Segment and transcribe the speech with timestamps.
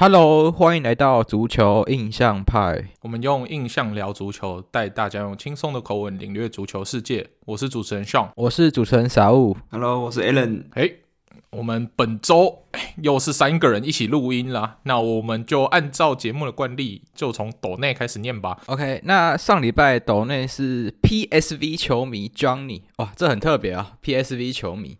[0.00, 2.84] Hello，欢迎来到足球印象派。
[3.02, 7.30] 我们用印象聊足球，带大家用轻松的口吻领略足球世界。
[7.46, 9.56] 我是主持人 Sean，我是主持人 Saul。
[9.72, 10.66] Hello，我是 Alan。
[10.72, 11.00] 嘿，
[11.50, 12.62] 我们本周
[13.02, 14.76] 又是三个人一起录音啦。
[14.84, 18.60] 那我们就按照节目的惯例，就从斗内开始念吧。
[18.66, 24.98] OK，那上礼拜斗内是 PSV 球迷 Johnny，哇，这很特别啊，PSV 球迷。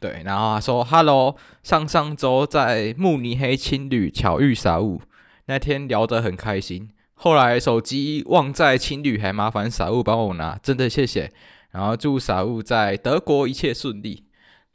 [0.00, 5.02] 对，然后他说：“Hello，上上周在慕尼黑青旅巧遇傻物，
[5.46, 6.90] 那天聊得很开心。
[7.14, 11.32] 后来手机忘在青旅，还麻烦傻物帮我拿，真的谢谢。
[11.72, 14.22] 然后祝傻物在德国一切顺利。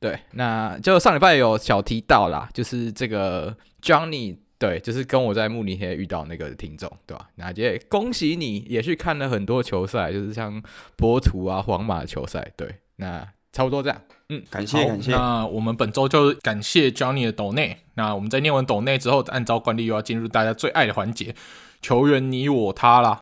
[0.01, 7.29] 对，那就上礼拜有小提到啦，就是这个 Johnny，对，就是跟我在慕尼黑遇到那个听众，对吧？
[7.35, 10.61] 那也恭喜你，也去看了很多球赛，就是像
[10.97, 12.51] 波图啊、皇马球赛。
[12.57, 15.11] 对，那。”差不多这样，嗯，感谢感谢。
[15.11, 17.77] 那我们本周就感谢 Johnny 的斗内。
[17.93, 21.35] 那我们在念完斗内之后，按照惯例又要进入大家最爱的环节——
[21.79, 23.19] 球员你我他啦。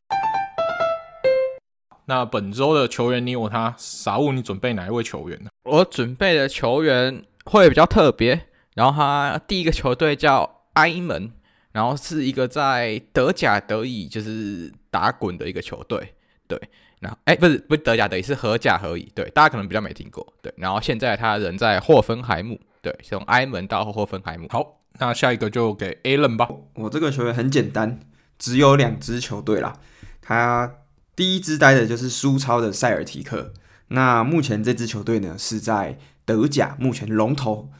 [2.06, 5.50] 那本周的球员你我他，傻物，你准备哪一位球员呢？
[5.64, 11.30] 我准备的球员会比较特别，然后他第一个球队叫埃门，
[11.72, 16.14] 然后是一个在德甲德乙就是打滚的一个球队，
[16.48, 16.58] 对。
[17.02, 19.10] 然后，哎，不是，不是德甲等于，是荷甲荷乙。
[19.12, 20.24] 对，大家可能比较没听过。
[20.40, 22.60] 对，然后现在他人在霍芬海姆。
[22.80, 24.46] 对，从埃门到霍芬海姆。
[24.50, 26.48] 好，那下一个就给 Alan 吧。
[26.74, 27.98] 我这个球员很简单，
[28.38, 29.80] 只有两支球队啦。
[30.20, 30.74] 他
[31.16, 33.52] 第一支待的就是苏超的塞尔提克。
[33.88, 37.70] 那目前这支球队呢是在德甲，目前龙头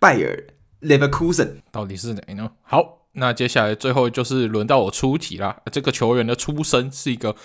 [0.00, 0.46] 拜尔
[0.80, 2.50] Leverkusen 到底是哪呢？
[2.62, 5.60] 好，那接下来最后就是轮到我出题啦。
[5.70, 7.36] 这个球员的出身是一个。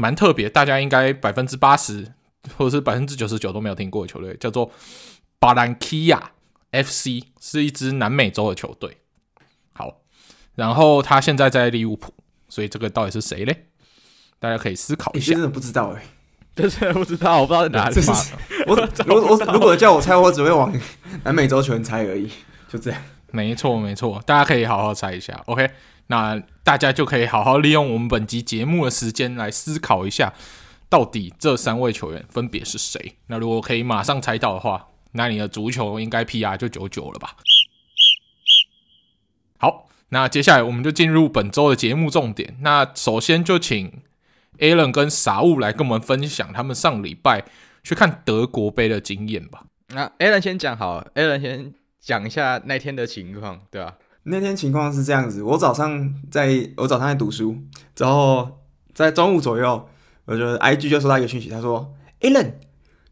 [0.00, 2.12] 蛮特别，大家应该百分之八十
[2.56, 4.70] 或者是百分之九十九都没有听过的球队，叫做
[5.40, 6.30] 巴兰基亚
[6.70, 8.98] FC，是一支南美洲的球队。
[9.72, 10.02] 好，
[10.54, 12.14] 然后他现在在利物浦，
[12.48, 13.66] 所以这个到底是谁嘞？
[14.38, 15.32] 大家可以思考一下。
[15.32, 16.04] 真的不知道哎，
[16.54, 18.00] 真的不知道，我不知道在哪里。
[18.68, 20.72] 我我我如果叫我猜，我只会往
[21.24, 22.30] 南美洲球员猜而已，
[22.68, 23.02] 就这样。
[23.32, 25.42] 没错没错，大家可以好好猜一下。
[25.46, 25.68] OK。
[26.08, 30.34] 那大家就可以好好利用我们本集节目的时间来思考一下，
[30.88, 33.16] 到底这三位球员分别是谁？
[33.28, 37.36] 那如果可以马上猜到的话，那你的足球应该 PR 就九九了吧？
[39.58, 42.56] 好，那接下来我们就进入本周的节目重点。
[42.60, 44.02] 那首先就请
[44.58, 47.44] Alan 跟傻物来跟我们分享他们上礼拜
[47.82, 49.64] 去看德国杯的经验吧。
[49.88, 53.96] 那 Alan 先讲好，Alan 先讲一下那天的情况，对吧？
[54.30, 57.56] 那天情况是这样子，我早上在我早上在读书，
[57.96, 58.48] 然后
[58.94, 59.88] 在中午左右，
[60.26, 62.52] 我就 IG 就收到一个讯息，他说：“Alan，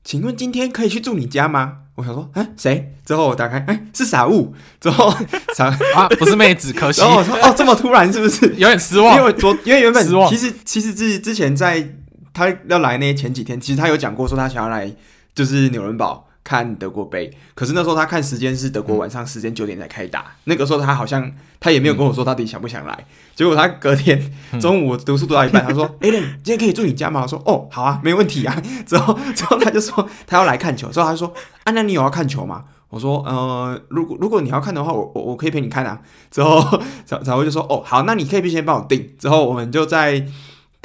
[0.05, 4.55] 请问今天可以去住你家吗？”我想说：“哎，谁？”之后我打开，哎，是傻物。
[4.81, 5.10] 之后
[5.55, 5.66] 傻
[5.97, 7.00] 啊，不是妹子，可惜。
[7.00, 11.94] 然后我说：“哦，这么突然，是不是 有点失望？”因为昨因为原本失望其实其实之之前在
[12.34, 14.94] 他要来那前几天，其实他有讲过说他想要来
[15.34, 16.28] 就是纽伦堡。
[16.47, 36.01] 看德国杯，可是那时候他看时间是德国晚上时间九点才开打，嗯、那个时候他好像他也没有跟我说到底想不想来，嗯、结果他隔天中午读书读到一半，嗯、他说：“哎、 欸，今天可以住你家吗？”我说：“哦，好啊，没问题啊。”之后之后他就说他要来看球，之后他就说：“啊，那你有要看球吗？”我说：“呃，如果如果你要看的话，我我我可以陪你看啊。
[36.31, 40.25] ”之后小小薇就说：“哦，好，那你可以先帮我订。”之后我们就在。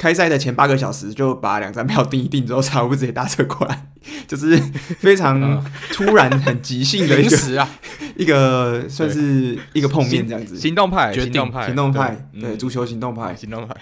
[0.02, 3.86] 开赛的前八个小时就把两张票订一订之后，差不多直接搭车过来，
[4.26, 4.56] 就是
[4.98, 7.70] 非常突然、很即兴的一个啊，
[8.18, 10.56] 一个算是一个碰面这样子。
[10.56, 13.76] 行动派，行动派，行动派，对，足球行动派，行动派，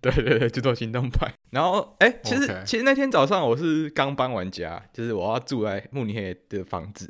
[0.00, 1.32] 对 对对，就做行动派。
[1.50, 7.08] 然后，哎，其实其实那天早上我是刚搬完家，就是我要住在慕尼黑的房子，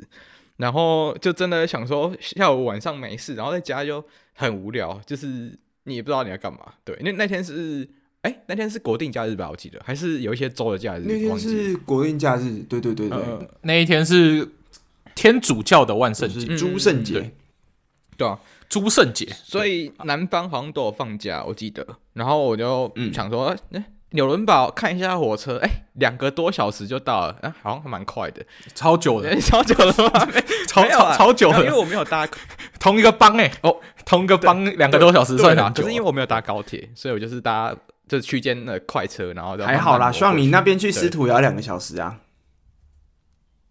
[0.57, 6.59] 然后就真的想说下午晚上没事，然后在家就很无聊，就是你也不知道你要干嘛。
[6.83, 7.89] 对，那那天是。
[8.23, 9.49] 哎、欸，那天是国定假日吧？
[9.51, 11.03] 我记得还是有一些州的假日。
[11.05, 13.17] 那天是国定假日，对对对对。
[13.17, 14.49] 呃、那一天是
[15.13, 17.31] 天主教的万圣节，诸圣节。
[18.15, 18.39] 对啊，
[18.69, 19.27] 诸圣节。
[19.43, 21.85] 所以南方好像都有放假，我记得。
[22.13, 28.41] 然后我就想说，哎、嗯，纽伦堡看一下火车，哎、欸，两个多小时就到了，哎，好像还蛮快的，
[28.73, 30.29] 超久的， 超久的吗？
[30.69, 32.25] 超超超久的，因为我没有搭
[32.79, 33.75] 同一个邦哎，哦，
[34.05, 35.69] 同一个邦两个多小时算哪？
[35.69, 37.75] 可是因为我没有搭高铁，所以我就是搭。
[38.13, 40.11] 这区间的快车，然后还好啦。
[40.11, 42.17] 希望你那边去斯图也要两个小时啊。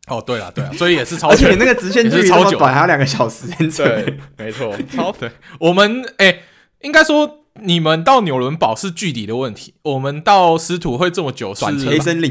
[0.08, 3.46] 哦，对了，对了，所以也是超，而且那个直线距离超短，还要两个小时。
[3.70, 5.30] 对， 没错， 超对。
[5.60, 6.40] 我们哎，
[6.80, 11.64] 应该说你们到纽伦堡是距离的问题，我们到斯图会这么久是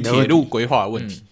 [0.02, 1.24] 铁路规划的问题。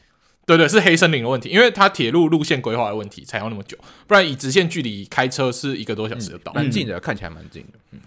[0.45, 3.77] 对对，是黑森林的问题，因为它铁路路线规划的问题才要那么久，
[4.07, 7.77] 不然以直线距离开车是一个多小时就到，蛮、嗯、近的，看起来蛮近的。
[7.91, 7.99] 嗯，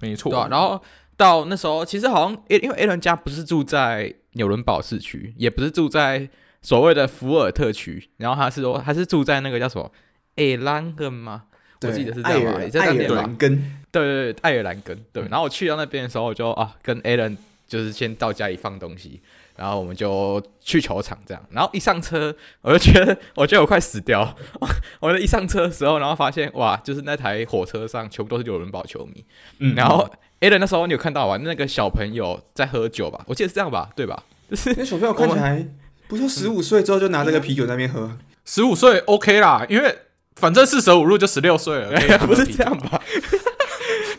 [0.00, 0.30] 没错。
[0.30, 0.80] 对啊，然后
[1.16, 6.28] 到那时候，其实好像因为 Alan 家不是住在纽伦堡市区，也不是住在
[6.62, 9.90] 所谓的福尔特区，然后他是说他是住在那个叫什么
[10.36, 11.44] 艾兰根吗？
[11.82, 13.56] 我记得是这样吧，爱尔兰根。
[13.90, 14.98] 对对对，艾尔兰根。
[15.12, 17.36] 对，然后我去到那边的时候，我就啊跟 Alan
[17.68, 19.20] 就是先到家里放东西。
[19.56, 21.42] 然后我们就去球场，这样。
[21.50, 24.36] 然后一上车，我就觉得，我觉得我快死掉。
[25.00, 29.24] 我一上车的时候，然后发现，哇，就是那台火车上全部都是纽伦堡球迷。
[29.58, 29.74] 嗯。
[29.74, 30.08] 然后
[30.40, 31.36] Alan 那时候你有看到吧？
[31.36, 33.24] 那个小朋友在喝酒吧？
[33.26, 33.90] 我记得是这样吧？
[33.94, 34.22] 对吧？
[34.50, 35.66] 就是那小朋友看起来
[36.06, 38.18] 不就十五岁之后就拿这个啤酒在那边喝？
[38.44, 39.96] 十五岁 OK 啦，因为
[40.36, 43.00] 反正四舍五入就十六岁了， 不是这样吧？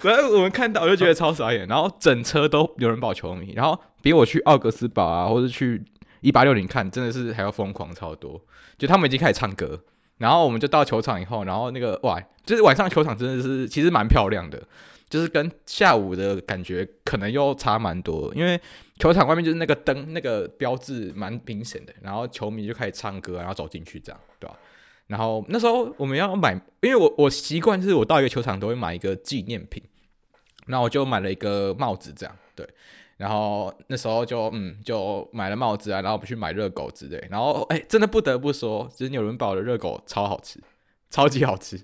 [0.06, 1.68] 反正我们看到，我就觉得超傻眼。
[1.68, 3.78] 然后整车都纽伦堡球迷，然后。
[4.06, 5.84] 比我去奥格斯堡啊，或者去
[6.22, 8.40] 一八六零看，真的是还要疯狂超多。
[8.78, 9.82] 就他们已经开始唱歌，
[10.20, 14.62] 然后我们就到球场以后，然后那个哇，就是晚上球场真的是其实蛮漂亮的，
[15.10, 18.32] 就是跟下午的感觉可能又差蛮多。
[18.36, 18.62] 因为
[19.00, 24.56] 球场外面就是那个灯那个标志蛮明显的，然后球迷就开始唱歌，然后走进去这样，对吧？
[25.08, 29.82] 然后那时候我们要买，因为我我习惯就是我到一个球场都会买一个纪念品，
[30.66, 32.68] 那我就买了一个帽子这样，对。
[33.18, 40.60] 然后那时候就嗯就买了帽子啊，然后我们去买热狗之类，然后哎真的不得不说，就是纽伦堡的热狗超好吃，
[41.10, 41.82] 超级好吃，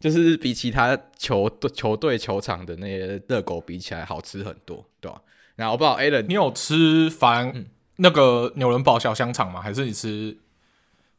[0.00, 5.22] 就是比其他球队球队球场的那些热狗比起来好吃很多，对吧？
[5.54, 7.66] 然后我不知道 Alan 你有吃凡
[7.98, 9.60] 那个纽伦堡小香肠吗？
[9.60, 10.36] 还是你吃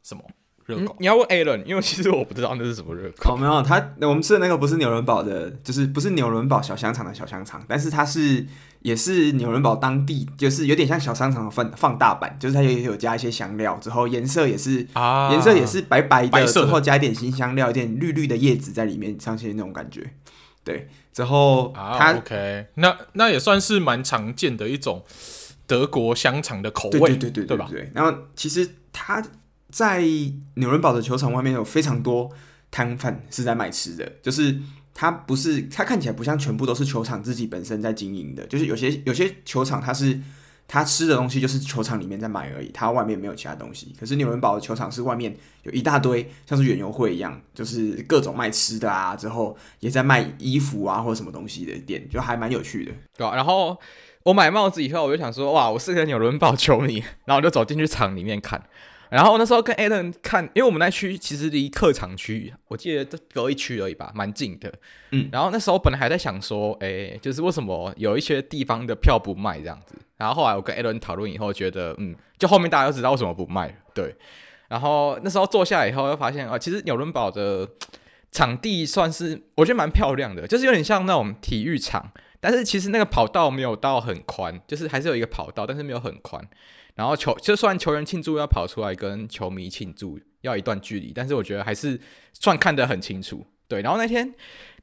[0.02, 0.22] 什么？
[0.66, 0.96] 热狗、嗯？
[0.98, 3.32] 你要问 Alan，因为其实我不知道那是什么热狗。
[3.32, 8.44] 哦，没有，他我们吃的那个不是纽伦堡的，就是不是纽伦堡小香肠的小香肠，但是它是
[8.80, 20.14] 也是纽伦堡当地，就是有点像小香肠的放放大版，就是它也有加一些香料，之后颜色也是啊，颜色也是白白的，白色的之后加一点新香料，一点绿绿的叶子在里面，上些那种感觉。
[20.64, 25.04] 对，之后它、啊、OK，那那也算是蛮常见的一种
[25.64, 27.68] 德国香肠的口味，对对对对对，对吧？
[27.70, 29.22] 对，然后其实它。
[29.76, 30.00] 在
[30.54, 32.30] 纽伦堡的球场外面有非常多
[32.70, 34.58] 摊贩是在卖吃的，就是
[34.94, 40.18] 它不是，它看起来不像全部都是球场自己本身在经营的，就是有些有些球场它是
[40.66, 43.94] 它吃的东西就是球场里面在买而已，它外面没有其他东西。
[44.00, 52.92] 可是纽伦堡的球场是外面有一大堆像是园游会一样，就是各种卖吃的啊，之后也在卖衣服啊或者什么东西的店，就还蛮有趣的。
[53.14, 53.76] 对啊，然后
[54.22, 58.62] 我买帽子以后，我就想说，哇，我是个纽伦堡球迷，然后我就走进去场里面看。
[59.10, 64.72] 然后那时候跟 Alan 看，因为我们那区其实离客场区，我记得这隔一区而已吧，蛮近的。
[65.12, 69.94] 嗯，然后那时候本来还在想说，诶，就是为什么有一些地方的票不卖这样子。
[70.16, 73.74] 然后后来我跟 Alan 讨论以后，觉得，嗯，就后面大家都知道为什么不卖了。
[73.94, 74.14] 对。
[74.68, 77.68] 然后那时候坐下来以后，又发现啊，其实纽伦堡的
[78.32, 82.10] 场地算是我觉得蛮漂亮的，就是有点像那种体育场，
[82.40, 86.44] 但是其实那个跑道没有到很宽，就是还是有一个跑道，但是没有很宽。
[86.96, 92.00] 然后球就算球员庆祝要跑出来跟球迷庆祝要一段距离，但是我觉得还是
[92.32, 93.46] 算看得很清楚。
[93.68, 94.34] 对，然后那天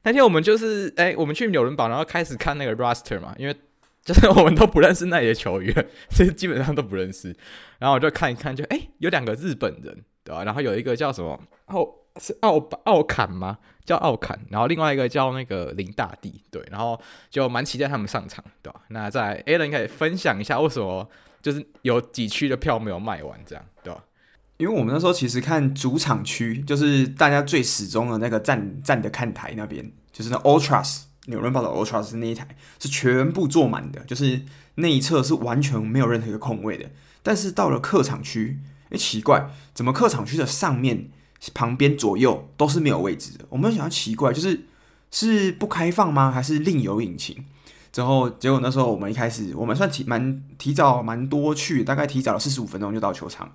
[0.04, 3.56] 那天我们就是哎，我们去纽伦堡，然后开始看那个 roster 嘛，因为
[4.04, 5.74] 就是我们都不认识那些球员，
[6.10, 7.34] 所以基本上都不认识。
[7.78, 10.44] 然后我就看一看就，就哎有两个日本人，对吧？
[10.44, 11.88] 然后有一个叫什么奥
[12.20, 13.58] 是奥奥坎吗？
[13.84, 14.38] 叫奥坎。
[14.50, 16.62] 然后另外一个叫那个林大地，对。
[16.70, 18.82] 然后就蛮期待他们上场，对吧？
[18.90, 21.08] 那在 Alan 可以分享一下为什么？
[21.44, 24.02] 就是有几区的票没有卖完，这样对吧？
[24.56, 32.48] 因为我们那时候其实看主场区，就是大家最始终的那个站站的看台那边，就是那 Ultras 纽伦堡的 Ultras 那一台
[32.80, 34.40] 是全部坐满的，就是
[34.76, 36.88] 那一侧是完全没有任何一个空位的。
[37.22, 41.10] 但是到了客场区，哎，奇怪，怎么客场区的上面、
[41.52, 43.44] 旁边、左右都是没有位置的？
[43.50, 44.64] 我们想要奇怪，就是
[45.10, 46.30] 是不开放吗？
[46.30, 47.44] 还是另有隐情？
[47.94, 53.48] 之后，结果那时候我们一开始，我们算提蛮提早蛮多去，大概提早了四十五分钟就到球场。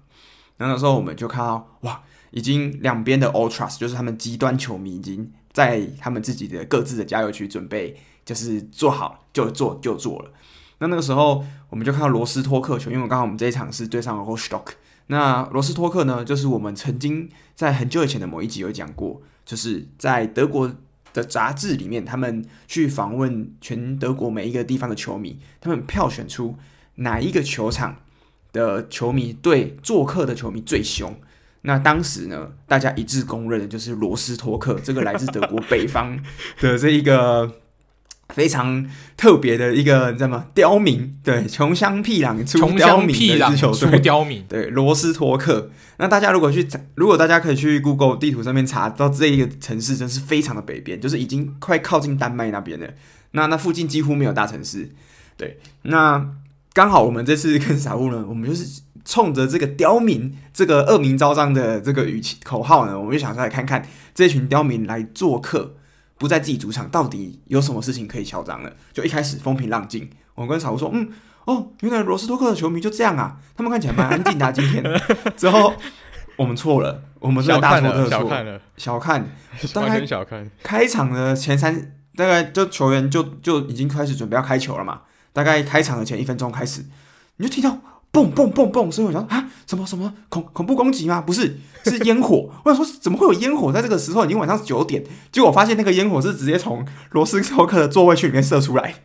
[0.56, 10.32] 然后那时候我们就看到，哇，已经两边的 Ultras，就是他们极端球迷，已经在他们自己的各自的加油区准备，就是做好就做就做了。
[10.78, 14.68] 那那个时候我们就看到罗斯托克球，因为刚好我们这一场是对上了 Rostock。
[15.08, 20.72] 那罗斯托克呢，就是我们曾经在很久以前的某一集有讲过，就是在德国。
[21.14, 26.56] 的杂志里面，他们去访问全德国每一个地方的球迷，他们票选出
[26.96, 27.98] 哪一个球场
[28.52, 31.16] 的球迷对做客的球迷最凶。
[31.62, 36.18] 那当时呢，大家一致公认的就是罗斯托克这个来自德国北方
[36.62, 37.52] 的这一个
[38.34, 38.86] 非常
[39.18, 40.46] 特别的一个，你知道吗？
[40.54, 45.72] 刁民，对，穷乡僻壤出刁民的一支球队，出刁民，对，罗斯托克。
[45.98, 52.88] 那大家如果去，如果大家可以去 Google 地图上面查到这一个城市，真是非常的北边，就是已经快靠近丹麦那边了。
[53.32, 54.90] 那那附近几乎没有大城市，
[55.36, 55.60] 对。
[55.82, 56.30] 那
[56.74, 65.78] 刚好我们这次跟傻物呢，我们就是冲着这个刁民这个恶名昭彰的这个语气口号呢，我们就想出来看看这群刁民来做客。
[66.20, 68.72] 不在自己主场，到底有什么事情可以嚣张了？
[68.94, 71.10] 就一开始风平浪静，我跟小吴说：“嗯，
[71.46, 74.84] 哦，原来罗斯托克的球迷就这样啊，他们看起来蛮安静的、啊。”今天
[75.38, 75.74] 之后
[76.36, 79.30] 我们错了，我们是大错特错，小看了，小看，
[79.76, 80.52] 完全小看。
[80.62, 85.02] 开场的前三，大概就球员就就已经开始准备要开球了嘛。
[85.32, 86.86] 大概开场的前一分钟开始，
[87.38, 87.80] 你就听到。
[88.12, 88.92] 蹦蹦蹦蹦！
[88.92, 91.22] 所以我想啊，什么什么恐恐怖攻击吗？
[91.22, 92.50] 不是， 是烟火。
[92.64, 94.26] 我想说，怎么会有烟火在这个时候？
[94.26, 98.96] 已经晚上九点，结果我发现那个烟火是直接从罗斯托克的座位区里面射出来，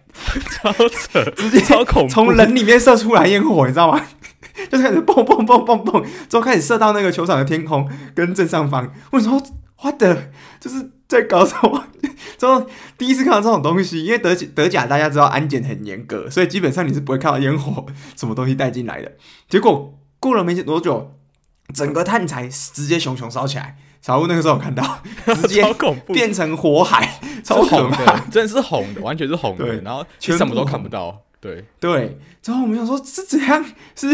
[0.51, 4.01] 超扯，直接超恐怖，从人里面射出来烟火，你知道吗？
[4.71, 8.91] 就开始蹦蹦蹦蹦蹦，之后开始射到那个球场的天空跟正上方。
[9.11, 9.43] 我说
[9.83, 10.17] ，what the，
[10.59, 10.91] 就是。
[11.15, 11.85] 在搞什么？
[12.37, 12.67] 之后
[12.99, 19.13] 第一次看到这种东西，因为德德甲大家知道安检很严格，所以基本上你是不会看到烟火什么东西带进来的。
[19.49, 21.13] 结果过了没多久，
[21.73, 23.77] 整个探材直接熊熊烧起来。
[24.03, 24.99] 小屋那个时候我看到，
[25.37, 25.65] 直接
[26.09, 29.81] 变成火海，超红的，真的是红的，完全是红的。
[29.83, 31.23] 然后其实什么都看不到。
[31.41, 32.19] 对对。
[32.43, 33.65] 之后我们想说是怎样？
[33.95, 34.07] 是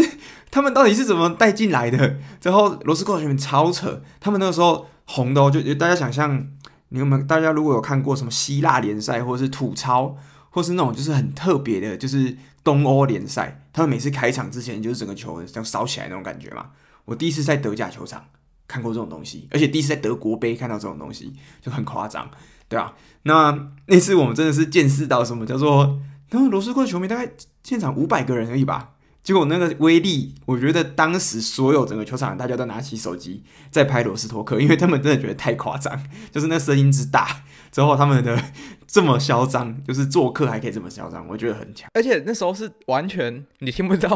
[0.49, 2.17] 他们到底是怎么带进来的？
[2.39, 6.47] 之后罗斯托克超扯，他们那个时候红的，就大家想象。
[6.93, 7.17] 你有没？
[7.23, 10.17] 大家如果有看过什么希腊联赛，或者是土超，
[10.49, 16.67] 或是那种就是很特别的，就是东欧联赛，他们每次开场之前就是整个球这样烧起来那种感觉嘛。
[17.05, 18.25] 我第一次在德甲球场
[18.67, 22.29] 看过这种东西，而且第一次在德国杯看到这种东西就很夸张，
[22.67, 22.93] 对啊，
[23.23, 27.31] 那那次我们真的是见识到什么叫做，然后罗斯科球迷大概
[27.63, 28.91] 现场五百个人而已吧。
[29.23, 38.43] 结果那个威力，我觉得当时所有整个球场大家都拿起手机在拍罗斯托克，因为他们真的觉得太夸张，就是那声音之大，之后他们的
[38.87, 41.87] 这么嚣张，就是做客还可以这么嚣张，我觉得很强。
[41.93, 44.09] 而且那时候是完全你听不到，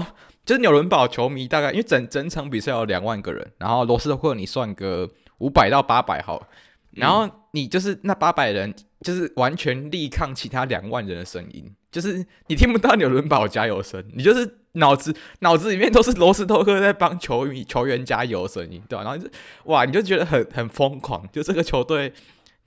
[0.43, 5.07] 就是纽伦堡球迷大概因为整整场比赛有两万个人，然后罗斯托克你算个
[5.37, 6.47] 五百到八百好，
[6.93, 14.61] 然后你就是那八百人就是完全力抗其他两万人的声音，就是你听不到纽伦堡加油声，你就是。
[14.75, 19.03] 脑子脑子里面都是罗斯托克在帮球迷球员加油声音，对吧？
[19.05, 19.29] 然后就
[19.65, 22.11] 哇，你就觉得很很疯狂，就这个球队，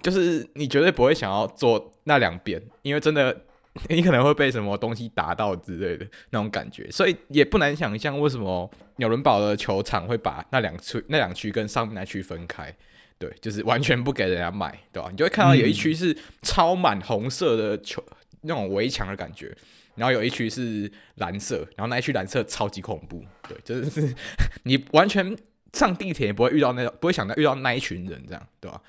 [0.02, 3.44] 就是你绝对不会想要坐那两边，因为真的
[3.88, 12.74] 你可能会被什么东西打到之类的那种感觉，所以也不难想象为什么纽伦堡的球场会把那两区那两区跟上面那区分开，
[13.18, 15.08] 对，就是完全不给人家买，对吧？
[15.10, 18.02] 你就会看到有一区是超满红色的球
[18.40, 19.54] 那种围墙的感觉。
[19.98, 24.14] 然后有一区是蓝色，然后那一区蓝色超级恐怖，对，就是
[24.64, 25.36] 你完全
[25.72, 28.80] 上地铁也不会遇到那种，不会想到遇到那一群人这样，对吧？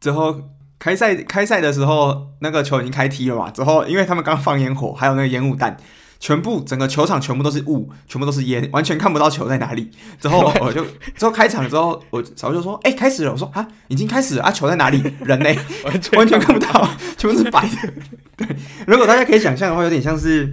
[0.00, 5.76] 之后开赛开赛的时候，那个球已经开踢了嘛，之后因为他们刚放烟火，还有那个烟雾弹。
[6.20, 9.88] 全部整个球场全部都是雾，全部都是烟，完全看不到球在哪里。
[10.20, 10.84] 之后 我就
[11.16, 15.00] 之后开场之后，我早就说：“哎、欸，开始了。”我说：“啊，已经开始了啊，球在哪里？
[15.24, 15.48] 人呢？
[15.84, 17.92] 完全完全看不到，全部是白的。”
[18.36, 18.48] 对，
[18.86, 20.52] 如果大家可以想象的话，有点像是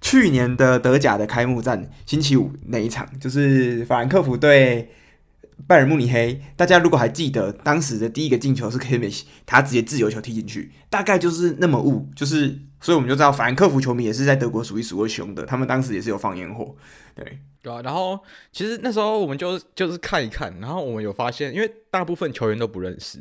[0.00, 4.90] 去年的德甲的开幕战，星期五那一场，就是法兰克福对
[5.68, 6.42] 拜仁慕尼黑。
[6.56, 12.58] 大家如果还记得，当时的第一个进球是 Kimmich，他直接自由球踢进去，大概就是那么雾，就是。
[12.84, 15.46] 所以我们就知道，法兰克福球迷也是在德国数一数二凶的。
[15.46, 16.76] 他们当时也是有放烟火，
[17.14, 17.80] 对对啊。
[17.82, 18.20] 然后
[18.52, 23.20] 其实那时候我们就就是看一看，然后我们有发现，因为大部分球员都不认识，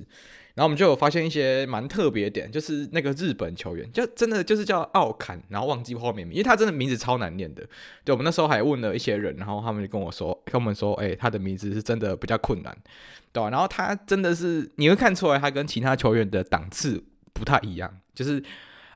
[0.56, 7.64] 然后我们就有发现一些蛮特别点，就是那个日本球员，就真的就是叫奥坎，然后忘记后面名，因为他真的名字超难念的。
[8.04, 12.78] 对，我们那时候还问了一些人，然后他们就跟我说，跟我们说，哎、他的名字是真的比较困难，
[13.32, 17.02] 对吧、然后他真的是你会看出来，他跟其他球员的档次
[17.32, 18.44] 不太一样，就是。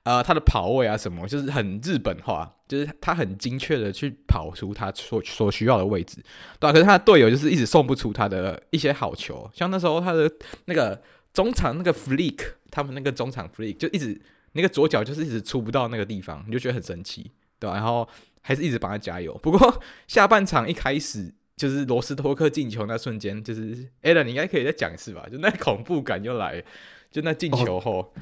[0.08, 6.24] 呃，他的跑位啊，什么就是很日本化，就是他很精确的去跑出他所所需要的位置，
[6.62, 6.72] 对吧？
[6.72, 10.32] 可是他的队友就是一直送不出他的一些好球，像那时候他的
[10.64, 11.02] 那个
[11.34, 12.40] 中场那个 flick，
[12.72, 14.18] 他们那个中场 flick 就一直
[14.54, 17.76] 那个左脚就是一直出不到那个地方，你就觉得很神奇，对吧？
[17.76, 18.08] 然后
[18.40, 19.38] 还是一直帮他加油。
[19.44, 25.28] 不过下半场一开始就是罗斯托克进球那瞬间，就是 Alan 你应该可以再讲一次吧？
[25.30, 26.64] 就那恐怖感又来，
[27.12, 28.14] 就那进球后。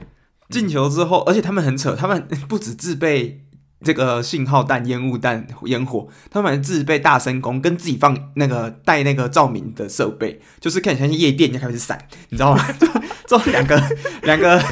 [0.50, 3.42] 进球之后，而且他们很扯，他们 不止自备
[3.84, 11.98] 这个信号弹、烟雾弹、烟火，他们还自备大声功，跟自己放那个带那个照明的设备，就是看起来像夜店，就开始闪，
[12.30, 12.66] 你知道吗？
[12.80, 12.88] 就
[13.28, 13.82] 这两个
[14.24, 14.64] 两个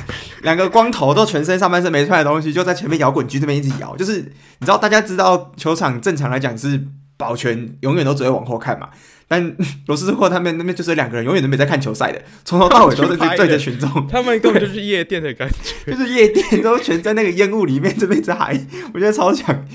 [0.43, 6.87] 两个光头，都全身上半身没穿的东西，就在前面摇滚区这边一直摇，就是你知道，大家知道球场正常来讲是
[7.17, 8.89] 保全，永远都只会往后看嘛。
[9.33, 9.55] 但
[9.87, 13.89] 罗斯托克他们那边就是两个人，永远都没在看球赛的，从头到尾都是对着群众。
[14.07, 18.59] 他们根本就是夜店的感觉， 就是夜店都全在那个烟雾里面，这边在嗨，
[18.93, 19.65] 我觉得超强。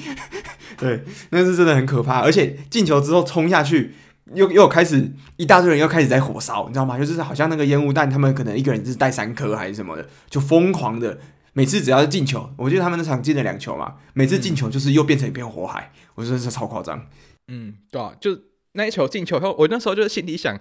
[0.77, 2.21] 对，那是真的很可怕。
[2.21, 3.95] 而且进球之后冲下去，
[4.33, 6.97] 又又开始一大堆人又开始在火烧，你知道吗？
[6.97, 11.19] 就是好像那个烟雾弹，他们可能一个人是带三颗还是什么的，就疯狂的。
[11.55, 17.07] 每次只要是进球，我记得他们那场进了两球嘛，每次进球就是又变成一片火海，我觉得是超夸张。
[17.49, 18.39] 嗯，对啊，就。
[18.73, 20.59] 那一球进球后，我那时候就是心里想，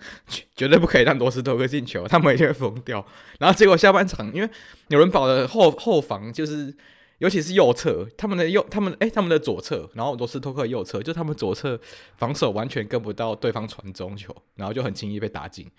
[0.55, 3.05] 绝对不可以让罗斯托克进球，他们一定会疯掉。
[3.39, 4.49] 然后结果下半场，因为
[4.87, 6.73] 纽伦堡的后 后防就是，
[7.19, 11.79] 尤其是右侧，他们的右，他们哎、他们的左侧，然后罗斯托克右侧，就他们左侧
[12.17, 15.69] 防守完全跟不到对方传中球，然后就很轻易被打进。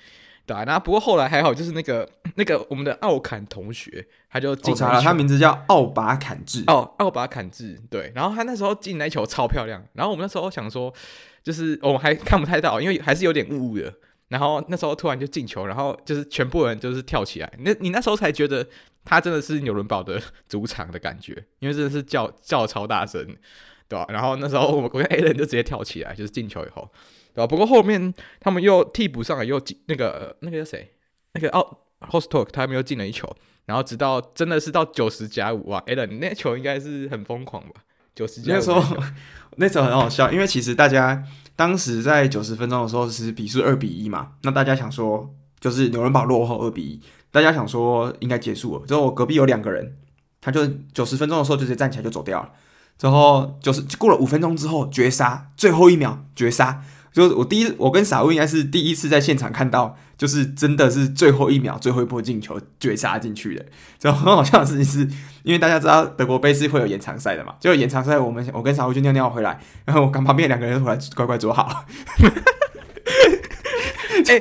[0.48, 6.64] 对啊，然后不过后来还好，就是那个 那个我们的奥坎同学，他就进了，他名字叫奥巴坎治。
[6.66, 8.10] 哦，奥巴坎治，对。
[8.16, 10.92] 然后他那时候进那球超漂亮，然后我们那时候想说。
[11.40, 13.90] 就是我们还看不太到，因为还是有点雾雾的。
[14.26, 17.50] 然后那时候突然就进球，然后就是全部人就是跳起来。
[17.60, 18.66] 那你那时候才觉得
[19.02, 23.24] 他真的是纽伦堡的 主场的感觉，因为真的是叫叫超大声，
[23.88, 24.04] 对吧？
[24.10, 26.90] 然后那时候我们我跟 A 人就直接跳起来，就是进球以后，
[27.38, 27.46] 对吧？
[27.46, 30.90] 不过后面他们又替补上来，又进那个那个叫谁？
[31.34, 31.60] 那个奥
[32.00, 33.28] h o s t o k 他们又进了一球。
[33.66, 37.82] 然后直到真的是到九十加五啊，A 人那球应该是很疯狂吧？
[38.14, 38.42] 九十。
[38.46, 38.82] 那时候。
[39.60, 41.20] 那时候很好笑，因为其实大家
[41.56, 47.00] 当时在九十分钟的时候是比数二比一嘛，那大家想说就是纽伦堡落后二比一，
[47.32, 48.86] 大家想说应该结束了。
[48.86, 49.96] 之后我隔壁有两个人，
[50.40, 50.64] 他就
[50.94, 52.52] 九十分钟的时候就直接站起来就走掉了。
[52.96, 56.84] 之后就是过了五分钟之后绝杀，最后一秒绝杀。
[57.18, 63.66] 就是我第一，我跟傻物应该是第一次在现场看到，就是真的是最后一秒最后一波进球绝杀进去的。
[63.98, 65.00] 就很好笑的事情是，
[65.42, 71.86] 因为大家知道德国杯是会有延长赛的嘛，就延长赛我们我跟傻物去尿尿回来，然后我跟旁边两个人回来乖乖坐好。
[74.28, 74.40] 哎、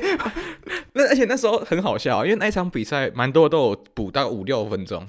[0.92, 5.04] 那而且那时候很好笑，因为那一场比赛蛮多都有补到五六分钟，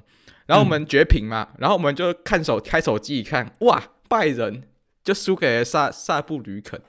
[0.47, 4.63] 然后我们绝平嘛，然后我们就看手开手机一看，哇，拜仁
[5.03, 6.81] 就输给了萨萨布吕肯。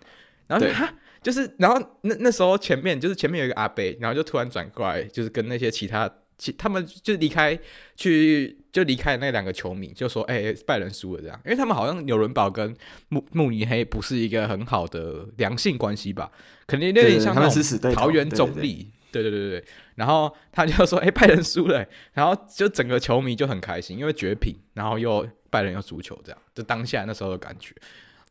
[0.50, 7.56] 然后就哈，就是，然后那那时候前面就是前面有一个阿伯，然后就突然转过来，就是跟那些其他其他们就离开
[7.94, 12.74] 去就离开那两个球迷，就说：“哎、欸，拜仁输了这样。”因为他们好像纽伦堡跟
[13.10, 16.32] 慕慕尼黑不是一个很好的良性关系吧？
[16.66, 18.90] 肯定有点像那种桃园中立。
[19.12, 19.64] 对对对对对。
[19.94, 27.74] 然后他就说：“哎、欸，拜仁输了。”然后就整个球迷就很开心，因为绝品，然后又拜仁又足球，这样就当下那时候的感觉。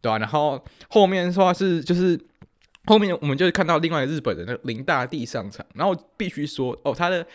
[0.01, 2.17] 对啊，然后后面说是就是
[2.85, 7.27] 后面我们就看到另外一个日本人的林大地上场，然后必须说哦，他的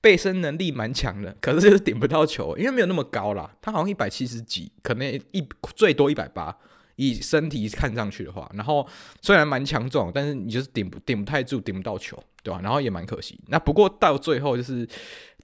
[0.00, 6.54] 背身能力蛮强的，可是就是顶不到球，因为没有那么高啦，他好像一百七十几，可能一最多一百八，
[6.96, 8.86] 以身体看上去的话，然后
[9.22, 12.60] 虽然蛮强壮，但是你就是顶不顶不太住，顶不到球，对吧？
[12.62, 13.40] 然后也蛮可惜。
[13.48, 14.86] 那不过到最后就是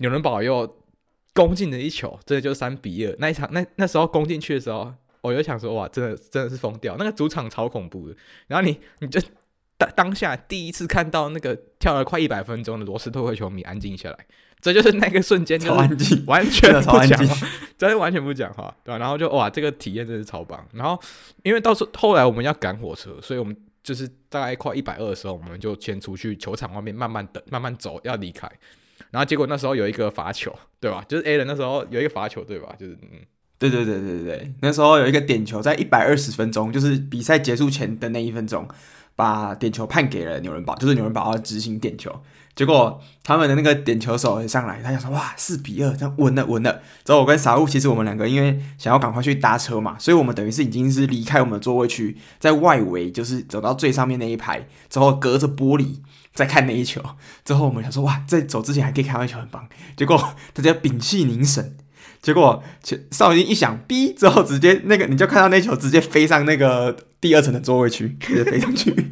[0.00, 0.76] 纽伦堡又
[1.32, 3.16] 攻进了一球，这就三比二。
[3.18, 4.92] 那一场那那时候攻进去的时候。
[5.20, 8.16] 我就想说，哇，真的真的是疯掉，那个主场超恐怖的。
[8.46, 9.20] 然后你你就
[9.76, 14.26] 当当下第一次看到那个跳了快一百分钟的罗斯托克球迷安静下来，
[14.60, 18.98] 这就是那个瞬间，就安静，完全不讲话，真的完全不讲话，对吧？
[18.98, 20.66] 然后就哇，这个体验真是超棒。
[20.72, 21.00] 然后
[21.42, 28.50] 因为到时候后来我们要赶火车，所以我们就是大概快一百二的时候，我们就先出去球场外面慢慢等，慢慢走，要离开。
[29.10, 31.04] 然后结果那时候有一个罚球，对吧？
[31.08, 32.74] 就是 A 人那时候有一个罚球，对吧？
[32.78, 33.20] 就是嗯。
[33.58, 38.68] 对对对对对，那时候有一个点球，在一百二十分钟，就是比赛结束前的那一分钟，
[39.16, 42.14] 把点球判给了纽伦堡，就是纽伦堡要执行点球。
[42.54, 46.82] 结果他们的那个点球手上来，他想说哇，四比二，这样稳了稳了。
[47.04, 55.96] 之后我跟傻物，其实我们两个因为想要赶快去搭车嘛，所以我们等于是已经是离开我们的座位区，在外围就是走到最上面那一排，之后隔着玻璃
[56.32, 57.00] 在看那一球。
[57.44, 59.68] 之后我们想说哇，在走之前还可以看到一球，很棒。
[59.96, 61.76] 结果大家屏气凝神。
[62.20, 62.62] 结果，
[63.12, 68.92] 哨音一响，哔之后，直接那个你就看到那球直接飞上那个第二层的座位区，直接飞上去，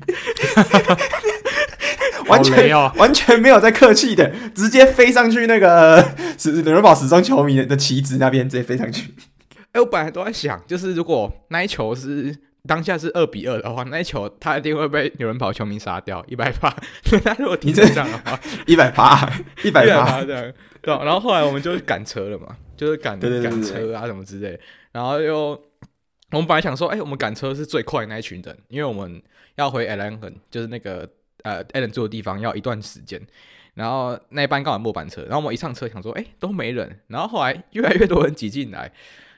[2.27, 6.05] 完全、哦、完全没有在客气的，直接飞上去那个
[6.37, 9.15] 是纽伦堡死忠球迷的旗帜那边，直接飞上去。
[9.73, 16.75] 哎，我本来都在想，就是如果那一球是当下是二比二的话，那一球他一定会被纽伦堡球迷杀掉一百八。
[17.25, 20.53] 他如果踢成这样的话，一百八，一百八这样。
[20.87, 24.59] 对，然后后来我们就赶车了嘛，就是赶赶车啊什么之类。
[24.93, 25.51] 然后又
[26.31, 29.21] 我们本来想说，哎、欸，我们赶车是最快的那一群人，因为我们
[29.57, 30.19] 要回 Allen，
[30.49, 31.09] 就是那个
[31.43, 33.21] 呃 Allen 住的地方，要一段时间。
[33.75, 37.01] 然后那一班刚好末班车，然后我们一上车想说，哎、欸，都没人。
[37.09, 38.93] 然后后来越来越多人挤进来。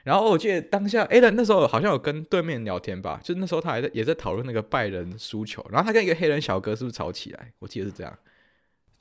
[0.04, 5.64] 然后我记得当下 Allen 那时候好像有跟对面聊天吧，就是那时候他还在也在讨论那个拜仁输球。
[5.70, 7.52] 然后他跟一个黑人小哥是不是吵起来？
[7.58, 8.18] 我记得是这样。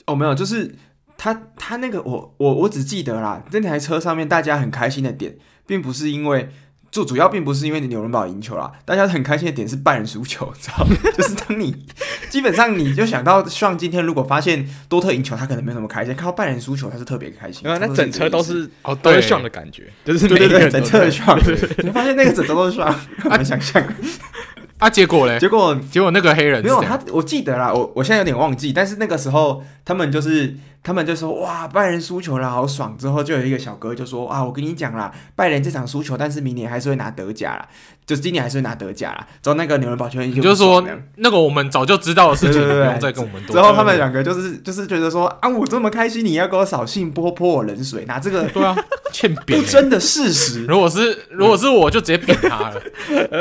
[0.05, 0.73] 哦，没有，就是
[1.17, 6.49] 他他那个我我我只记得啦，那台车上面大家很开心的点，并不是因为。
[6.89, 10.95] 就主要并不是因为你纽伦堡赢球啦，大家很开心的点是拜仁输球，知道吗？
[11.13, 11.86] 就是当你
[12.30, 17.67] 基本上你就想到，像今天如果发现多特赢球，他可能没有那么开心；看到拜仁输球，他是特别开心。
[17.67, 21.38] 因为那整车都是哦，都是爽的感觉，就是对对对，整车的爽。
[21.84, 23.84] 你发现那个整车都是爽， 很难想象。
[24.79, 25.39] 啊，结果嘞？
[25.39, 32.95] 结果结果那个黑人没有他，我记得啦，我我现在有点忘记，但是那个时候他们就是他们就说哇，拜仁输球了，好爽。
[32.95, 37.67] 之后就有一个小哥就说啊，我跟你讲啦，拜仁这场输球，但是明年还是会拿德甲啦，
[38.05, 39.27] 就是今年还是会拿德甲啦。
[39.41, 40.83] 之后那个纽伦堡球员就是说
[41.15, 43.55] 那个我们早就知道的事情，不用再跟我们多。
[43.55, 48.75] 之后他们两个就是就是觉得说啊，我这么开心，你要给我扫兴，泼泼我冷水，拿这个对啊，
[49.17, 50.63] 欠扁不争的事实。
[50.65, 52.82] 如果是如果是我就直接扁他了。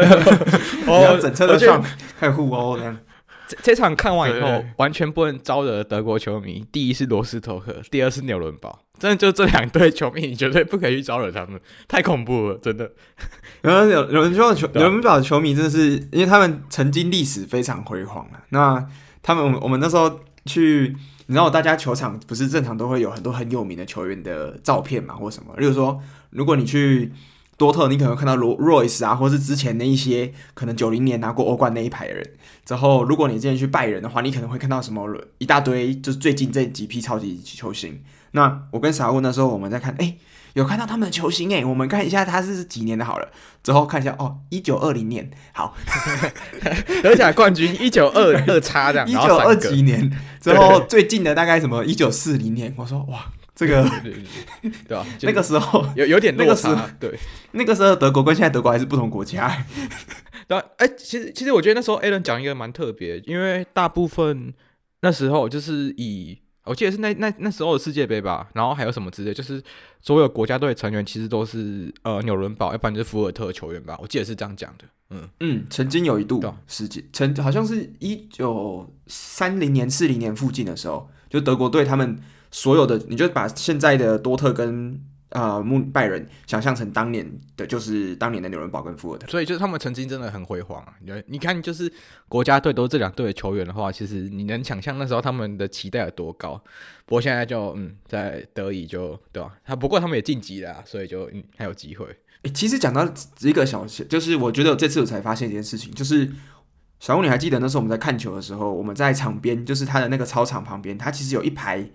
[0.88, 1.84] 哦，整车的爽。
[2.18, 2.96] 太互殴了！
[3.46, 6.64] 这这场看完以后，完全不能招惹德国球迷。
[6.72, 12.90] 第一是罗斯托克，第二是纽伦堡，真的就这两队球迷，你绝对不可以去招惹他们，太恐怖了，真的。
[13.60, 18.40] 然后有有人说球纽伦堡的球迷真的是，因为他们曾经历史非常辉煌啊。
[18.48, 18.82] 那
[19.22, 25.54] 他们我们那时候去，你知道，大家球场不是正常都会有很多很有名的球员的照片嘛，或什么？
[25.56, 27.12] 例如说，如果你去。
[27.58, 32.32] 多特，你可能看到罗 Royce 啊，或是之前那一些可能九零年拿过欧冠那一排的人。
[32.66, 35.08] 之后，如果你之前去拜仁的话，你可能会看到什么
[35.38, 38.02] 一大堆，就是最近这几批超级球星。
[38.32, 40.18] 那我跟傻物那时候我们在看，哎、
[40.56, 43.28] 有看到他们的球星哎、欸，我们看一下他是几年的好了。
[43.62, 45.76] 之后看一下哦，一九二零年，好，
[47.02, 50.10] 德甲冠军一九二二叉这样，一九二几年。
[50.40, 53.26] 之后最近的大概什么一九四零年，我说哇。
[53.54, 54.14] 这个对
[54.94, 55.06] 吧？
[55.22, 57.18] 那个时候有有点落差，对。
[57.52, 59.64] 那个时候德国跟现在德国还是不同国家。
[60.46, 64.52] 然后，哎，其实其实我觉得那时候 Allen 讲一个蛮特别，因为大部分
[65.00, 69.62] 那时候就是以我记得是那那那时候的世界杯吧，然后还有什么之类，就是
[70.02, 74.84] 所有国家队成员其实都是呃纽伦堡，要不然就是福尔特球员吧，我记得是这样讲的。
[75.10, 82.18] 嗯嗯，曾经有一度世界，曾好像是一九三零年四零年附近的时候，就德国队他们。
[82.52, 84.98] 所有的，你就把现在的多特跟
[85.36, 90.94] 呃慕拜仁想象成当年的，就是当年的纽伦堡跟富尔特，所以就是他们曾经真的很辉煌啊！
[91.26, 91.92] 你看，就是
[92.26, 96.54] 国家队都这两队的球员的话，其实你能想象那时候他们的期待有多高？
[97.04, 99.58] 不过现在就嗯，在德乙就对吧？
[99.62, 102.06] 他不过他们也晋级了，所以就嗯还有机会。
[102.42, 103.06] 诶，其实讲到
[103.40, 106.32] 一个小，就是我觉得这次我才发现一件事情，就是
[106.98, 111.90] 小吴，你还记得那时候我们在看球的时候，我们在场边，就是他的那个操场旁边，他其实有一排。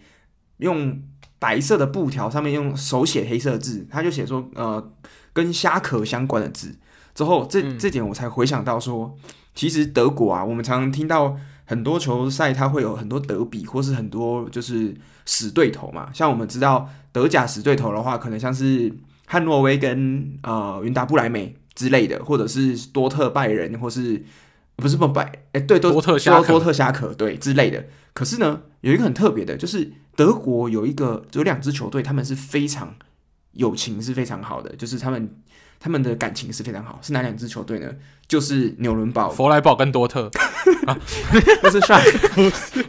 [0.61, 1.01] 用
[1.41, 4.91] 白色的布条，上面用手写黑色字，他就写说，呃，
[5.33, 6.75] 跟虾壳相关的字。
[7.15, 9.17] 之后，这这点我才回想到说，
[9.55, 14.93] 其实德国啊，我们常常听到很多球赛，它会有很多德比，或是很多就是
[15.25, 16.11] 死对头嘛。
[16.13, 18.93] 像我们知道德甲死对头的话，可能像是
[19.25, 24.23] 汉诺威跟呃云达不莱梅之类的，或者是多特拜仁，或是
[24.75, 27.83] 不是不拜，哎、欸，对，多特虾多特虾壳对之类的。
[28.13, 29.91] 可是呢，有一个很特别的，就是。
[30.21, 32.93] 德国有一个有两支球队，他们是非常
[33.53, 35.35] 友情是非常好的，就是他们
[35.79, 36.99] 他们的感情是非常好。
[37.01, 37.87] 是哪两支球队呢？
[38.27, 40.29] 就是纽伦堡、弗莱堡跟多特。
[40.85, 40.95] 啊、
[41.59, 41.99] 不是帅，
[42.35, 42.83] 不是，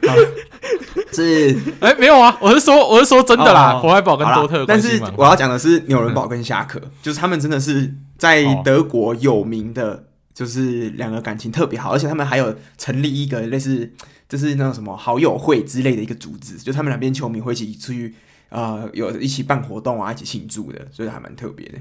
[1.14, 4.66] 是哎、欸，没有啊，我是说我是说真的啦，弗莱堡跟多特。
[4.66, 13.90] 但是我要讲的是纽伦堡跟虾壳，就是他们真的是在德国有名的，就是两个感情特别好，而且他们还有成立一个类似。
[14.33, 18.14] 就是那种什么好友会之类的一个组织，就他们两边球迷会一起出去，
[18.49, 21.79] 呃，有一起办活动啊，一起庆祝的，所以还蛮特别的。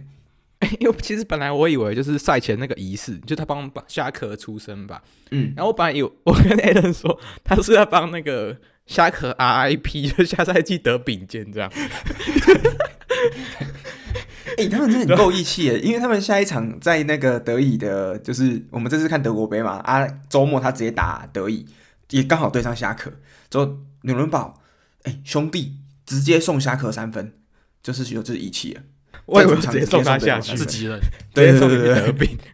[0.81, 11.71] 因为其实本来我以为就是赛前那个仪式，就他帮虾壳出生吧，嗯，然后我本来有我跟 Allen 说，他是要帮那个虾壳 RIP，就下赛季得丙尖这样。
[14.57, 21.65] 哎、欸，他们真的很够义气耶，因为他们下一场在那个德乙的，就是我们这次看德国杯嘛，啊，周末他直接打德乙。
[22.11, 23.11] 也刚好对上虾壳，
[23.49, 24.61] 之后纽伦堡，
[25.03, 27.33] 哎、欸，兄弟直接送虾壳三分，
[27.81, 28.83] 就是有这一气了。
[29.25, 30.99] 我以为直接送他下去，自己人，
[31.33, 32.37] 对对对对，得病。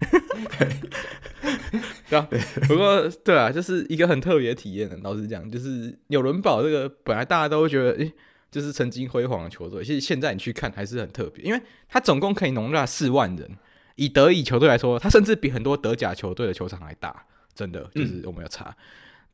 [2.10, 2.28] 对啊，
[2.68, 4.90] 不过对啊，就是一个很特别的体验。
[5.04, 8.14] 老实讲，就是纽伦堡这个本来大家都会觉得，诶、欸，
[8.50, 13.50] 就是曾经辉煌的球队，其实现在你去看还是很特别，因为它总共可以容纳四万人。
[13.96, 18.76] 以德乙球队来说，它甚至比很多德甲球队的球场还大，真的就是我们要查，嗯、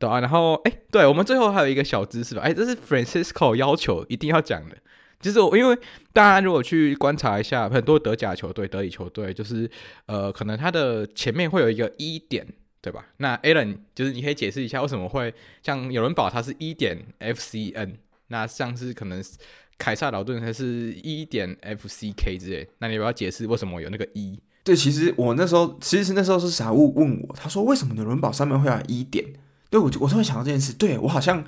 [0.08, 0.20] 啊。
[0.20, 4.76] 然后，哎、对我们最后还有一个小知识吧，哎、这是 Francisco 要求一定要讲的。
[5.20, 5.74] 就是我，因为
[6.12, 9.70] 大家如果去观察一下很多德甲球队、德乙球队，就是
[10.04, 12.46] 呃，可能它的前面会有一个一点，
[12.82, 13.06] 对吧？
[13.16, 17.94] 那 Alan 就是你可以解释一下为什么会像纽伦堡它是一点 FCN，
[18.28, 19.24] 那像是可能
[19.78, 24.38] 凯撒劳顿它是一点 FCK 之类，那你要不要解释为什么有那个一？
[24.62, 29.24] 对，其实我那时候其实那时候是傻物问我，他说为什么纽伦堡上面会有一点？
[29.74, 31.44] 对，我就我突然想到这件事，对我好像。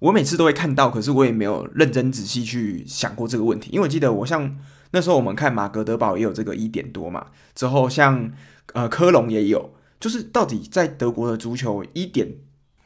[0.00, 3.68] 我每次都会看到，可是我也没有认真仔细去想过这个问题。
[3.70, 4.56] 因为我记得，我像
[4.92, 8.32] 那时候我们看马格德堡也有这个一点多嘛，之后像
[8.72, 12.26] 呃科隆也有，就是到底在德国的足球一点，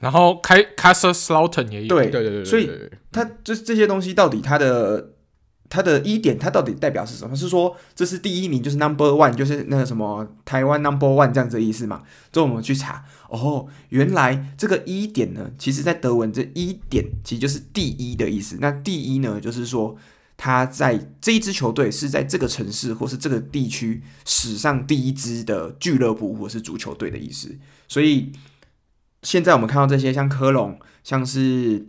[0.00, 2.68] 然后开 Kaiserslautern 也有，对对对对，所以
[3.12, 5.13] 它就是这些东西到底它的。
[5.70, 7.34] 它的一点，它到底代表是什么？
[7.34, 12.02] 是说这是第一名，就是 number one，就是那个什么台湾 number one 这样子的意思嘛？
[12.30, 18.58] 之后我们去查，哦，原来这个一点呢，其实在德文这一点其实就是第一的意思。
[18.60, 19.96] 那第一呢，就是说
[20.36, 27.56] 他在这一支球队是在这个城市或是这个地区史上第一支的俱乐部或是足球队的意思。
[27.88, 28.30] 所以
[29.22, 31.88] 现在我们看到这些像科隆，像是。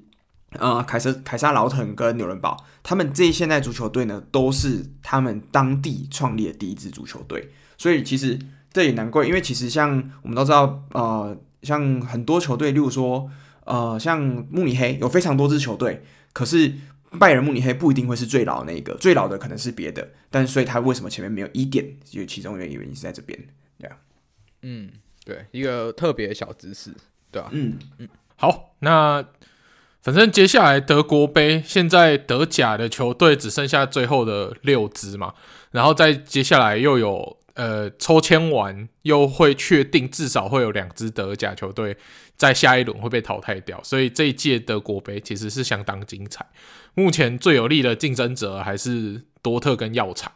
[0.59, 7.51] 呃，凯瑟凯撒劳滕跟纽伦堡，他们这一现代足球队呢，都是他们当地创立的第一支足球队。
[7.77, 8.39] 所以其实
[8.71, 13.29] 这也难怪，因为其实像我们都知道，呃，像很多球队，例如说，
[13.65, 16.73] 呃，像慕尼黑有非常多支球队，可是
[17.19, 20.07] 拜仁慕尼黑不一定会是最老的那个，最老的可能是别的。
[20.29, 21.85] 但所以他为什么前面没有一点？
[22.11, 23.37] 因为其中原因原因是在这边，
[23.77, 23.97] 对啊，
[24.61, 24.89] 嗯，
[25.23, 26.93] 对，一个特别小知识，
[27.31, 27.49] 对吧？
[27.51, 29.25] 嗯嗯，好，那。
[30.05, 35.33] 反正接下来德国杯，现在德甲的球队只剩下最后的六支嘛，
[35.71, 41.97] 然后再接下来又有呃抽签完，又会确定至少会有两支德甲球队
[42.37, 46.45] 在下一轮会被淘汰掉，所以这一届德国杯其实是相当精彩。
[46.93, 50.31] 目前最有力的竞争者还是多特跟药厂，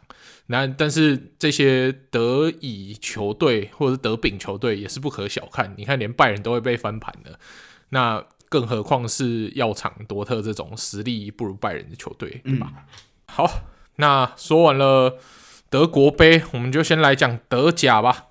[0.46, 7.38] 那但是这些德乙球队或者是德丙球队也是不可小看，你看连拜仁都会被翻盘的，
[7.90, 8.24] 那。
[8.50, 12.70] 更何况是药厂、多特这种实力不如拜仁的球队，对吧？
[12.70, 12.82] 嗯、
[13.26, 13.50] 好，
[13.96, 15.16] 那说完了
[15.70, 18.26] 德国杯，我们就先来讲德甲吧。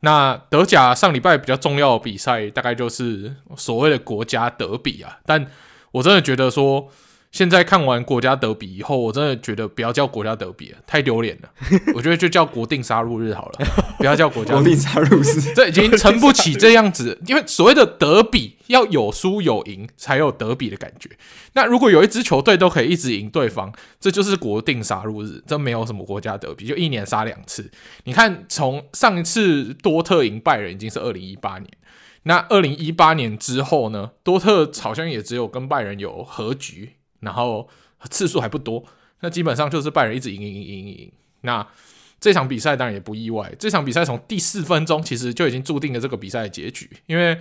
[0.00, 5.18] 那德甲上礼拜比较重要的比赛，大概就是所谓的国家德比啊。
[5.26, 5.50] 但
[5.90, 6.88] 我真的觉得说。
[7.32, 11.50] 现在看完国家德比以后，我真的觉得不要叫国家德比了，太丢脸了。
[11.96, 13.66] 我觉得就叫国定杀戮日好了，
[13.96, 17.18] 不要叫国家 国定杀戮日， 这已经撑不起这样子。
[17.26, 21.08] 因为所谓的德比要有输有赢才有德比的感觉。
[21.54, 27.70] 那如果有一支球队都可以一直赢对方，这就是国定杀戮日，这没有什么国家德比，就一年杀两次。
[28.04, 31.70] 你看，从上一次多特赢拜仁已经是二零一八年，
[32.24, 36.90] 那二零一八年之后呢，多特好像也只有跟拜仁有和局。
[37.22, 37.68] 然后
[38.10, 38.84] 次数还不多，
[39.20, 41.12] 那基本上就是拜仁一直赢赢赢赢赢。
[41.42, 41.66] 那
[42.20, 47.36] 这场比赛当然也不意外，这场比赛从第四分钟其实就已经注定了这个比赛的结局，因为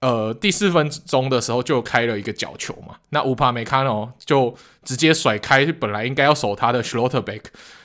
[0.00, 7.42] 呃第四分钟的时候就开了一个角球嘛，那乌帕梅卡诺就直接甩开本来应该要守他的 Schlotterbeck，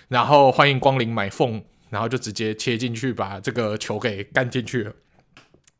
[0.08, 4.94] 然后欢迎光临买凤，然后就直接切进去把这个球给干进去了，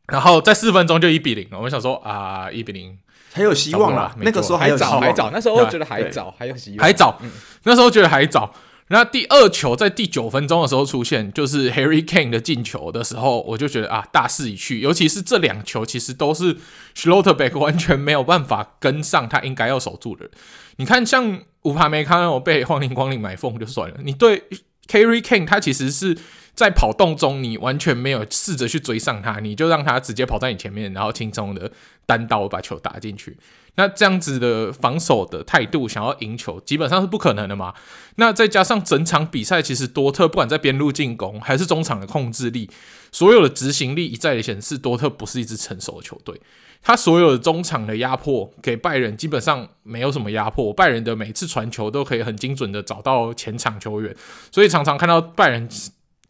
[0.08, 2.98] 然后在四分钟就一比零，我们想说啊一比零。
[3.36, 7.20] 还有希望啦，那个时候还早，还早，那时候觉得还早，还有希望，还早。
[7.64, 8.54] 那时候觉得还早。
[8.88, 14.80] 那第二球在第九分钟的时候出现，就是 Harry Kane 的进球的时候，我就觉得啊，大势已去。
[14.80, 16.56] 尤其是这两球，其实都是
[16.96, 20.30] Schlotterbeck 完全没有办法跟上他应该要守住的。
[20.78, 24.44] 你看，像乌帕梅卡诺被黄林光临买凤就算了，你对
[24.88, 26.18] Harry Kane 他其实是。
[26.56, 31.70] 在跑动中，你完全没有试着去追上他，你就让他直接跑在你前面，然后轻松的
[32.06, 33.38] 单刀把球打进去。
[33.78, 37.74] 那这样子的防守的态度，想要赢球，基本上是不可能的嘛。
[38.16, 42.70] 那再加上整场比赛，其实多特不管在边路进攻还是中场的控制力，
[43.12, 46.40] 所有的执行力一再的显示，多特不是一支成熟的球队。
[46.82, 54.16] 他所有的中场的压迫给拜仁基本上没有什么压迫，拜仁的每次传球都可以很精准的找到前场球员，
[54.54, 55.68] 所以常常看到拜仁。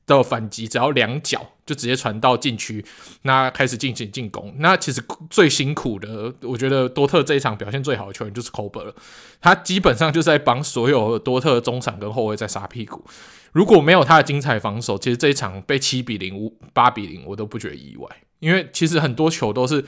[0.05, 2.85] 的反击只要两脚就直接传到禁区，
[3.23, 4.53] 那开始进行进攻。
[4.59, 8.95] 那其实最辛苦的，我觉得多特这一场表现最好的球员就是 Kobel 了。
[9.41, 13.03] 他基本上就是在帮所有多特中场跟后卫在杀屁股。
[13.51, 18.07] 如果没有他的精彩防守，其实这一场被七比零、五八比零，我都不觉得意外。
[18.39, 19.83] 因为其实很多球都是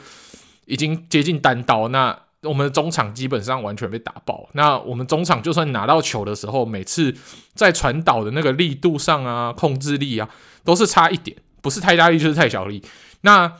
[0.65, 4.47] 已经接近单刀，那我们的中场基本上完全被打爆。
[4.53, 7.13] 那我们中场就算拿到球的时候，每次
[7.55, 10.29] 在传导的那个力度上啊、控制力啊，
[10.63, 12.83] 都是差一点，不是太大力就是太小力。
[13.21, 13.51] 那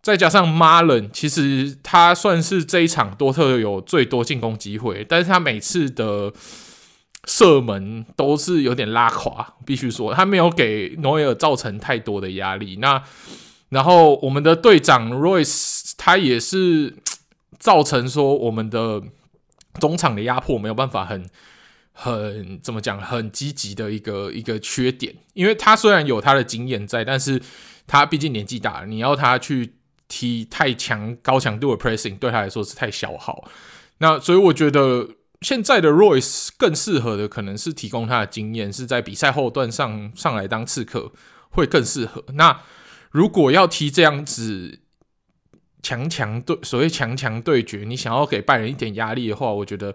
[0.00, 6.32] 再加上马伦，其实他算是这一场多特有最多进攻机会，但是他每次的
[7.28, 12.78] 射门都是有点拉垮，必须说他没有给诺伊尔造成太多的压力。
[12.80, 13.00] 那
[13.68, 16.96] 然后我们的队长 Royce 他也是
[17.62, 19.00] 造成说我们的
[19.78, 21.30] 中场的压迫没有办法很
[21.92, 27.40] 很怎么讲很积极的一个一个缺点，因为他虽然有他的经验在，但是
[27.86, 29.74] 他毕竟年纪大了，你要他去
[30.08, 33.48] 踢太强高强度的 pressing 对他来说是太消耗。
[33.98, 35.08] 那所以我觉得
[35.42, 41.12] 现在的 Royce 更适合的可能是提供他的经验，是在比赛后段上上来当刺客
[41.50, 42.24] 会更适合。
[42.34, 42.62] 那
[43.12, 44.80] 如果要踢这样子
[45.82, 49.94] 强强对，所谓强强对决，你想要给拜仁一点压力的话，我觉得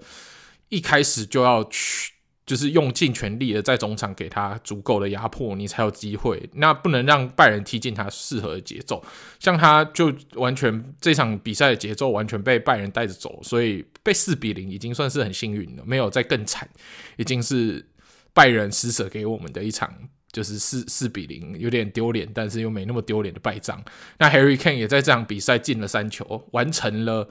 [0.69, 2.11] 一开始就要去，
[2.45, 6.49] 就是用尽全力的在中场给他足够的压迫，你才有机会。
[6.55, 9.03] 那不能让拜仁踢进他适合的节奏，
[9.39, 16.69] 像他就完全这场比赛的节奏完全被拜仁带着走，所以被四比零已经算是很幸运了，没有再更惨，
[17.15, 17.87] 已经是
[18.33, 19.93] 拜仁施舍给我们的一场。
[20.37, 23.83] 就是四四比零，有点丢脸，但是又没那么丢脸的败仗。
[24.19, 27.27] 那 Harry Kane 也在这场比赛进了三球，完成了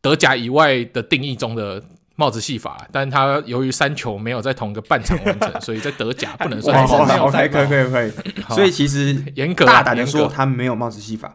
[0.00, 1.82] 德甲以外的定义中的
[2.14, 2.86] 帽子戏法。
[2.92, 7.54] 但他由于三球没有在同一个半场完成，所以在德甲不能算是没有戴帽。
[7.58, 8.12] 可以可以可以。
[8.50, 11.34] 所以其实严格大胆的说，他没有帽子戏法。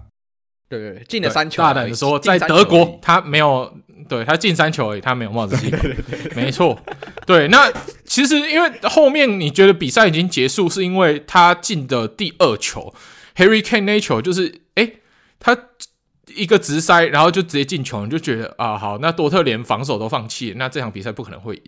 [0.70, 1.62] 对对，进了三球。
[1.62, 3.70] 大胆的说，在德国他没有。
[4.08, 5.78] 对，他进三球而已，他没有帽子戏法，
[6.34, 6.80] 没错。
[7.28, 7.72] 对，那
[8.10, 12.92] 其实因为后面你觉得比赛已经结束，是因为他进的第二球
[13.36, 14.98] ，Harry Kane 那球就是，诶，
[15.40, 15.56] 他
[16.36, 21.64] 一个直塞，然后就直接进球，你就觉得啊，好，那多特连防守都放弃，那这场比赛不可能会赢。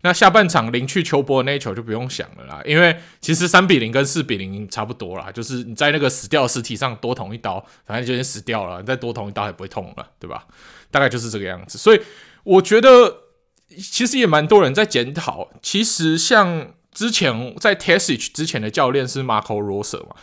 [0.00, 10.46] 那下半场临去球波那球就不用想了啦，因为其实三比零跟四比零差不多啦，就是你在那个死掉的尸体上多捅一刀，反正就已经死掉了，你再多捅一刀也不会痛了，对吧？
[10.90, 12.00] 大概就是这个样子，所以
[12.42, 13.23] 我觉得
[13.68, 15.50] 其实也蛮多人在检讨。
[15.62, 20.14] 其实像之前在 Tessich 之前的教练是 Marco Rosa 嘛，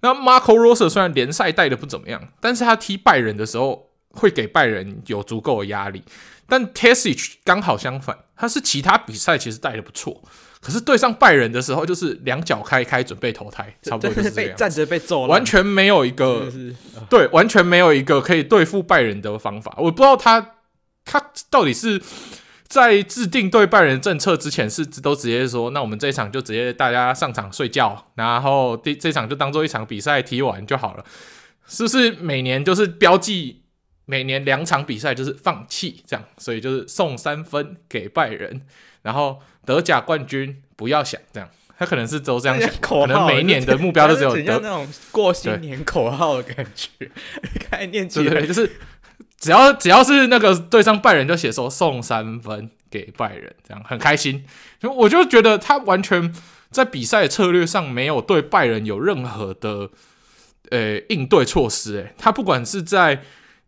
[0.00, 6.02] 那 Marco Rosa 虽然联赛带的不怎么样，但是他踢拜仁的时候会给拜仁有足够的压力。
[6.48, 10.22] 但 Tessich 刚好相反，他是其他比赛其实带的不错，
[10.60, 16.48] 可是对上拜仁的时候就是两脚开开准备投胎，差不多就是这样，站着被揍了，完全没有一个。
[17.10, 19.74] 对，完全没有一个可以对付拜仁的方法。
[19.76, 20.54] 我不知道他
[21.04, 22.00] 他到底是
[22.68, 31.04] 在制定对拜仁政策之前，是都直接说，那我们这一场就直接大家上场睡觉，然后第这场就当做一场比赛踢完就好了。
[31.66, 33.62] 是不是每年就是标记
[34.04, 38.62] 每年两场比赛就是放弃这样，所以就是送三分给拜仁，
[39.02, 41.48] 然后德甲冠军不要想这样。
[41.78, 46.88] 他可能是都这样想， 可能每一年的 目标都只有得那种过新年口号的感觉，
[47.68, 48.70] 概念对对，就是
[49.38, 54.44] 只要只要是那个对上拜仁就写说送三分给拜仁，这样很开心。
[54.80, 56.34] 就我就觉得他完全
[56.70, 59.90] 在比赛策略上没有对拜仁有任何的
[60.70, 61.96] 呃应对措施。
[61.96, 63.22] 诶，他不管是在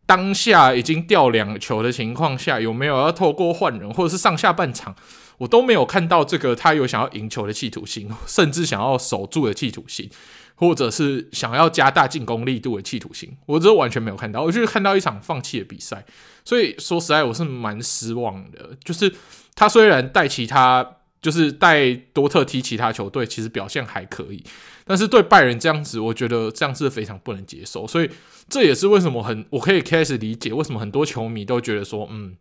[0.06, 4.96] 当下已经掉两球的情况下，有没有要透过换人，或者是上下半场。
[5.36, 10.10] 我都没有看到这个，他有想要赢球的企图心，甚至想要守住的企图心，
[10.58, 14.42] 或者是想要加大进攻力度的企图心，我这完全没有看到。
[14.42, 16.04] 我就是看到一场放弃的比赛，
[16.44, 18.76] 所以说实在我是蛮失望的。
[18.82, 19.14] 就是
[19.54, 24.42] 他虽然带其他，就是带多特踢其他球队，其实表现还可以，
[24.84, 27.86] 但是对拜仁这样子，我觉得这样是非常不能接受。
[27.86, 28.10] 所以
[28.48, 32.36] 这也是为什么很，我可以开始理解为什么很多球迷都觉得说，嗯。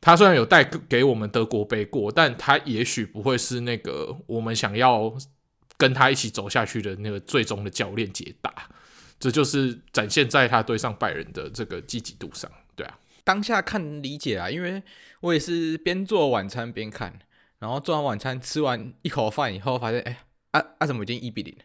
[0.00, 5.12] 他虽然有带给我们德国杯过，但他也许不会是那个我们想要
[5.78, 8.52] 跟他一起走下去的那个最终的教练解答。
[9.18, 12.50] 这就是展现在他对上拜仁的这个积极度上。
[12.76, 14.82] 对啊，当下看理解啊，因为
[15.20, 17.18] 我也是边做晚餐边看，
[17.58, 21.56] 然后做完晚餐吃完一口饭以后，发现哎，啊啊怎么已经一比零？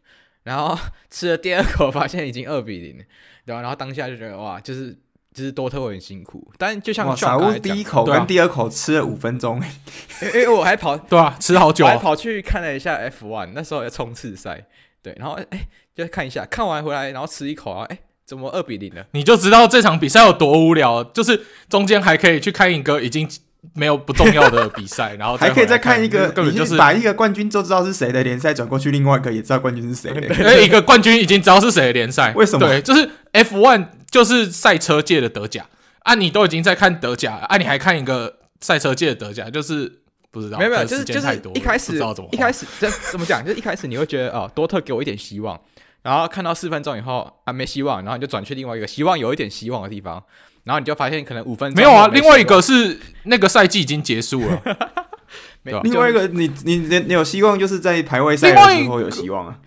[0.43, 0.77] 然后
[1.09, 2.97] 吃了第二口，发现已经二比零，
[3.45, 3.61] 对吧？
[3.61, 4.97] 然后当下就觉得哇，就是。
[5.33, 9.61] 就是多特会很辛苦，但就像小屋第一口跟第二口吃了五分钟，
[10.21, 14.65] 因为我还跑对啊，吃好久，还跑去看了一下 F1，那时候要冲刺赛，
[15.01, 19.05] 对，然后哎、欸，就看一下，看完回来，然后吃一口啊，哎、欸，怎么二比零了？
[19.11, 23.27] 你就知道这场比赛有多无聊，就是中间还可以去看一个已经
[23.73, 30.11] 没有不重要的比赛，然后 还可以再看一个，根本就是把一个冠军就知道是谁的联赛转过去，另外一个也知道冠军是谁。
[30.39, 32.67] 因为一个冠军已经知道是谁的联赛，为什么？
[32.67, 35.65] 对，就是 F1 就是赛车界的德甲
[36.03, 39.91] 啊，你都已经在看德甲啊，你还看一个赛车界的德甲，就是
[40.29, 41.97] 不知道，没有没有，就是就是一开始
[42.31, 43.43] 一开始这 怎么讲？
[43.43, 45.59] 就是一开始你会觉得哦，多特给我一点希望，
[46.03, 50.23] 然后看到四分钟以后啊没希望，然后你就转去另外一个希望有一点希望的地方。
[50.65, 54.61] 然后你就发现可能五分钟没有啊，另外一个是那个赛季已经结束了，
[55.65, 55.81] 对吧？
[55.83, 59.59] 另外一个你你你你有希望就是在排位赛的时候有希望啊，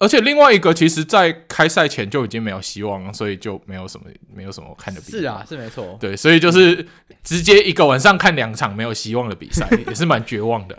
[0.00, 5.18] 而且另外一个其实在开赛前就已经没有希望了，所以就没有什么没有什么看的比赛。
[5.18, 5.96] 是啊，是没错。
[6.00, 6.84] 对，所以就是
[7.22, 10.76] 直接一个晚上看两场没有希望的比赛， 也是蛮绝望的。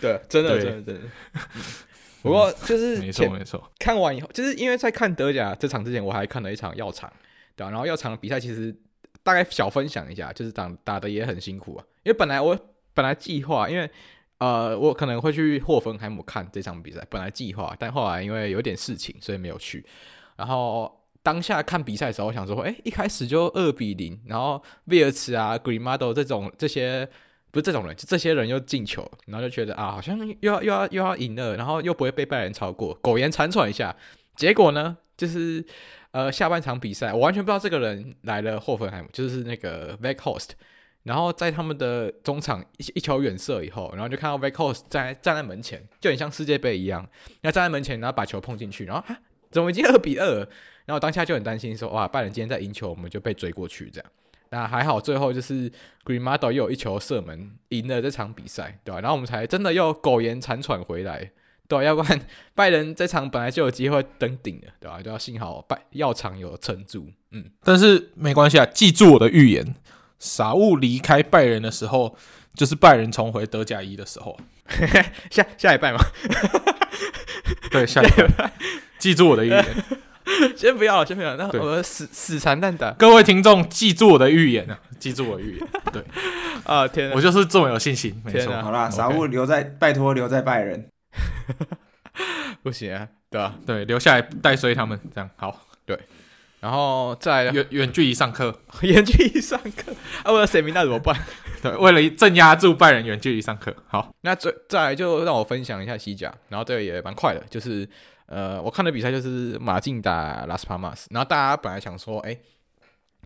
[0.00, 1.00] 对，真的真的真的。
[2.20, 7.10] 不过就是没错没错，看完以后，就是因为在看德甲这场之前，我还看了一场药厂。
[7.54, 8.74] 对啊，然后药厂的比赛其实
[9.22, 11.84] 大概小分享一下，就是打打的也很辛苦啊。
[12.02, 12.58] 因为本来我
[12.92, 13.88] 本来计划，因为
[14.38, 19.84] 呃我可能会去霍芬海姆看这场比赛，本来计划，但后来因为有点事情，所以没有去。
[20.36, 27.08] 然后当下看比赛的时候，我想说，哎，一开始就二比零，然后威尔茨啊、Grimado 这种这些
[27.50, 33.94] 不是这种人，就这些人又进球，然后就觉得啊，好像又要又要又要赢了，然后又不会被拜仁超过，苟延残喘一下。
[34.36, 35.64] 结果呢，就是。
[36.14, 40.50] 呃，下半场比赛，我完全不知道这个人来了霍芬海姆，就是那个 Veghost
[41.04, 47.08] 然后在他们的中场一一球远射以后，然后就看到 Vecos 站在站在门前，就很像世界杯一样，
[47.42, 49.16] 要站在门前，然后把球碰进去，然后啊，
[49.50, 50.48] 怎么已经二比二？
[50.86, 54.10] 然后当下就很担心说，哇，拜仁今天在赢球，我们就被追过去这样。
[54.50, 55.70] 那还好，最后就是
[56.04, 59.00] Grimado 又有一球射门赢了这场比赛，对吧？
[59.00, 61.32] 然后我们才真的又苟延残喘回来。
[61.66, 62.20] 对，要不然
[62.54, 65.00] 拜仁这场本来就有机会登顶的，对吧？
[65.02, 67.50] 就要幸好拜药厂有撑住，嗯。
[67.62, 69.74] 但是没关系啊，记住我的预言，
[70.24, 72.16] 傻物离开拜仁的时候，
[72.54, 74.36] 就是拜仁重回德甲一的时候。
[75.30, 75.98] 下下一拜吗？
[77.70, 78.50] 对，下一拜。
[78.98, 79.64] 记住我的预言。
[80.56, 82.90] 先不要，先不要，那我们死死缠烂打。
[82.92, 84.80] 各位听众，记住我的预言啊！
[84.98, 85.68] 记住我的预言。
[85.92, 86.02] 对
[86.64, 88.18] 啊，天哪，我就是这么有信心。
[88.24, 90.88] 没错，好啦，傻物留在，拜托留在拜仁。
[92.62, 93.54] 不行啊，对吧？
[93.66, 95.60] 对，留下来带衰他们，这样好。
[95.84, 95.98] 对，
[96.64, 99.92] 然后再远远距离上课， 远距离上课
[100.22, 100.32] 啊！
[100.32, 101.14] 为了谁名那怎么办？
[101.60, 103.76] 对，为了镇压住拜仁，远距离上课。
[103.86, 107.86] 好，那再再来就让我分享一下西甲，然后这个也蛮快的，就是
[108.24, 112.34] 呃，我看的比赛就是马竞打拉斯帕马斯，然后大家本来想说，哎，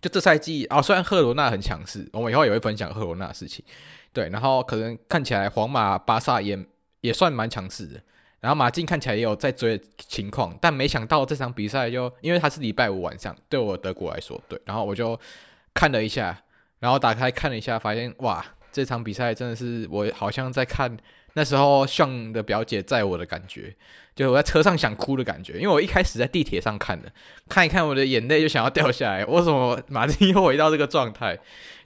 [0.01, 3.63] 就这赛季啊，虽然赫罗纳很强势，我们以后也会分享赫罗纳的事情。
[4.11, 6.59] 对，然后可能看起来皇马、巴萨也。
[7.01, 8.01] 也算蛮强势的，
[8.39, 15.19] 然后马竞看起来也有在追的情况，但没想到这场比赛就因为它是礼拜五晚上，对我德国来说，对，然后我就
[15.73, 16.41] 看了一下，
[16.79, 20.95] 然后打开看了一下，发现哇，这场比赛真的是我好像在看
[21.33, 23.75] 那时候像的表姐载我的感觉，
[24.15, 27.11] 就我在车上想哭的感觉，因为我一开始在地铁上看的，
[27.47, 31.37] 看一看我的眼泪就想要掉下来，为什么马竞又回到这个状态？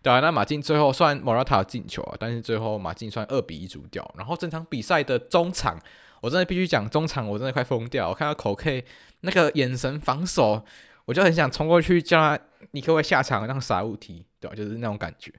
[0.02, 4.14] 对啊，那马竞最后算莫拉塔进球啊，但是最后马竞算二比一输掉。
[4.18, 5.80] 然后整场比赛的中场，
[6.24, 8.08] 我真的必须讲中场，我真的快疯掉。
[8.08, 8.86] 我看到口 K
[9.20, 10.64] 那个眼神防守，
[11.04, 12.40] 我就很想冲过去叫他，
[12.72, 14.26] 你可不可以下场让傻物踢？
[14.40, 14.56] 对吧？
[14.56, 15.34] 就是那种感觉，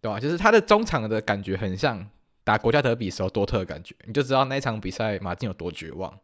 [0.00, 0.20] 对吧？
[0.20, 2.08] 就是他的中场的感觉很像
[2.44, 6.16] 打国家德比时候多特的感觉，你就知道那一场比赛马竞有多绝望。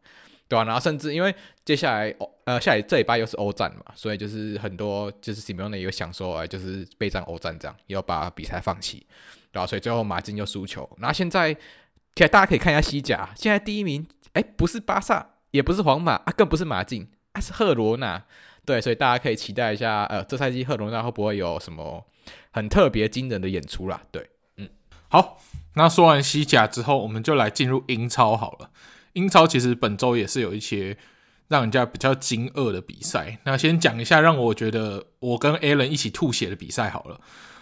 [0.46, 1.34] 对啊，然后甚至因为
[1.64, 9.04] 接下来呃，下来这礼拜又是欧战嘛，所以就是很多就是西蒙内也有想说，哎，就是备战欧战这样，要把比赛放弃，
[9.50, 9.66] 对吧？
[9.66, 10.88] 所以最后马竞又输球。
[11.00, 11.56] 然后现在，
[12.14, 18.24] 其实大家可以看一下西甲，现在第一名，哎，不是巴萨，也不是皇马啊，更不是马竞，啊是赫罗纳。
[18.64, 22.06] 对，所以大家可以期待一下，呃，这赛季赫罗纳会不会有什么
[22.50, 24.00] 很特别惊人的演出啦？
[24.10, 24.70] 对，嗯，
[25.08, 25.38] 好，
[25.74, 28.70] 那说完西甲之后，我们就来进入英超好了。
[29.12, 30.96] 英超其实本周也是有一些
[31.48, 33.38] 让人家比较惊愕的比赛。
[33.44, 37.20] 那先讲一下让我觉得我跟 Alan 一起吐血的比赛好了。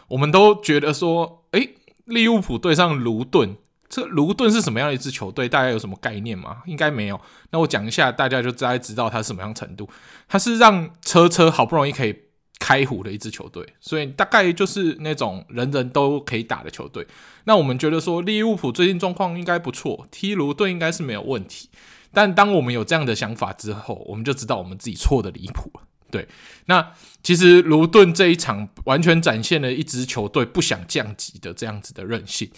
[0.09, 1.75] 我们都觉得说，诶，
[2.05, 3.57] 利物浦对上卢顿，
[3.93, 5.47] 这卢顿是什么样的一支球队？
[5.47, 6.63] 大家有什么概念吗？
[6.65, 7.21] 应该没有。
[7.51, 9.87] 那我讲一下，大家就大概知道它是什么样程度。
[10.27, 12.17] 它是让车车好不容易可以
[12.59, 17.07] 开胡的一支球队，所以大概就是那种人人都可以打的球队。
[17.45, 21.69] 那我们觉得说利物浦最近状况应该不错，踢卢顿应该是没有问题。
[22.15, 25.83] 但当我们有这样的想法之后，我们就知道我们自己错得离谱了。
[26.11, 26.27] 对，
[26.67, 32.51] 那其实卢顿这一场完全展现了一支球队不想降级的这样子的韧性。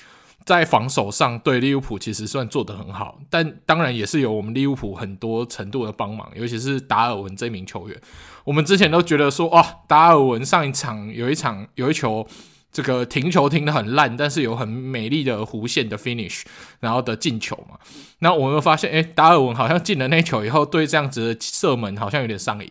[0.44, 7.98] 在防守上，对利物浦其实算做得很好，但当然也是有我们利物浦很多程度的帮忙，尤其是达尔文这名球员。
[8.44, 12.26] 我们之前都觉得说，哇，达尔文上一场有一场有一球
[12.70, 16.42] 这个停球停得很烂，但是有很美丽的弧线的 finish，
[16.80, 17.78] 然后的进球嘛。
[18.18, 22.70] 那我们发现，哎，达尔文好像进了那球以后，对这样子的射门好像有点上瘾，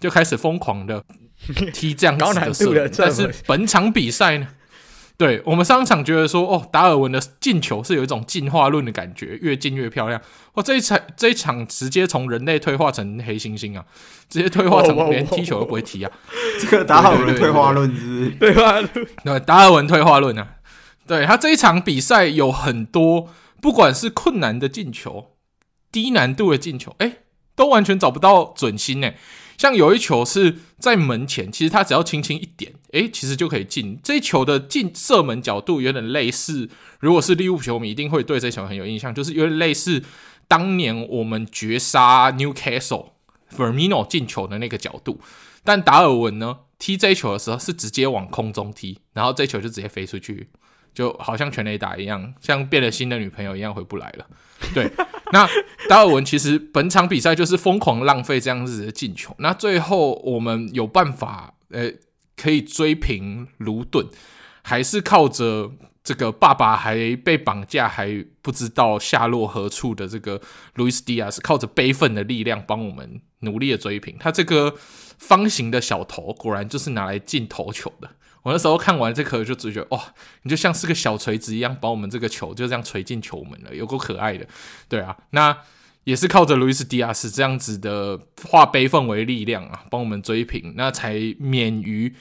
[0.00, 1.04] 就开始疯狂的
[1.74, 2.90] 踢这样子的 射门。
[2.96, 4.48] 但是本场比赛呢？
[5.22, 10.20] 对，我们上场觉得说，哦，达尔文的进球是有一种进化论的感觉，越进越漂亮。
[10.54, 13.84] 哇，这一场这一场直接从人类退化成黑猩猩啊，
[14.28, 16.10] 直接退化成连踢球都不会踢啊。
[16.60, 18.30] 这个达尔文退化论是不是？
[18.30, 18.90] 退化论，
[19.22, 20.56] 对，达尔文退化论啊。
[21.06, 23.28] 对，他这一场比赛有很多，
[23.60, 25.36] 不管是困难的进球、
[25.92, 27.18] 低难度的进球，哎，
[27.54, 29.16] 都完全找不到准心诶。
[29.62, 33.96] 像有一球是在门前，其实他只要轻轻一点，诶，其实就可以进。
[34.02, 40.02] 这一球的进射门角度有点类似，如果是利物浦球迷一定会对这球很有印象，就是有点类似
[40.48, 43.10] 当年我们绝杀 Newcastle
[43.56, 45.20] Firmino 进球的那个角度。
[45.62, 50.48] 但达尔文呢，踢这一球的时候是直接往空中踢，然后这球就直接飞出去。
[50.94, 54.26] 就好像全垒打一样，像变了心的女朋友一样回不来了。
[54.72, 54.88] 对，
[55.32, 55.48] 那
[55.88, 59.34] 达尔文其实本场比赛就是疯狂浪费这样子的进球。
[59.38, 61.90] 那最后我们有办法，呃，
[62.36, 64.06] 可以追平卢顿，
[64.62, 65.72] 还是靠着
[66.04, 70.40] 这个爸爸还被绑架还不知道下落何处的这个
[70.74, 74.16] 路易斯·迪亚是，靠着悲愤的力量帮我们努力的追平。
[74.20, 74.74] 他这个
[75.18, 78.08] 方形的小头，果然就是拿来进头球的。
[78.42, 80.02] 我那时候看完这颗，就只觉得哇，
[80.42, 84.44] 你就像是个小锤子一样，把我们这个球就这样锤进球门了，有够可爱的。
[84.88, 85.56] 对啊，那
[86.02, 88.18] 也是靠着路易斯·迪亚斯这样子的
[88.48, 92.12] 化悲愤为力量啊，帮我们追平，那才免于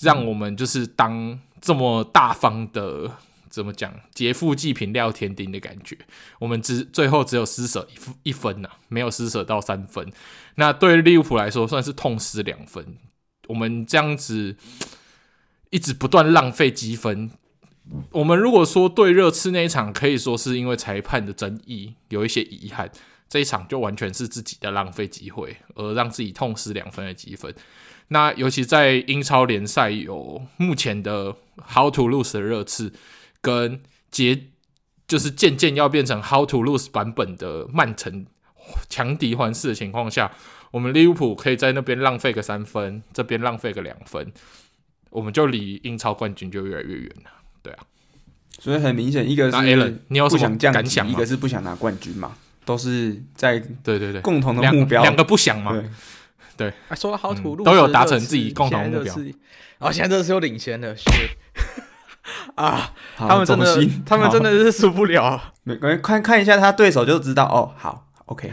[0.00, 3.10] 让我们就是当这么大方的
[3.50, 5.98] 怎么讲，劫富济贫廖天丁的感觉。
[6.38, 7.86] 我们只最后只有施舍
[8.22, 10.10] 一一分呐、没有施舍到三分。
[10.54, 12.96] 那对利物浦来说算是痛失两分。
[13.48, 14.56] 我们这样子。
[15.70, 17.30] 一直不断浪费积分。
[18.10, 22.90] 我们如果说对热刺那一场可以说是因为裁判的争议有一些遗憾，
[23.28, 27.54] 这一场就完全是自己的浪费机会，而让自己痛失两分的积分。
[28.08, 31.36] 那尤其在英超联赛有目前的
[31.74, 32.92] How to Lose 的热刺，
[33.40, 34.46] 跟结
[35.06, 38.26] 就是渐渐要变成 How to Lose 版本的曼城
[38.88, 40.32] 强敌环视的情况下，
[40.72, 44.32] 我们利物浦可以在那边浪费个三分，这边浪费个两分。
[45.10, 47.30] 我们就离英超冠军就越来越远了，
[47.62, 47.78] 对啊，
[48.58, 52.32] 所以很明显，一个是你有不想降想，一个是不想拿冠军嘛，
[52.64, 54.20] 都是在对对对。
[54.20, 55.72] 共同的目标，两个不想嘛，
[56.56, 59.14] 对，说的好土路都有达成自己共同目标，
[59.78, 61.04] 然后现在这是有领先的，是
[62.56, 68.50] 啊，他们真的，他们真的是输不了，没关系，看看一下他对手就知道哦，好，OK。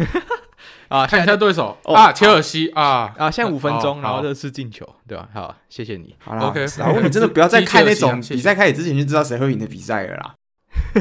[0.93, 5.27] 啊，看一下对手啊，切尔西啊啊，现在五分钟，然后热刺进球，对吧？
[5.33, 6.15] 好，谢谢你。
[6.19, 6.63] 好了，OK。
[6.77, 10.35] 然后你真的不要再看那种 比赛开始之前就知道谁会赢的比赛了啦。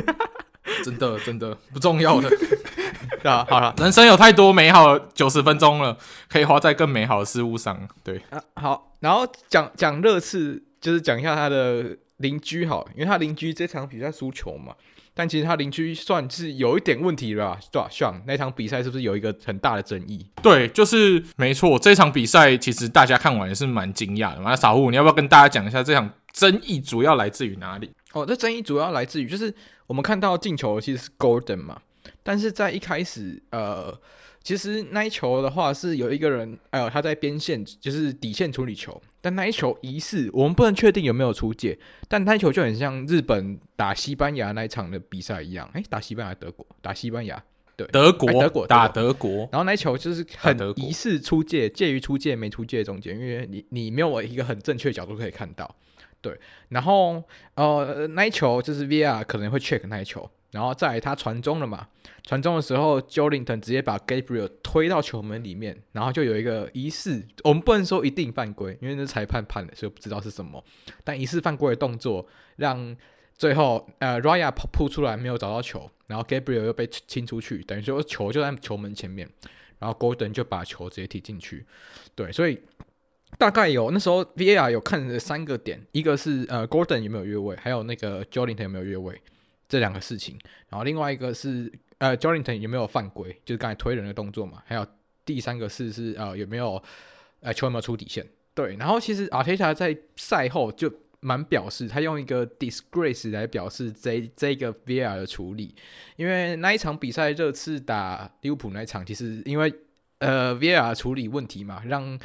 [0.83, 2.31] 真的，真的不重要的。
[3.31, 5.99] 啊，好了，人生有太多美好的九十分钟了，
[6.31, 7.87] 可以花在更美好的事物上。
[8.03, 14.75] 对啊，好，然后讲讲热刺，就是讲一下他的邻居，好，因为他邻居这场比赛输球嘛。
[15.15, 17.89] 但其实他邻居算是有一点问题了，对吧？
[17.91, 20.27] 像那场比赛是不是有一个很大的争议？
[20.43, 21.79] 对，就是没错。
[21.79, 24.51] 这场比赛其实大家看完也是蛮惊讶的嘛。
[24.51, 27.91] 那傻虎，你要不要跟大家讲一下这场争议主要来自于哪里？
[28.13, 29.55] 哦，这争议主要来自于就是
[29.87, 31.81] 我们看到进球其实是 Golden 嘛，
[32.23, 33.99] 但是在一开始，呃。
[34.45, 47.43] 其实那一球的话是有一个人，哎呦，他在边线就是底线处理球，但那一球疑似，我们不能确定有没有出界，但那一球就很像日本打西班牙那一场的比赛一样，哎，打西班牙德国，打西班牙，
[47.77, 55.73] 对，德国，德国打德国，然后那一球就是很疑似出界，介于出界没出界中间，因为你你没有一个很正确的角度可以看到，
[56.21, 56.37] 对，
[56.71, 57.23] 然后
[57.55, 60.29] 呃那一球就是 VR 可能会 check 那一球。
[60.53, 61.89] 然后再来他传中了嘛，
[62.23, 70.63] 传中的时候，Jolinton 直接把 Gabriel 推到球门里面，然后就有一个疑似，我们不能说一定犯规，因为那是裁判判的，所以不知道是什么。
[71.03, 72.27] 但疑似犯规的动作，
[72.57, 72.95] 让
[73.35, 79.27] 最后呃 Raya 扑出来没有找到球，然后 Gabriel 又被清出去，等于说球就在球门前面，
[79.79, 81.65] 然后 Gordon 就把球直接踢进去。
[82.15, 82.61] 对，所以
[83.39, 89.19] 大概有那时候 VAR 有看了三个点，一个是呃 Gordon 有没有越位，还有那个 Jolinton 有没有越位。
[89.73, 94.63] 这两个事情，然后另外一个是呃，Joelinton 有没有犯规，就是刚才推人的动作嘛？
[94.67, 94.87] 还有
[95.25, 96.83] 第三个是是呃，有没有
[97.41, 98.29] 呃球有没有出底线？
[98.53, 105.75] 对，然后其实阿铁塔在赛后就蛮表示，他用一个 disgrace 来表示这这个 VR 的处理，
[106.17, 109.73] 因为那一场比赛热刺打利物浦那一场，其实因为
[110.19, 112.21] 呃 VR 处理问题嘛，让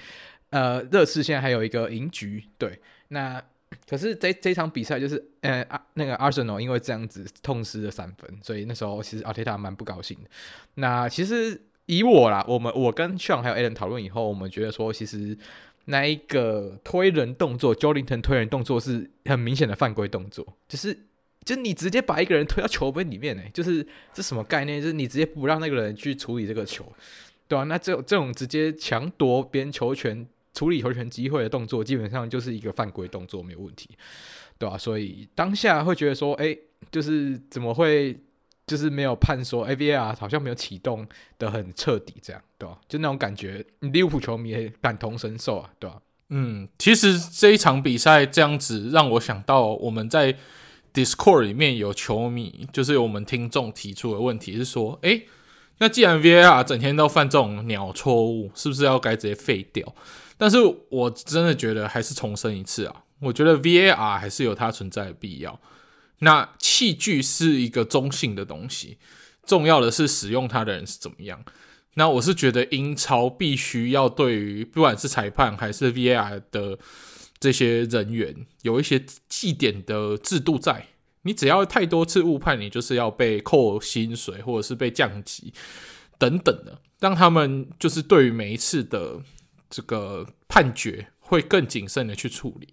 [0.50, 3.42] 呃热刺现在还有一个赢局，对，那。
[3.90, 10.30] 可是这这场比赛就是，呃，那个 Arsenal 因为这样子痛失了三分，所以那时候其实阿特塔蛮不高兴的。
[10.74, 15.38] 那其实以我啦，我们我跟 Sean 还有 Alan 讨论以后，我们觉得说，其实
[15.86, 20.94] 那一个推人动作 jolin 藤推人动作是很明显的犯规动作，就是
[21.46, 24.82] 就你直接把一个人推到球门里面呢，就是这什么概念？
[24.82, 26.86] 就是你直接不让那个人去处理这个球，
[27.48, 27.64] 对、啊？
[27.64, 30.28] 那这种这种直接抢夺别人球权。
[30.58, 33.92] 处理球权机会的动作，基本上就是一个犯规动作，没有问题，
[34.58, 36.58] 对吧、所以当下会觉得说，哎、
[36.90, 38.18] 就是怎么会，
[38.66, 50.36] 就是没有判说 VAR 好像没有启动的很彻底，这样，对吧、就那种感觉，利物浦球迷也感同身受啊，对吧、嗯，其实这一场比赛这样子让我想到，我们在
[50.92, 55.22] Discord 里面有球迷，就是我们听众提出的问题是说，哎、
[55.78, 59.94] 那既然 VAR 整天都犯这种鸟错误，是不是要该直接废掉？
[60.38, 60.58] 但是
[60.90, 65.60] 我真的觉得还是重申一次啊，我觉得 VAR 还是有它存在的必要。
[66.20, 69.00] 那器具是一个中性的东西，
[69.46, 71.44] 重要的是使用它的人是怎么样。
[71.96, 76.78] 那我是觉得英超必须要对于不管是裁判还是 VAR 的
[77.40, 80.90] 这些人员有一些记点的制度在。
[81.24, 85.52] 你只要太多次误判，你就是要被扣薪水或者是被降级
[86.20, 89.20] 等等的，让他们就是对于每一次的。
[89.70, 92.68] 这个判决会更谨慎的去处理。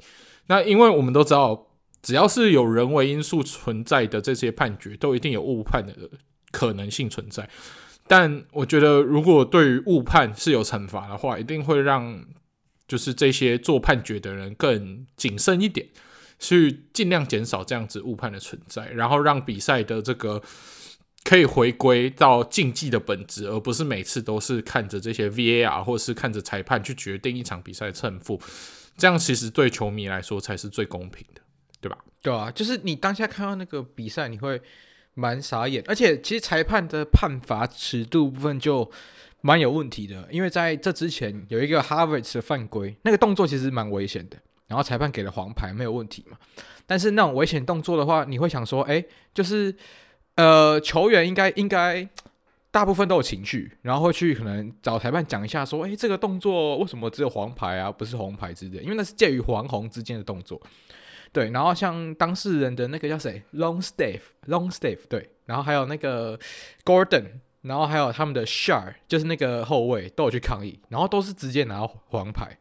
[0.47, 1.68] 那因为我们都知道，
[2.03, 5.95] 只要是有人为因素存在的这些判决，都一定有误判的
[6.51, 7.49] 可能性存在。
[8.07, 12.24] 但我觉得，如果对于误判是有惩罚的话，一定会让
[12.86, 15.88] 就是这些做判决的人更谨慎一点，
[16.38, 20.42] 去尽量减少这样子误判的存在，然后让比赛的这个。
[21.25, 28.39] 可以回归到竞技的本质，而不是每次都是看着这些 VAR 或者是看着裁判去决定一场比赛胜负。
[28.99, 31.41] 这样其实对球迷来说才是最公平的，
[31.81, 31.99] 对吧？
[32.20, 34.61] 对啊，就是你当下看到那个比赛，你会
[35.14, 35.83] 蛮傻眼。
[35.89, 38.89] 而且其实裁判的判罚尺度部分就
[39.41, 44.37] 蛮有问题的，因为在这之前有一个 Havertz 的犯规，那个动作其实蛮危险的，
[44.68, 46.37] 然后裁判给了黄牌，没有问题嘛。
[46.87, 49.03] 但是那种危险动作的话，你会想说，哎，
[49.33, 49.75] 就是。
[50.37, 52.09] 呃，球员应该应该
[52.70, 58.82] 大部分都有情绪，然后会去可能找裁判讲一下，说，诶，这个动作为什么只有黄牌啊，不是红牌之类？
[58.82, 60.61] 因为那是介于黄红之间的动作。
[61.32, 66.39] 对，然后像当事人的那个叫谁，Longstaff，Longstaff，对，然后还有那个
[66.85, 67.24] Gordon，
[67.62, 72.57] 然后还有他们的 Shar，就是那个后卫都有去抗议，然后都是直接拿到黄牌，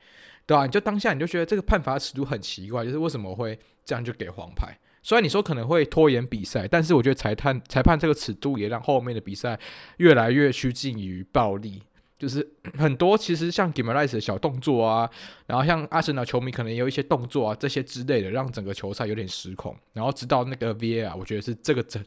[0.48, 0.66] 对吧？
[0.66, 4.76] 你就当下你就觉得这个判罚尺度很奇怪，就是为什么会这样就给黄牌？
[5.04, 9.60] 虽然你说可能会拖延比赛，但是我觉得裁判裁判这个尺度也让后面的比赛
[9.98, 11.84] 越来越趋近于暴力。
[12.18, 12.48] 就是
[12.80, 15.10] 很多其实像 Guimaraes 的小动作啊，
[15.46, 19.76] 然后像阿森纳球迷可能也有一些动作啊，这些之类的，让整个球赛有点失控。
[19.92, 22.02] 然后直到那个 VAR，我觉得是这个整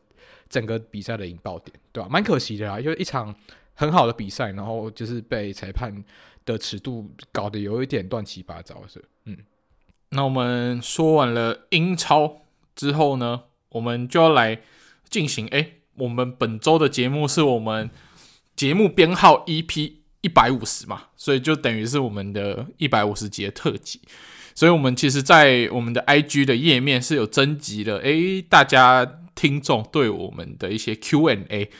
[0.48, 2.08] 整个比赛的引爆点，对吧？
[2.08, 3.34] 蛮可惜的啊，因为一场
[3.74, 6.02] 很好的比赛，然后就是被裁判
[6.46, 9.36] 的尺度搞得有一点乱七八糟，是嗯。
[10.10, 12.38] 那我们说完了英超。
[12.76, 14.60] 之后呢，我们就要来
[15.08, 15.48] 进行。
[15.48, 17.90] 哎，我们本周的节目是我们
[18.54, 24.00] 节目编号 EP 一百五十嘛，所以就等于是我们的一百五十集的特辑。
[24.54, 31.70] 所以，我们其实，在我们的 IG 的页面是有征集的，哎，大家听众对我们的一些 Q&A，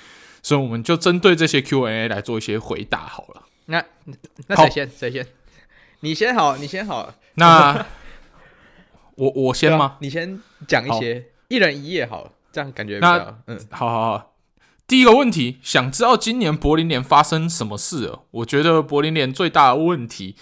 [0.42, 3.44] 所以我们就针对这些 Q&A 来做一些回答好了。
[3.66, 3.82] 那
[4.48, 4.90] 那谁先？
[4.90, 5.26] 谁先？
[6.00, 7.14] 你先好，你先好。
[7.34, 7.86] 那。
[9.16, 9.84] 我我先吗？
[9.84, 14.32] 啊、你先讲一些，一人一页好，这样感觉那嗯，好好好。
[14.86, 18.22] 第一个问题，想知道今年柏林联发生什么事了？
[18.30, 20.36] 我觉得柏林联最大的问题，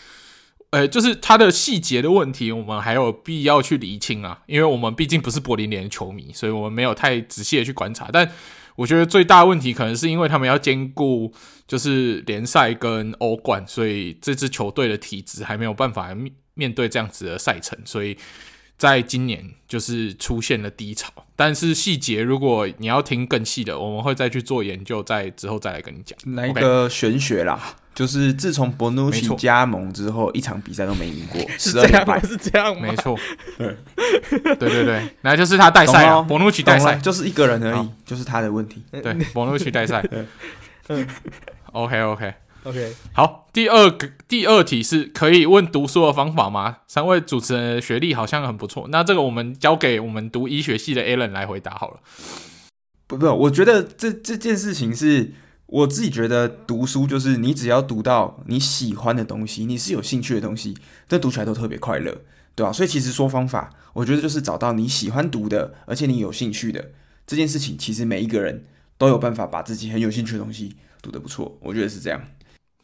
[0.68, 4.43] 呃，就是它的细节的问题，我们还有必要去厘清啊。
[4.47, 8.11] 因为我们毕竟不是柏林联的球迷，所以我们没有太仔细的去观察。
[8.12, 8.31] 但
[8.77, 11.33] 我觉得最大的问题，可能是因为他们要兼顾
[11.66, 18.18] 就是联赛跟欧冠，所以这支球队的体质还没有办法面面对这样子的赛程，所以。
[18.77, 26.18] 在今年就是出现了低潮，但是细节如果你要听更细的，我们会再去做研究，在之后再来跟你讲。
[26.25, 32.18] 那个玄学啦，就是自从博努奇加盟之后，一场比赛都没赢过， 是这样吗？
[32.20, 32.89] 是这样吗？
[32.89, 33.18] 没错，
[33.57, 33.77] 对，
[34.57, 38.83] 对对对，那就是他带赛啊，博努奇带赛就是一个人而已，就是他的问题。
[38.91, 40.05] 对，博努奇带赛。
[40.89, 41.07] 嗯
[41.72, 42.35] ，OK OK。
[42.64, 46.78] OK，好，第二个第二题是可以问读书的方法吗？
[46.88, 52.00] 三位主持人的学历好像很不错，那这个我们交给我们读医学系的 Alan 来回答好了。
[53.06, 55.32] 不不，我觉得这这件事情是
[55.66, 62.22] 我自己觉得读书就是你只要读到你喜欢的东西，你是有兴趣的东西，这读起来都特别快乐。
[62.56, 62.72] 对吧、啊？
[62.72, 66.92] 所以其实说方法，我觉得就是找到你喜欢读的，而且你有兴趣的
[67.26, 68.64] 这件事情，其实每一个人
[68.96, 71.58] 都有办法把自己很有兴趣的东西读得不错。
[71.60, 72.22] 我觉得是这样。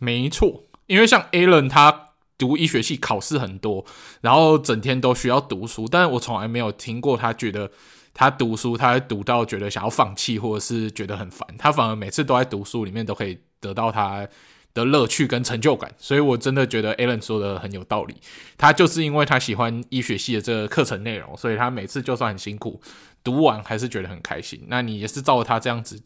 [0.00, 3.84] 没错，因为像 Alan 他读医学系考试很多，
[4.22, 7.70] 然后整天都需要读书，但是我从来没有听过他觉得
[8.12, 11.46] 他读书，他读到觉得想要放弃，或者是觉得很烦。
[11.58, 14.26] 他反而每次都在读书里面都可以得到他
[14.72, 18.14] 的乐趣跟成就感，所以我真的觉得 Alan 说的很有道理。
[18.56, 22.80] 他就是因为他喜欢医学系的这个课程内容，所以他每次就算很辛苦，
[23.24, 24.62] 读完还是觉得很开心。
[24.68, 26.00] 那你也是照着他这样子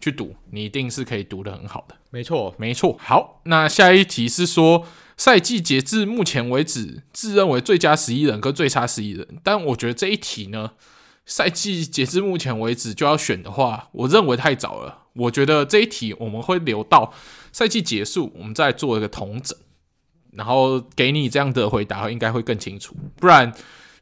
[0.00, 1.94] 去读，你一定是可以读得很好的。
[2.10, 2.96] 没错，没错。
[3.00, 9.26] 好，那下一题是说，赛季截至目前为止，自认为最佳十一人跟最差十一人。
[9.42, 10.72] 但我觉得这一题呢，
[11.24, 14.99] 赛季截至目前为止就要选的话，我认为太早了。
[15.14, 17.12] 我觉得这一题我们会留到
[17.52, 19.56] 赛季结束，我们再做一个统整，
[20.32, 22.94] 然后给你这样的回答，应该会更清楚。
[23.16, 23.52] 不然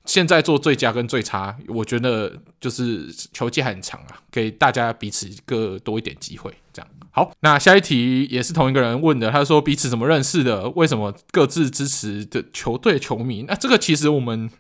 [0.05, 6.53] 现在做最佳跟最差，我觉得就是球季还很长啊，给大家彼此各多一点机会。
[6.73, 10.69] 这样好，那下一题也是同一个人问的，他说彼此怎么认识的？
[10.71, 13.45] 为什么各自支持的球队球迷？
[13.49, 14.51] 那这个其实我们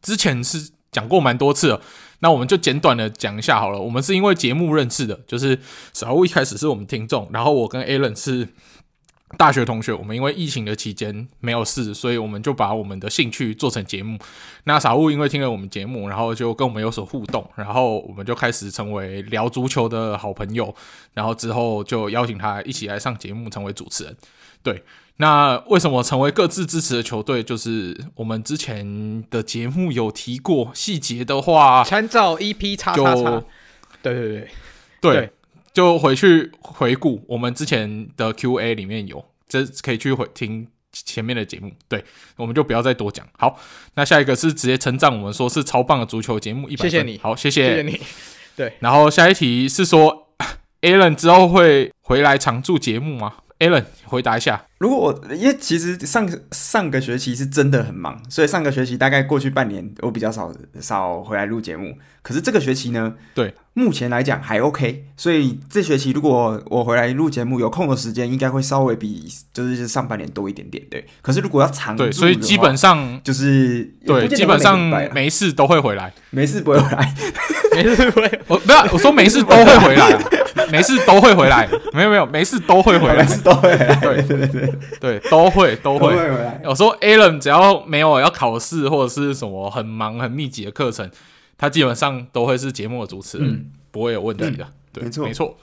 [0.00, 1.82] 之前是讲过蛮多次了。
[2.20, 3.78] 那我们就简短的讲一下好了。
[3.78, 5.58] 我们是因为节目认识的，就是
[5.92, 8.48] 小物一开始是我们听众，然后我跟 Alan 是
[9.36, 9.92] 大学同学。
[9.92, 14.18] 我们因为疫情的期间没有事，所以我们就把我们的兴趣做成节目。
[14.64, 20.74] 那小物因为听了我们节目，然后就跟我们有所互动，然后我们就开始成为聊足球的好朋友。
[21.12, 24.16] 然后之后就邀请他一起来上节目，成为主持人。
[24.62, 24.82] 对。
[25.18, 27.42] 那为什么成为各自支持的球队？
[27.42, 33.42] 就是我们之前的节目有提过细节的话，参照 EP 叉叉叉，
[34.02, 34.48] 对对对
[35.00, 35.30] 对，
[35.72, 41.72] 就回去回顾我们之前的 QA 里面有，这可以去回听前面的节目。
[41.88, 42.04] 对，
[42.36, 43.26] 我们就不要再多讲。
[43.38, 43.58] 好，
[43.94, 46.82] 那下一个是直接称赞我们说是超棒的足球节目，一百。
[46.82, 48.00] 谢谢你，好，谢谢，谢谢你。
[48.54, 50.28] 对，然后下一题是说，
[50.82, 61.96] Alan 之后会回来常驻节目吗？Alan 回答一下，如果我因为其实上上个学期是真的很忙，所以上个学期大概过去半年我比较少少回来录节目。
[62.20, 65.06] 可是这个学期呢，对，目前来讲还 OK。
[65.16, 70.84] 所以这学期如果我回来录节目，有空的时间应该会稍微比就是上半年多一点点。
[70.90, 74.78] 对，可是如果要长对，所以基本上就是对，基本上
[75.14, 77.14] 没事都会回来，没事不会回来，
[77.72, 78.40] 没事不会。
[78.48, 80.22] 我不要我说没事都会回来啊。
[80.72, 84.65] 没事都会回来，没有没有，没事都会回来， 没事都会回来，对对对对
[85.00, 86.60] 对，都会都会，都会回来。
[86.64, 91.10] 有时候 Alan 只要没有要考试或者是什么很忙很密集的课程，
[91.58, 94.64] 他基本上都会是节目的主持人，嗯、不会有问题的。
[94.64, 95.56] 嗯、对，没错没错。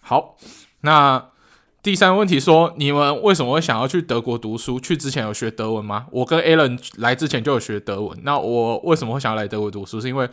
[0.00, 0.36] 好，
[0.80, 1.26] 那
[1.82, 4.78] 第三个问题说，你们为什么会想要去德国读书？
[4.78, 6.06] 去之前有学德文吗？
[6.12, 8.16] 我跟 Alan 来之前就有学德文。
[8.22, 10.00] 那我为什么会想要来德国读书？
[10.00, 10.28] 是因为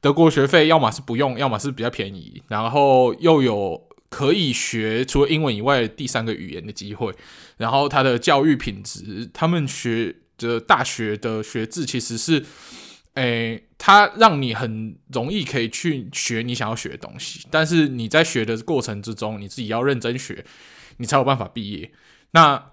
[0.00, 3.80] 德国学费要么是不用，要么是比较便宜，然后又有
[4.12, 7.10] 可以学除了英文以外第三个语言的机会，
[7.56, 12.44] 然后他的教育品质，他们学的大学的学制其实是，
[13.14, 20.44] 诶，它让你很容易可以去学你想要学的东西，但是你在学的过程之中，你自己要认真学，
[20.98, 21.90] 你才有办法毕业。
[22.32, 22.70] 那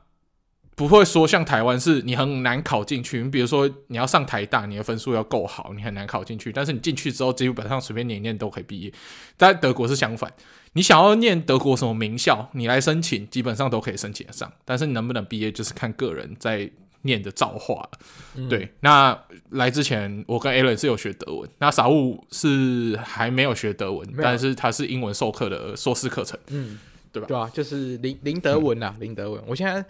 [0.76, 6.54] 不会说像台湾是你很难考进去，你比如说你要上台大，你的分数要够好，你很难考进去。
[6.54, 8.94] 但是你进去之后，基本上随便念念都可以毕业。
[9.38, 10.34] 在德国是相反，
[10.74, 14.52] 你想要念德国什么名校，你来申请，基本上都可以申请得上。
[14.66, 16.70] 但是你能不能毕业，就是看个人在
[17.04, 17.90] 念的造化。
[18.36, 19.18] 嗯、对，那
[19.50, 26.80] 来之前我跟 Alan 是有学德文，那傻物是还没有学德文，但是他是英文授课的硕士课程，嗯，
[27.12, 27.28] 对吧？
[27.28, 29.44] 对啊，就是林林德文啊，林、嗯、德文。
[29.48, 29.84] 我现在。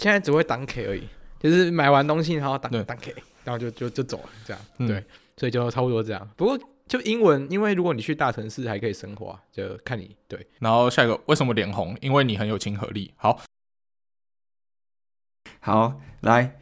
[0.00, 1.02] 现在只会当 K 而已，
[1.40, 3.12] 就是买完东西然后当当 K，
[3.42, 5.02] 然后就就就走了这样，嗯、对，
[5.36, 6.30] 所以就差不多这样。
[6.36, 6.56] 不过
[6.88, 10.46] 就英文，因为如果你去大城市还可以生活，就看你对。
[10.60, 11.96] 然后下一个为什么脸红？
[12.00, 13.12] 因为你很有亲和力。
[13.16, 13.40] 好，
[15.60, 16.56] 好，来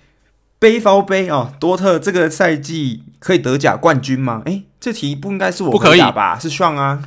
[0.58, 4.42] 背包杯哦，多特这个赛季可以得甲冠军吗？
[4.46, 6.38] 哎，这题不应该是我不可以吧？
[6.38, 7.02] 是 Sean 啊。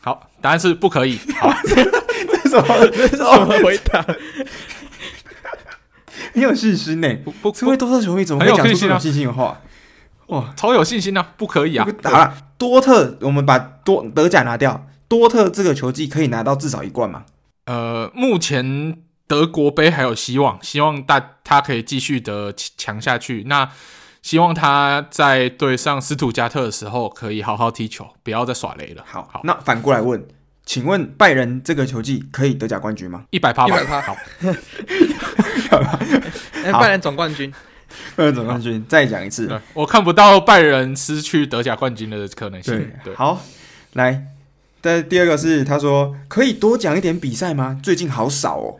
[0.00, 1.18] 好，答案是不可以。
[1.40, 1.74] 好， 这
[2.42, 2.86] 是什么？
[2.88, 4.04] 这是什么回答？
[6.34, 9.60] 很有信心呢，不不，因为多特球迷怎么会讲出这种信心的话？
[10.28, 11.34] 哇，超有信心啊！
[11.36, 11.86] 不可以啊！
[12.02, 17.24] 打了多特，我们把多德甲拿掉，多特这个球季可以拿到至少一冠吗？
[17.66, 23.44] 呃，目前德国杯还有希望，希望大他可以继续的强下去。
[23.46, 23.68] 那
[24.20, 29.02] 希望他在对上斯图加特的时候可以好好踢球，不要再耍雷了。
[29.06, 30.26] 好，好，那反过来问。
[30.66, 33.24] 请问拜仁这个球季可以得甲冠军吗？
[33.30, 34.14] 一百趴，一百趴，好。
[36.78, 37.50] 拜仁总冠军，
[38.16, 38.84] 不能总冠军。
[38.88, 42.74] 再讲一次对，我看不到拜仁失去德甲冠军的可能性。
[42.74, 43.42] 对，对，好，
[43.94, 44.24] 来，
[44.80, 47.80] 但第二个是他说可以多讲一点比赛吗？
[47.82, 48.76] 最近好少哦。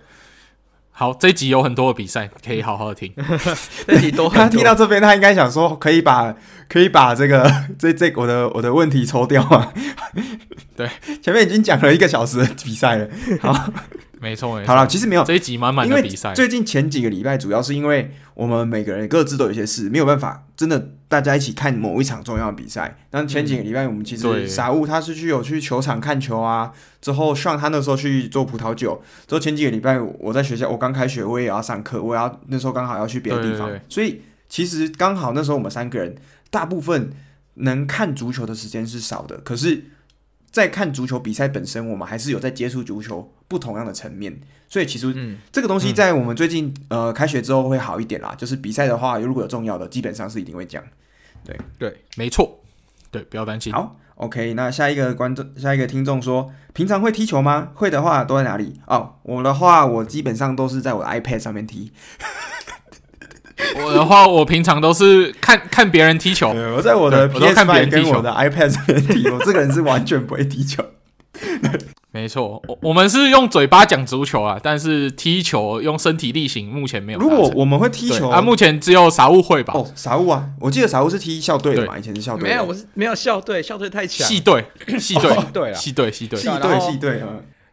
[0.91, 3.13] 好，这一集有很多的比赛可以好好的听。
[3.87, 6.35] 这一集多多，他听到这边，他应该想说可以把
[6.69, 7.49] 可以把这个
[7.79, 9.73] 这这我的我的问题抽掉啊。
[10.77, 10.91] 对，
[11.23, 13.09] 前面已经讲了一个小时的比赛了。
[13.41, 13.73] 好。
[14.21, 16.35] 没错，好了，其实没有这一集满满的比赛。
[16.35, 22.99] 最近前几个礼拜，主要是因为我们每个人各自都有一些事，没有办法真的大家一起看某一场重要的比赛。
[23.11, 29.03] 但前几个礼拜，我们其实傻物他是去有去球场看球啊，之后上他那时候去做葡萄酒。
[29.27, 36.17] 之后前几个礼拜我在学校，我刚开学，我也要上课，我要那时候刚好要去别的地方，所以其实刚好那时候我们三个人
[36.51, 37.11] 大部分
[37.55, 39.85] 能看足球的时间是少的，可是。
[40.51, 44.39] 在看足球比赛本身，我们还是有在接触足球不同样的层面，
[44.69, 48.35] 所以其实这个东西在我们最近、嗯、呃开学之后会好一点啦。
[48.37, 50.85] 就是比赛的话，如果有重要的，基本上是一定会讲。
[51.45, 52.61] 对对，没错，
[53.11, 53.73] 对，不要担心。
[53.73, 57.71] 好，OK，那下一个观众，下一个听众说，平常会踢球吗？
[57.75, 58.79] 会的话都在哪里？
[58.87, 61.91] 哦，我的话，我基本上都是在我的 iPad 上面踢。
[63.83, 66.51] 我的话，我平常都是看看别人踢球。
[66.51, 69.29] 我在我的 PS5 跟我的 iPad 上面踢。
[69.31, 70.85] 我这个人是完全不会踢球。
[72.11, 77.19] 没错，我我们是用嘴巴讲足球啊，但是踢球用身体力行，目前没有。
[77.19, 79.75] 如果我们会踢球啊，目前只有傻物会吧？
[79.75, 82.49] 哦，傻物啊，我记得傻物是踢校队的嘛，以前是校队。
[82.49, 84.27] 没有，我是没有校队，校队太强。
[84.27, 84.65] 系队，
[84.99, 87.23] 系队，对系队，系队，系队，系队。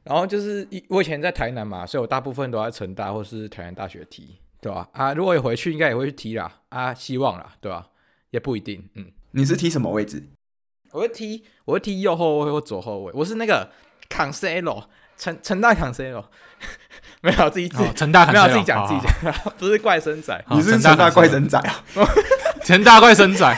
[0.03, 4.35] 然后就是我以前在台南嘛，所以我大部分都在成大或是台南大学踢。
[4.61, 4.89] 对吧？
[4.93, 6.51] 啊，如果有回去，应该也会去踢啦。
[6.69, 7.85] 啊，希望啦，对吧？
[8.31, 8.83] 也不一定。
[8.95, 10.23] 嗯，你是踢什么位置？
[10.91, 13.11] 我会踢，我会踢右后卫或左后卫。
[13.13, 13.69] 我是那个
[14.09, 14.87] 康塞罗，
[15.17, 16.29] 成成大康塞罗，
[17.21, 21.83] 没有自己自成大，没有自己讲自己讲， 不是怪身仔，你是成大怪身仔啊？
[22.63, 23.57] 成大怪身仔，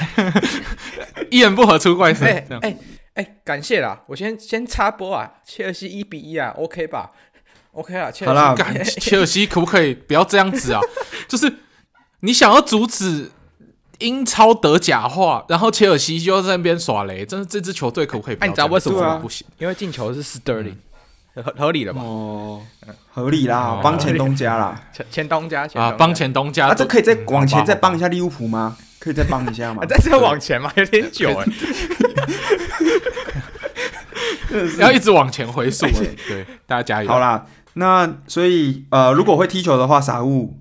[1.31, 2.27] 一言不合出怪声。
[2.27, 2.77] 哎哎
[3.15, 3.99] 哎，感谢啦！
[4.07, 7.09] 我先先插播啊，切尔西一比一啊，OK 吧
[7.71, 8.55] ？OK 啊，好啦，
[8.99, 10.79] 切尔西可不可以不要这样子啊？
[11.27, 11.51] 就是
[12.19, 13.31] 你想要阻止
[13.99, 18.45] 英超德甲化，然后切尔西就在那边耍雷，真的这支球队可不可以不？
[18.45, 19.45] 你知道为什么不行？
[19.57, 20.75] 因为进球是 Sterling，
[21.35, 22.01] 合合理了吧？
[22.01, 22.61] 哦，
[23.11, 26.67] 合理啦，帮前东家啦，前前东家啊，帮前东家。
[26.67, 28.77] 啊，这可以再往前再帮一下利物浦吗？
[28.99, 29.83] 可以再帮一下吗？
[29.87, 30.71] 再再往前嘛？
[30.77, 31.45] 有点久哎，
[34.79, 35.85] 要一直往前回溯。
[36.27, 37.09] 对，大家加油！
[37.09, 37.45] 好啦。
[37.73, 40.57] 那所以呃，如果会踢球的话，傻物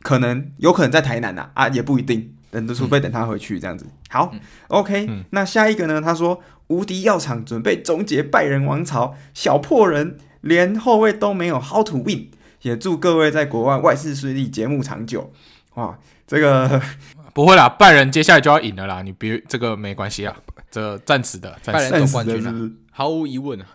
[0.00, 2.34] 可能有可能在台南呐啊，啊，也不一定，
[2.64, 3.84] 等除非等他回去这样子。
[4.08, 6.00] 好、嗯、，OK，、嗯、那下一个呢？
[6.00, 12.28] 他说无敌药厂准备终结拜仁王朝，小破人连后卫都没有，How to win？
[12.62, 15.32] 也祝各位在国外万事顺利，节目长久。
[15.74, 16.80] 哇，这个
[17.34, 20.36] 不会啦，拜仁接下来就要赢了啦，你别这个没关系啊，
[20.70, 23.66] 这暂时的，暂时的冠军毫无疑问啊，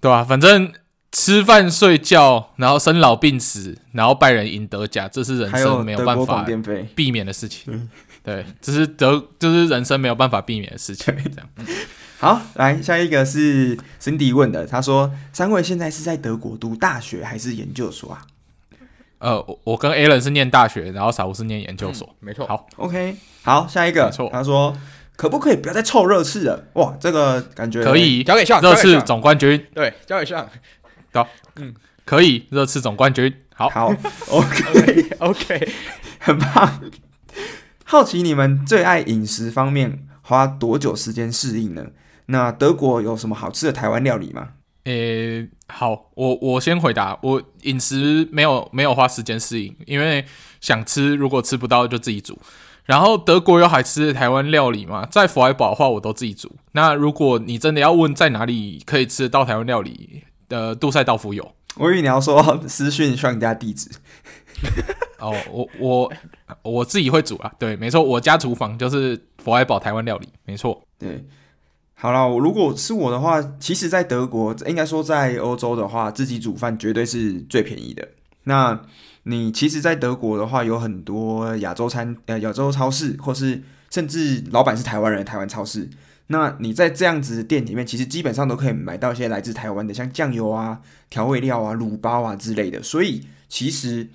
[0.00, 0.24] 对吧、啊？
[0.24, 0.72] 反正。
[1.12, 6.44] 吃饭睡觉，然后生老病死，然后拜仁赢德甲，这是人生没有办法
[6.94, 7.88] 避免的事情。
[8.26, 11.14] 对，这是得，就是人生没有办法避免的事情。
[11.16, 11.48] 这样。
[12.18, 18.26] 好，来下一个是 Cindy 问的，他说：“三位现在是在德国读大学还是研究所啊？”
[19.18, 22.04] 呃，我我跟 Alan 是念大学，然后傻物是念研究所。
[22.20, 22.44] 嗯、没错。
[22.48, 23.16] 好，OK。
[23.44, 24.76] 好，下一个，他说
[25.14, 29.64] ：“可不可以不要再凑热刺了？”哇，这个感觉可以，交给上热刺总冠军。
[29.72, 30.48] 对，交给上。
[31.12, 31.72] 好，嗯，
[32.04, 33.94] 可以，热刺总冠军，好，好，
[34.28, 35.72] OK，OK，
[36.18, 36.80] 很棒。
[37.88, 41.86] 好奇你们最爱饮食方面花多久时间适应呢？
[42.26, 44.48] 那德国有什么好吃的台湾料理吗？
[44.84, 50.24] 诶、欸，好，我我先回答，我饮食没有没有花时间适应，因为
[50.60, 52.36] 想吃，如果吃不到就自己煮。
[52.86, 55.06] 然后德国有好吃的台湾料理吗？
[55.08, 56.56] 在弗莱堡的话，我都自己煮。
[56.72, 60.24] 那如果你真的要问在哪里可以吃得到台湾料理？
[60.48, 63.90] 的杜塞道夫有，我以为你要说私讯上家地址。
[65.18, 66.12] 哦，我我
[66.62, 70.82] 我自己会煮啊，对，没错，我家厨房就是佛爱宝台湾料理，没错。
[70.98, 71.24] 对，
[71.94, 78.08] 好了，如果是我的话，其实，在德国，应该说在欧洲的话，自己煮饭绝对是最便宜的。
[78.44, 78.80] 那
[79.24, 85.88] 你其实，在德国的话，有很多亚洲餐呃亚洲超市，或是甚至老板是台湾人，台湾超市。
[86.28, 92.82] 那你在这样子的店里面，其实基本上都可以买到一些来自台湾的，像酱油啊、调味料啊、卤包啊之类的。
[92.82, 94.08] 所以其实，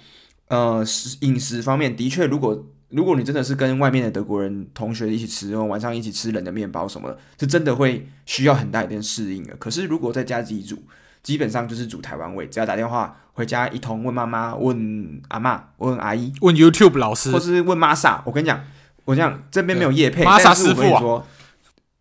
[0.52, 9.56] 呃，食饮食方面的确，如果如果你真的是跟外面的德国人同学一起吃，然后晚上一起吃冷的面包什么的，是真的会需要很大一点适应的。
[9.56, 10.78] 可是如果在家自己煮，
[11.24, 18.22] 基本上就是煮台湾味，只要打电话回家一通，问妈妈、问阿妈、问阿姨、问 YouTube 老师，或是问玛莎。
[18.26, 18.62] 我跟你讲，
[19.06, 21.26] 我讲这边没有业配，玛莎师傅说，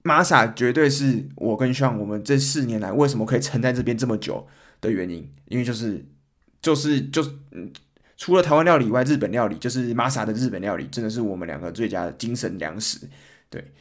[0.03, 4.45] 玛莎绝对是我跟 Sean 我们这四年来为什么可以撑在这边这么久
[4.81, 6.05] 的原因，因为就是
[6.61, 7.71] 就是就是嗯。
[8.21, 13.09] 除了台湾料理以外，日本料理就是玛莎的日本料理，真的是我们两个最佳的精神粮食。
[13.49, 13.73] 对，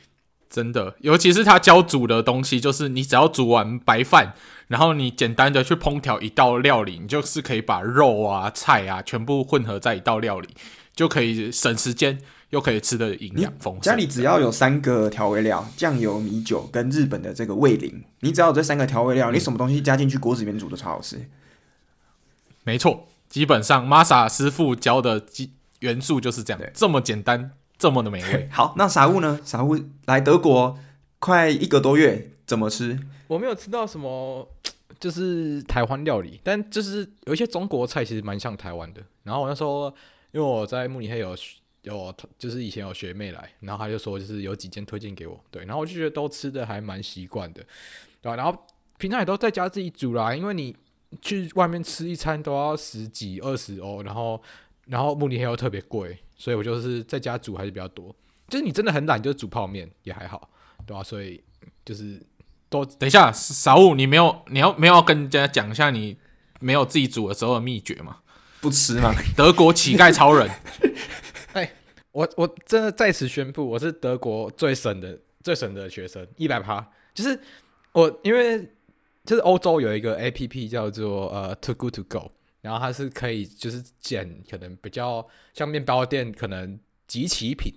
[0.50, 4.34] 真的，尤其是他教煮的东西，就是你只要煮完白饭，
[4.70, 10.48] 然后你简单的去烹调一道料理，你就是可以把肉啊、菜啊全部混合在一道料理，
[10.96, 12.18] 就可以省时间，
[12.52, 13.82] 又可以吃的营养丰富。
[13.82, 21.30] 家里只要有三个调味料：酱油、米酒跟日本的这个味淋，你只要有这三个调味料，你什么东西加进去锅子里面煮都超好吃。
[22.64, 23.09] 没错。
[23.30, 28.50] 基本上，Masa 师傅教的基元素就是这样，这么简单，这么的美味。
[28.52, 29.40] 好，那傻物呢？
[29.46, 29.78] 傻物
[30.08, 30.78] 来德国
[31.20, 33.00] 快一个多月，怎么吃？
[33.28, 34.50] 我没有吃到什么，
[35.00, 39.02] 就是台湾料理，但就是有一些中国菜，其实蛮像台湾的。
[39.22, 39.94] 然后我那时候，
[40.32, 41.38] 因为我在慕尼黑有
[41.84, 47.62] 有，就是以前有学妹来，然后他就说，就是有几间推荐给我，对，然后我就觉得都吃的还蛮习惯的，
[48.22, 48.36] 对吧？
[48.36, 48.66] 然后
[48.98, 50.76] 平常也都在家自己煮啦，因为你。
[51.22, 54.42] 去外面吃一餐都要十几二十欧，然后
[54.86, 58.16] 然后慕尼黑又特别贵，所以我就是在家煮还是比较多。
[58.48, 60.50] 就是你真的很懒，就煮泡面也还好，
[60.86, 61.04] 对吧、啊？
[61.04, 61.44] 所以
[61.84, 62.22] 就是
[62.70, 66.16] 都等一下，少五，你没有你要没有要跟人家讲一下你
[66.60, 68.18] 没有自己煮的时候的秘诀吗？
[68.62, 69.14] 不吃吗？
[69.36, 70.48] 德国乞丐超人。
[71.54, 71.74] 哎、欸，
[72.12, 76.88] 我我真的在此宣布，我是德国最省的最省的学生，一百趴。
[77.14, 77.40] 就是
[77.94, 78.70] 我因为。
[79.30, 85.24] 就是欧洲有一个 A P P 叫做呃 Too Good To Go，然后它是可以就是捡可能比较
[85.54, 87.72] 像面包店可能即期品，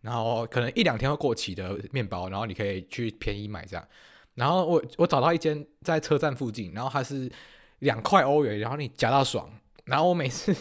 [0.00, 3.86] 然后可能一两天会过期的面包，然后你可以去便宜买这样。
[4.32, 7.30] 然后我我找到一间在车站附近，然后它是
[7.80, 9.50] 两块欧元，然后你夹到爽。
[9.84, 10.56] 然后我每次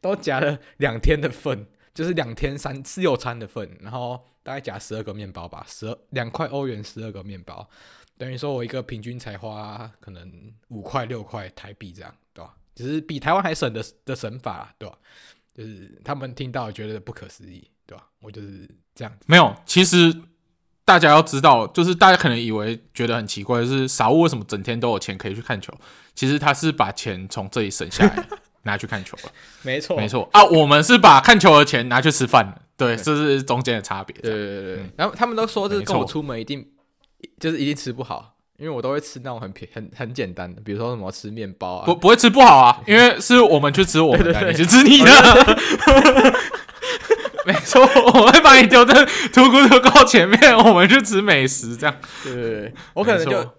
[0.00, 7.68] 都夹了两天的份，就是两天三四六餐的份，然后大概夹十二个面包吧，十二两块欧元十二个面包。
[8.18, 10.28] 等于说，我一个平均才花可能
[10.68, 12.52] 五块六块台币这样，对吧？
[12.74, 14.96] 只是比台湾还省的的省法，对吧？
[15.56, 18.04] 就是他们听到觉得不可思议，对吧？
[18.20, 19.24] 我就是这样子。
[19.26, 20.14] 没有，其实
[20.84, 25.72] 大家要知道，就是大家可能以为觉得很奇怪，就是傻物为什么整天都有钱可以去看球？
[26.14, 28.28] 其实他是把钱从这里省下来
[28.64, 29.32] 拿去看球了。
[29.62, 32.62] 没错，没错啊，我们是把看球的钱拿去吃饭了。
[32.76, 34.16] 对，这是中间的差别。
[34.18, 34.84] 对对对对。
[34.84, 36.68] 嗯、然后他们都说，这是跟我出门一定。
[37.40, 45.12] 就是一定吃不好，因为我都会吃那种很平很很简单的，比如说什么吃面包啊，不不会吃不好啊，因为是我们去吃我们的， 对对对，你去吃你的，
[47.46, 53.54] 没错，我会把你丢在秃咕的高前面，我们去吃美食，这样，对对对，我可能就，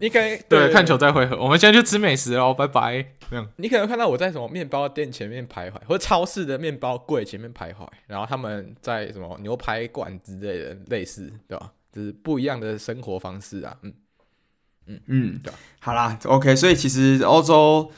[0.00, 11.72] 你可以对，看球再会合，我们现在去吃美食哦，拜拜，这样，你可能看到我在什么面包店前面徘徊，或者超市的面包柜前面徘徊，然后他们在什么牛排馆之类的，类似，对吧？
[12.00, 13.92] 是不一样的生活方式啊，嗯
[14.86, 17.90] 嗯嗯，对，好啦，OK，所以其实欧洲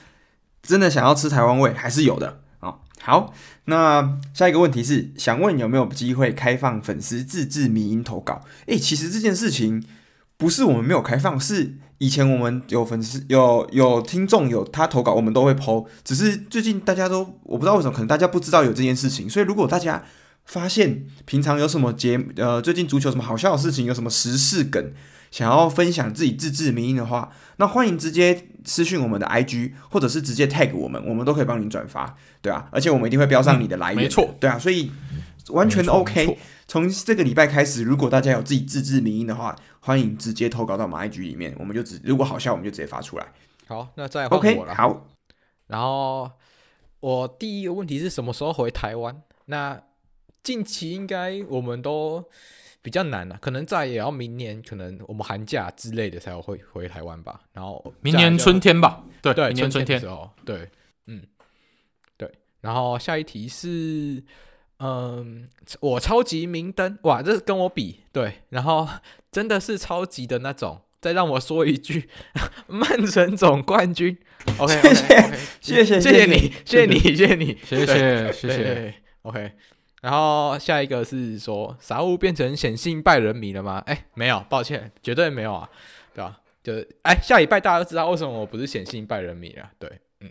[0.63, 2.81] 真的想要吃台湾味还是有的哦。
[3.01, 3.33] 好，
[3.67, 8.43] 那下一个问题是，想问有没有机会开放粉丝自制迷音投稿？
[8.67, 9.85] 诶、欸，其实这件事情
[10.37, 20.03] 不是我们没有开放，是以前我们有粉丝有有听众有他投稿，我们都会 po，只是最近大家都我不知道为什么，可能大家不知道有这件事情，所以如果大家。
[20.51, 24.93] 发现平常有什么节呃，最近足球什么好笑的事情，有什么时事梗，
[25.31, 34.91] 想要分享自己自制名音的话，那欢迎直接私讯我们的 IG，或者是直接 tag 我们，我们都可以帮您转发，对啊，而且我们一定会标上你的来源，嗯、没错，对啊，所以
[35.51, 36.37] 完全 OK。
[36.67, 43.27] 从这个礼拜开始，如果大家有自己自制名音的话，欢迎直接投稿到我们 IG 里面，我们就直如果好笑，我们就直接发出来。
[43.69, 44.73] 好，那再换我了。
[44.73, 45.07] Okay, 好，
[45.69, 46.29] 然后
[46.99, 49.23] 我第一个问题是什么时候回台湾？
[49.45, 49.81] 那
[50.43, 52.25] 近期应该我们都
[52.83, 57.41] 比较难了，可能再也要明年，可能我们寒假之类的才会回台湾吧。
[57.53, 60.69] 然后明年春天吧，对对，明年春天的时候，对，
[61.07, 61.23] 嗯，
[62.17, 62.31] 对。
[62.61, 64.23] 然后下一题是，
[64.79, 65.49] 嗯，
[65.81, 68.43] 我超级明灯，哇，这是跟我比，对。
[68.49, 68.89] 然后
[69.31, 70.83] 真的是超级的那种。
[71.01, 72.11] 再让我说一句，
[72.69, 74.19] 曼城总冠军。
[74.59, 74.75] OK，
[75.59, 78.95] 谢谢，谢谢，谢谢你，谢谢你，谢谢你，谢谢，谢谢。
[79.23, 79.53] OK。
[80.01, 83.83] 然后下一个是说，啥物变成显性拜仁迷了吗？
[83.87, 85.69] 哎，没有，抱歉，绝对没有啊，
[86.15, 86.41] 对吧？
[86.63, 89.91] 就是哎，下礼拜大家都知道为什么我不是显性拜仁迷了，对，
[90.21, 90.31] 嗯，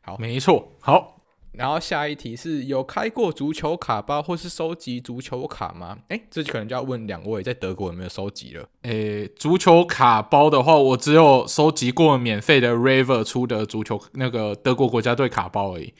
[0.00, 1.20] 好，没错，好，
[1.52, 5.98] 然后下一题是有开过足球卡包或是收集足球卡吗？
[6.08, 8.68] 哎，这可能就要问两位在德国有没有收集了。
[8.82, 15.92] 诶，足球卡包的话，我只有收集过免费的 Raver 出的足球那个德国国家队卡包而已，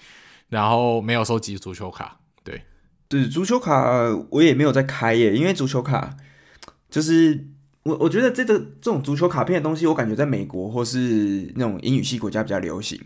[0.48, 2.18] 然后没有收集足球卡。
[2.42, 2.62] 对，
[3.12, 6.16] 对，足球卡我也没有在开耶，因为足球卡
[6.88, 7.46] 就是
[7.82, 12.98] 我我觉得这个这种足球卡片的东西，我感觉在美国或是那种英语系国家比较流行。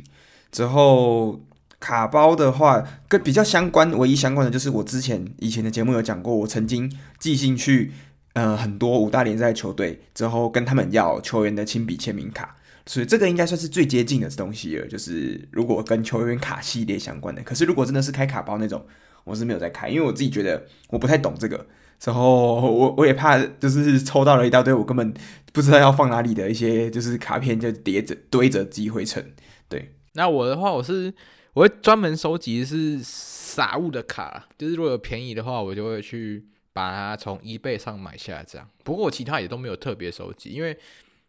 [0.53, 1.41] 之后。
[1.79, 7.93] 卡包的话，跟比较相关，唯一相关的就是我之前以前的节目有讲过，我曾经寄信去
[8.33, 14.87] 呃很多五大联赛球队，之后跟他们要球员的亲笔签名卡，所以这个应该算是最接近的东西了。
[14.87, 18.85] 就是如果跟球员卡系列相关的，可是如果真的是开卡包那种，
[19.27, 21.67] 我是没有在开，因为我自己觉得我不太懂这个，
[22.03, 25.13] 然后我我也怕就是抽到了一大堆我根本
[25.53, 29.35] 不知道要放哪里的一些就是卡片就叠着堆着积灰尘。
[29.69, 31.13] 对，那我的话我是。
[31.57, 38.45] 我会专门收集是撒物的卡，就是如果有便宜的话，我就会去把它从 eBay 上买下。
[38.47, 40.77] 这样，不过我其他也都没有特别收集，因为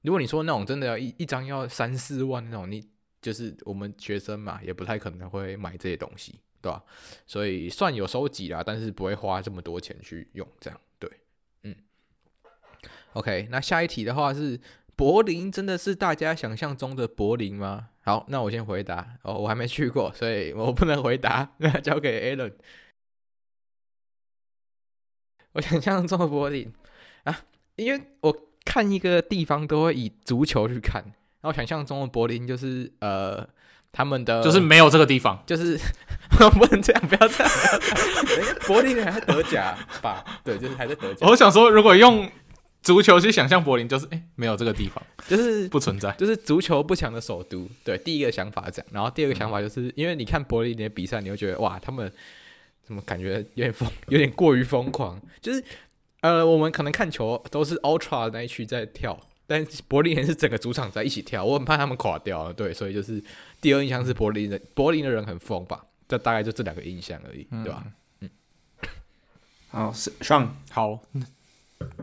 [0.01, 2.83] 如果你说那种真的要一一张要三四万那种，你
[3.21, 6.83] 就是我们学生嘛，也不太可能会买这些东西，对吧？
[7.25, 10.47] 所以算有收集啦，但是不会花这么多钱去用。
[10.59, 11.09] 这样，对，
[11.63, 11.75] 嗯。
[13.13, 14.59] OK，那下一题的话是。
[14.97, 17.89] 柏林真的是大家想象中的柏林吗？
[18.01, 22.51] 好，那我先回答哦，我还没去过，所以我不能回答， 那交给 Alan。
[25.51, 26.73] 我想象中的柏林
[27.25, 27.45] 啊，
[27.75, 28.35] 因为我
[28.65, 33.47] 看一个地方都会以足球去看，然后想象中的柏林就是呃，
[33.91, 35.77] 他们的就是没有这个地方，就是
[36.29, 37.53] 不能这样，不要这样，
[38.65, 40.23] 柏林还在德甲吧？
[40.43, 41.27] 对，就是还在德甲。
[41.27, 42.29] 我想说，如果用。
[42.83, 47.67] 足球去想象柏林就是哎、欸，没有这个地方，就是不存在，就是足球不强的首都。
[47.83, 52.09] 对，第一个想法这样，然后第二个想法就是，嗯、因为你看柏林的比赛，你会觉得哇，他们
[52.85, 55.19] 怎么感觉有点疯， 有点过于疯狂。
[55.41, 55.61] 就是
[56.21, 62.51] 呃，我们可能看球都是 Ultra 那一区在跳，但柏林人是整个主场在一起跳，我很怕他们垮掉。
[62.53, 63.23] 对，所以就是
[63.61, 67.83] 第二印象是柏林人柏林的人很疯吧，这大概就这两个印象而已，嗯、对吧？
[68.19, 68.29] 嗯，
[69.69, 70.99] 好，上好。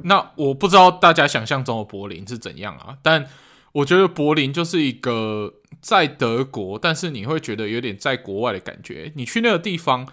[0.03, 2.97] 那我不知道大家想象中的柏林是怎样啊？
[3.03, 3.29] 但
[3.73, 9.13] 我觉得柏林就是一个在德国，但是你会觉得有点在国外的感觉。
[9.17, 10.09] 你去那个地方，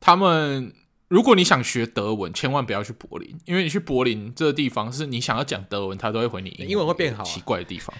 [0.00, 0.72] 他们
[1.12, 7.26] 如果你想学德文，千万不要去柏林，因为你去柏林这个地方，是你想要讲德文，他都会回你英文，英文会变好啊。
[7.26, 7.94] 奇怪的地方，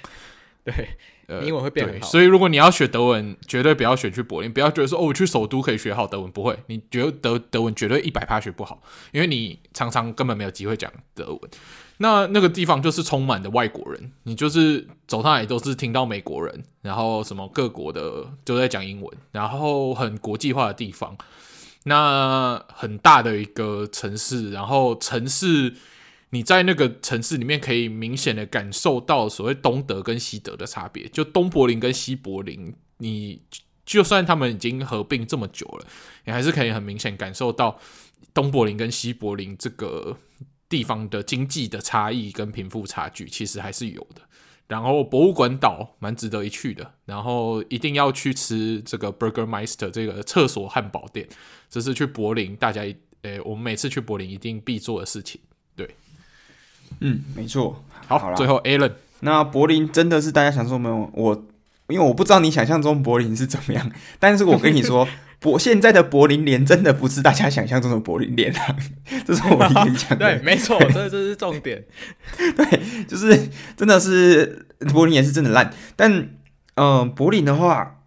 [0.64, 0.88] 对。
[1.26, 4.50] 呃、英文会变好，所以如果你要学德文，绝对不要选去柏林。
[4.50, 6.58] 不要觉得说哦，我去首都可以学好德文，不会。
[6.68, 8.82] 你觉得德德文绝对一百趴学不好，
[9.12, 11.50] 因为你常常根本没有机会讲德文。
[11.98, 21.16] 那那个地方就是充满的外国人，你就是走上来都是听到美国人，然后什么各国的都在讲英文，然后很国际化的地方。
[21.84, 25.74] 那很大的一个城市，然后城市。
[26.34, 33.42] 你在那个城市里面可以明显的感受到所谓东德跟西德的差别，就东柏林跟西柏林，你
[33.84, 35.86] 就算他们已经合并这么久了，
[36.24, 37.78] 你还是可以很明显感受到
[38.32, 40.16] 东柏林跟西柏林这个
[40.70, 44.22] 地方的经济的差异跟贫富差距其实还是有的。
[44.68, 51.28] 然后博物馆岛蛮值得一去的，然后一定要去吃这个 Burgermeister 这个厕所汉堡店，
[51.68, 52.82] 这是去柏林大家
[53.22, 55.40] 诶，我们每次去柏林一定必做的事情。
[55.76, 55.94] 对
[57.00, 57.84] 嗯，没错。
[58.06, 61.44] 好，好最后 Alan，那柏林真的是大家想说没有我，
[61.88, 65.06] 因为我不知道你想象中柏林是怎么样，但是我跟你说，
[65.42, 68.76] 柏现在的柏林联真的不是大家想象中的柏林联啊，
[69.26, 70.16] 这是我跟你讲的。
[70.38, 71.84] 对，没错，这这是重点。
[72.56, 76.10] 对，就是真的是柏林也是真的烂，但
[76.76, 78.04] 嗯、呃，柏林的话，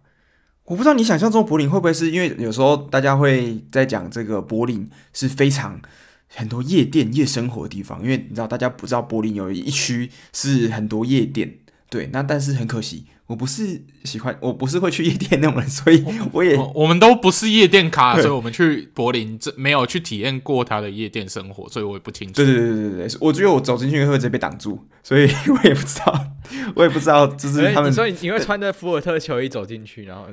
[0.64, 5.80] 我不知道你想象中柏林会不会是因为有时候大家会在讲这个柏林是非常。
[6.28, 11.58] 很多夜店、夜生活的地方，因为你知道，大家不知道柏林有一区是很多夜店，
[11.88, 12.08] 对。
[12.12, 22.34] 那但是很可惜，我不是喜欢，我不是会去夜店那种人，所以我也我，我们都不是夜店咖，所以我们去柏林这没有去体验过他的夜店生活，所以我也不清楚。
[22.34, 26.26] 对对对对对，我觉得我走进去会直接被挡住，所以 我也不知道，
[26.74, 27.92] 我也不知道，就是他们。
[27.92, 30.26] 所以你会穿着福尔特球衣走进去，然后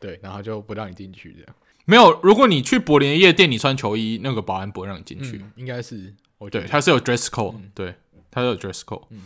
[0.00, 1.54] 对，然后就不让你进去这样。
[1.86, 5.36] 没有，如果你去柏林夜店，你穿球衣，那个保安不会让你进去。
[5.36, 6.14] 嗯、应该是，
[6.50, 7.94] 对，他是有 dress code，、嗯、对，
[8.30, 9.20] 他是有 dress code，、嗯、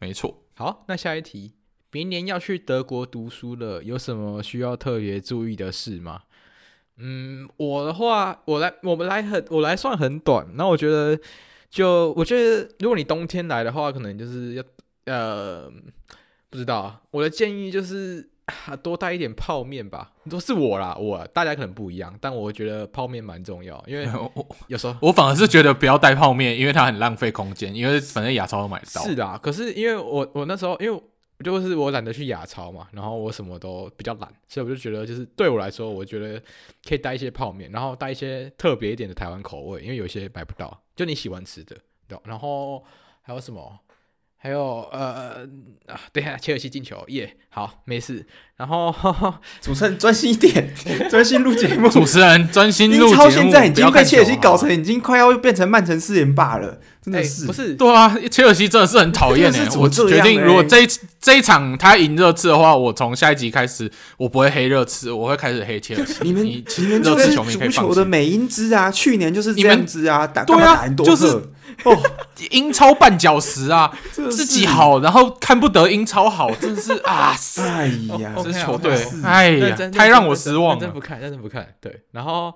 [0.00, 0.43] 没错。
[0.56, 1.52] 好，那下一题，
[1.90, 6.22] 明年要去德国读书了，有什么需要特别注意的事吗？
[6.98, 10.46] 嗯，我的话，我来，我们来很，我来算很短。
[10.54, 11.18] 那我觉得，
[11.68, 14.62] 就我觉得，如果你冬天来的话，可能就是要，
[15.06, 15.70] 呃，
[16.48, 17.02] 不知道啊。
[17.10, 18.30] 我的建议就是。
[18.82, 20.12] 多带一点泡面吧。
[20.30, 24.08] 都是我啦，我大家可能不一样，但我觉得泡面蛮重要，因为
[24.68, 29.02] 有时候我反而是觉得不要带泡面，因为它很浪费空间，因为反正亚超都买得到。
[29.02, 31.02] 是的，可是因为我我那时候因为
[31.42, 36.40] 就是我懒得去亚超嘛，然后我什么都比较懒，所以我就觉得就是对我来说，我觉得
[36.88, 41.76] 可以带一些泡面，然后带一些特别一点的台湾口味，因为有些买不到，就你喜欢吃的，
[42.06, 42.84] 对，然后
[43.22, 43.78] 还有什么？
[44.44, 45.48] 还有呃
[45.86, 48.26] 啊，等一下，切尔西进球耶，yeah, 好，没事。
[48.58, 48.94] 然后
[49.62, 50.70] 主持人专心一点，
[51.08, 51.88] 专心录节目。
[51.88, 53.10] 主持人专心录节目。
[53.10, 57.42] 英超现在已经被切尔西搞成，已经快要变成曼城四连霸了，真的是。
[57.42, 59.68] 欸、不是，对啊，切尔西真的是很讨厌哎。
[59.76, 60.88] 我决定，如果这一
[61.20, 66.14] 这一场他赢热刺的话，我从下一集开始，我不会黑热刺，我会开始黑切尔西。
[66.22, 71.42] 你们你们热刺球迷可以放足球的美英姿啊，去年就是这样子啊，打对啊，就是。
[71.82, 71.98] 哦，
[72.52, 73.90] 英超绊脚石啊，
[74.30, 77.34] 自己好，然后看不得英超好，真的是啊！
[77.58, 77.88] 哎
[78.20, 80.80] 呀，这球队，哎呀，太让我失望了。
[80.80, 81.66] 真不看，真的不看。
[81.80, 82.54] 对，然后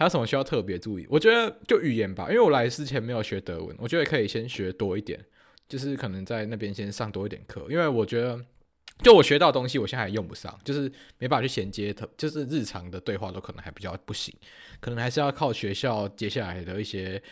[0.00, 1.06] 还有什么需要特别注意？
[1.10, 5.22] 我觉得就语言吧，因为我来之前没有学德文，我觉得可以先学多一点，
[5.68, 8.42] 就是可能在那边先上多一点课，因为我觉得
[9.02, 14.34] 就我学到的东西，我现在还用不上，就是没办法去衔接，就是日常的对话都可能还比较不行，
[14.80, 17.22] 可能还是要靠学校接下来的一些。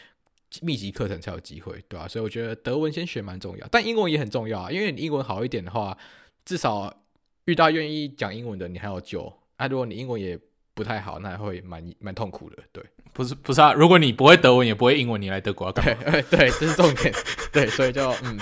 [0.62, 2.08] 密集课程才有机会，对吧、啊？
[2.08, 4.72] 所以我觉得德文先学蛮重要，但英文也很重要啊。
[4.72, 5.94] 因为你英文好一点的话，
[6.46, 6.90] 至少
[7.44, 9.30] 遇到愿意讲英文的，你还有救。
[9.56, 10.40] 啊，如果你英文也
[10.78, 12.56] 不太好，那会蛮蛮痛苦的。
[12.70, 12.80] 对，
[13.12, 13.72] 不是不是啊。
[13.72, 16.04] 如果你不会德文，也不会英文，你来德国要干嘛？
[16.12, 17.12] 对对，这是重点。
[17.52, 18.38] 对，所以就嗯，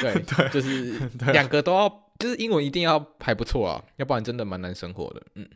[0.00, 0.98] 对 对，就是
[1.32, 1.88] 两个都要，
[2.18, 5.22] 就是英文一定要还不错啊，要不然真的蛮难生活的。
[5.34, 5.46] 嗯，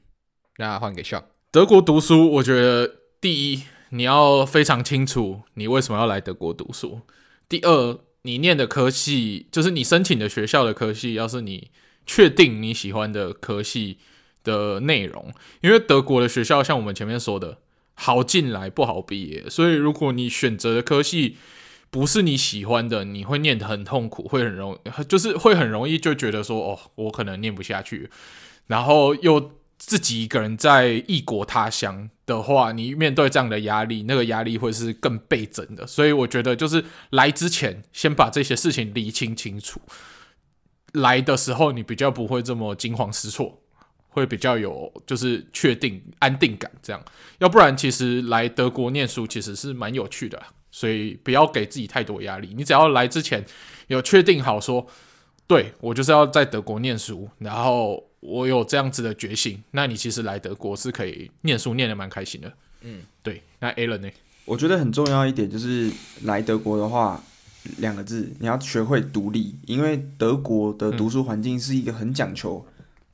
[0.58, 3.62] 那换给 Sean，德国读书，我觉得第一。
[3.92, 7.00] 你要非常清楚你为什么要来德国读书。
[7.48, 11.72] 第二，你念的科系就是你申请的学校的科系，要是你
[12.06, 13.98] 确定你喜欢的科系
[14.44, 17.58] 的内容，因为德国的学校像我们前面说的，
[17.94, 21.36] 好进来不好毕业，所以如果你选择的科系
[21.90, 28.10] 不是你喜欢的，你会念得很痛苦，会很容，就是会很容易就觉得说，哦，我可能念不下去，
[28.66, 29.52] 然后又。
[29.82, 35.86] 自己一个人在异国他乡的话，你面对这样的压力，那个压力会是更倍增的。
[35.86, 39.80] 所以我觉得，就是来之前先把这些事情理清清楚，
[40.92, 43.62] 来的时候你比较不会这么惊慌失措，
[44.10, 46.70] 会比较有就是确定安定感。
[46.82, 47.02] 这样，
[47.38, 52.52] 要不然其实来德国念书其实是蛮有趣的，所以不要给自己太多压力。
[52.54, 53.44] 你只要来之前
[53.88, 54.86] 有确定好说，
[55.46, 58.04] 对，我就是要在德国念书，然后。
[58.20, 62.52] 我有这样子的决心，那你其实来德国是可以念书念得蛮开心的。
[62.82, 63.42] 嗯，对。
[63.60, 64.10] 那 Alan 呢？
[64.44, 65.90] 我觉得很重要一点就是
[66.24, 67.24] 来德国的话，
[67.78, 72.62] 两个字，你要学会独立，因为德国的读书环境是一个很讲求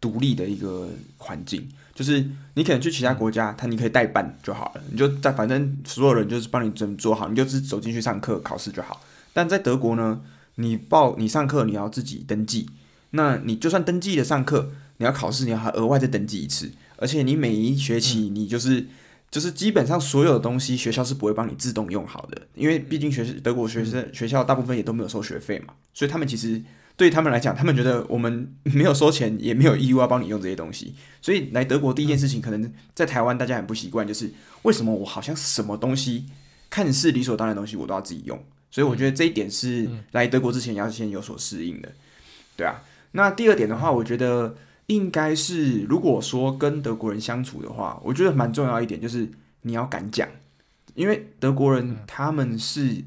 [0.07, 0.89] 独立的一个
[1.19, 1.61] 环境。
[1.62, 2.24] 嗯、就是
[2.55, 9.01] 你可能去其他国家，他你可以代办就好了，你就在反正所有人就是帮你整做好，你就是走进去上课考试就好。
[9.33, 10.20] 但在德国呢，
[10.57, 12.69] 你报你上课你要自己登记，
[13.11, 14.70] 那你就算登记了上课。
[14.99, 18.89] 你要考试，你要还额外再登记一次，而且你每一学期你就是、嗯、
[19.31, 26.62] 就是基本上所有的东西学校是不会帮你自动用好的，因为毕竟学德国学生学校大部分也都没有收学费嘛，所以他们其实
[26.97, 34.32] 对他们来讲，他们觉得我们没有收钱，也没有义务要帮你用这些东西，所以来德国第一件事情，可能在台湾大家很不习惯，就是
[34.62, 36.27] 为什么我好像什么东西
[36.70, 41.93] 看似理所当然的东西我都要自己用，所以我觉得这一点是来德国之前要先有所适应的，
[42.56, 42.82] 对啊。
[43.12, 44.56] 那第二点的话，我觉得。
[44.89, 49.28] 应该是，如果说跟德国人相处的话，我觉得蛮重要一点就是
[49.62, 50.28] 你要敢讲，
[50.94, 53.02] 因为德国人他们是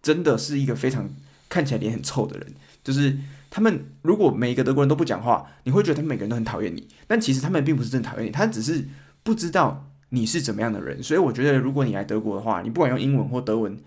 [0.00, 1.10] 真的是一个非常
[1.48, 2.54] 看起来脸很臭的人，
[2.84, 3.18] 就是
[3.54, 8.84] 他们如果每一个德国人都不讲话，你会觉得他们每个人都很讨厌你，但其实他们并不是真讨厌你，他只是
[9.22, 11.00] 不知道你是怎么样的人。
[11.00, 13.78] 所以我觉得，如果你来德国的话，你不管用英文或德文，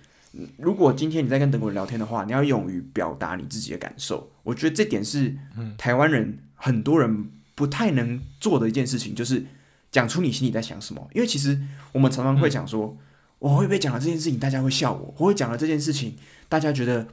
[0.57, 4.31] 如果今天你在跟德国人聊天的话，你要勇于表达你自己的感受。
[4.44, 5.35] 我觉得这点是
[5.77, 7.30] 台湾人很多人。
[7.57, 9.44] 不太能做的一件事情，就是
[9.89, 11.10] 讲出你心里在想什么。
[11.15, 11.60] 因为其实
[11.91, 12.95] 我们常常会讲说，
[13.39, 16.15] 我会不会讲了这件事情，大家会笑我；我会讲了这件事情，
[16.48, 17.07] 大家觉得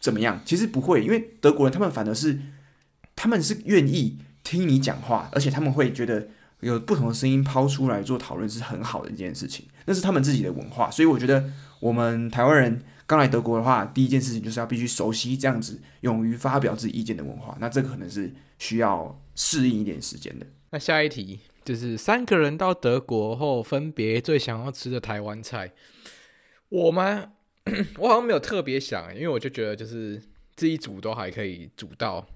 [0.00, 0.40] 怎么样？
[0.44, 2.38] 其实不会，因为德国人他们反而是，
[3.14, 6.28] 他们是愿意听你讲话，而且他们会觉得
[6.60, 9.66] 有不同的声音抛出来做讨论是很好的一件事情。
[9.84, 11.50] 那是他们自己的文化，所以我觉得
[11.80, 17.56] 我们台湾人刚来德国的话，第一件事情就是要必须熟悉这样子勇于发表自己意见的文化。
[17.60, 19.20] 那这可能是需要。
[19.38, 20.46] 适应一点时间的。
[20.70, 25.72] 那下一题就是三个人到德国后，分别最想要吃的台湾菜。
[26.70, 27.32] 我吗？
[27.98, 30.22] 我好像没有特别想，因为我就觉得就是
[30.54, 32.26] 自己煮都还可以煮到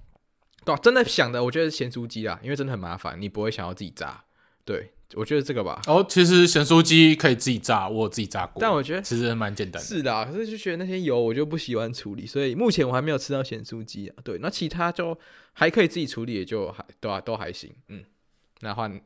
[0.63, 4.23] 对、啊，真的想的，我觉得是咸酥鸡啊，因为真的很麻烦，你不会想要自己炸。
[4.63, 5.81] 对，我觉得这个吧。
[5.87, 8.61] 哦，其实咸酥鸡可以自己炸，我有自己炸过。
[8.61, 9.87] 但我觉得其实蛮简单的。
[9.87, 14.15] 是的，可是就觉得那些油我就不喜欢处理，所以目前我还没有吃到咸酥鸡啊。
[14.23, 15.17] 对，那其他就
[15.53, 17.73] 还可以自己处理，也就还对啊，都还行。
[17.87, 18.03] 嗯，
[18.59, 19.01] 那换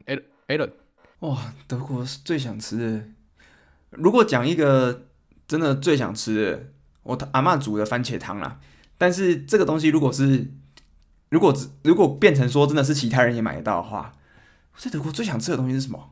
[0.48, 0.72] Allen，
[1.20, 3.06] 哇，德国是最想吃的。
[3.92, 5.05] 如果讲一个
[5.48, 6.68] 真的最想吃的，
[7.04, 8.60] 我阿嬷煮的番茄汤啦。
[8.98, 10.52] 但是这个东西如果是
[11.30, 14.14] 如果只如果变成说真的是其他人也买得到的话，
[14.74, 16.12] 我在德国最想吃的东西是什么？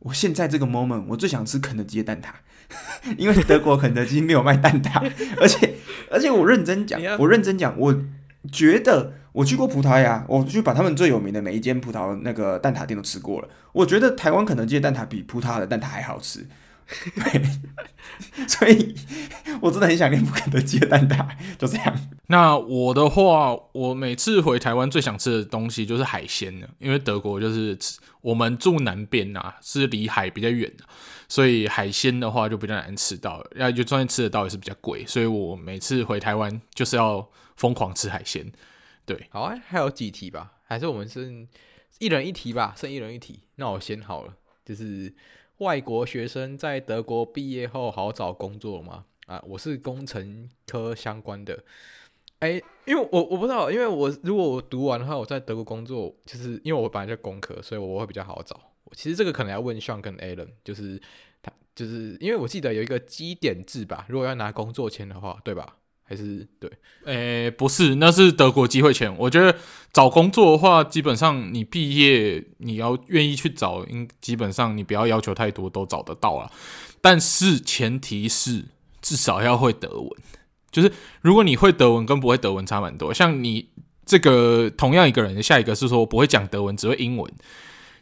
[0.00, 2.28] 我现在这个 moment 我最想吃肯德基的蛋挞，
[3.16, 5.10] 因为德国肯德基没有卖蛋挞，
[5.40, 5.74] 而且
[6.10, 8.04] 而且我认真讲，我认真讲，我
[8.52, 16.46] 觉得我去过葡萄牙，我去把他们最有名的每一间葡萄那个蛋挞店都吃过了，我觉得台湾肯德基的蛋挞比葡萄牙的蛋挞还好吃。
[17.14, 17.42] 对，
[18.46, 18.94] 所以
[19.60, 22.08] 我真的很想念肯德基的蛋挞，就这样。
[22.28, 27.76] 那我的话，我每次回台湾最想吃的东西就是海鲜了，因为德国就是
[28.20, 30.84] 我们住南边啊，是离海比较远的，
[31.28, 38.50] 所以海鲜的话就比较难吃到，要就算吃得到也是比较贵，所以我每次回台湾就是要疯狂吃海鲜。
[39.04, 40.52] 对，好啊，还有几题吧？
[40.64, 41.46] 还是我们是
[41.98, 42.74] 一人一题吧？
[42.76, 44.34] 剩一人一题，那我先好了，
[44.64, 45.12] 就是。
[45.58, 49.04] 外国学生在德国毕业后好找工作吗？
[49.26, 51.64] 啊，我是工程科相关的，
[52.40, 58.60] 哎、因为我我不知道，因为我如果我读完的话，我在德国工作，就是因为我本来就工科，所以我会比较好找。
[58.92, 61.00] 其实这个可能要问 Sean 跟 Alan，就是
[61.42, 65.76] 他就是因为我记得有一个基点制吧，如果要拿工作签的话，对吧？
[66.08, 66.70] 还是对，
[67.04, 69.12] 诶、欸，不是，那是德国机会钱。
[69.18, 69.58] 我觉得
[69.92, 76.48] 找工作的话，基本上你毕业你要愿意去找，应基本上你不要要求太多，都找得到了。
[77.00, 78.66] 但是前提是
[79.02, 80.10] 至少要会德文，
[80.70, 80.92] 就是
[81.22, 83.12] 如果你会德文跟不会德文差蛮多。
[83.12, 83.68] 像你
[84.04, 87.28] 这个同样一个人，下一个是说不会讲德文，只会英文，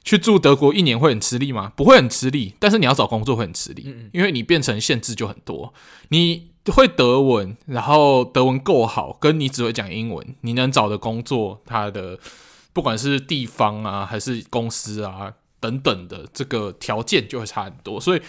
[0.03, 1.73] 去住德国一年会很吃力吗？
[1.75, 5.73] 不会很吃力，但是你要找工作会很吃力，因为你变成限制就很多，
[6.11, 6.53] 你。
[6.73, 12.19] 会德文，然后德文够好，跟你只会讲英文，你能找的工作，它的
[12.73, 18.01] 不管是地方啊，还是公司啊等等的，这个条件就会差很多。
[18.01, 18.23] 所以，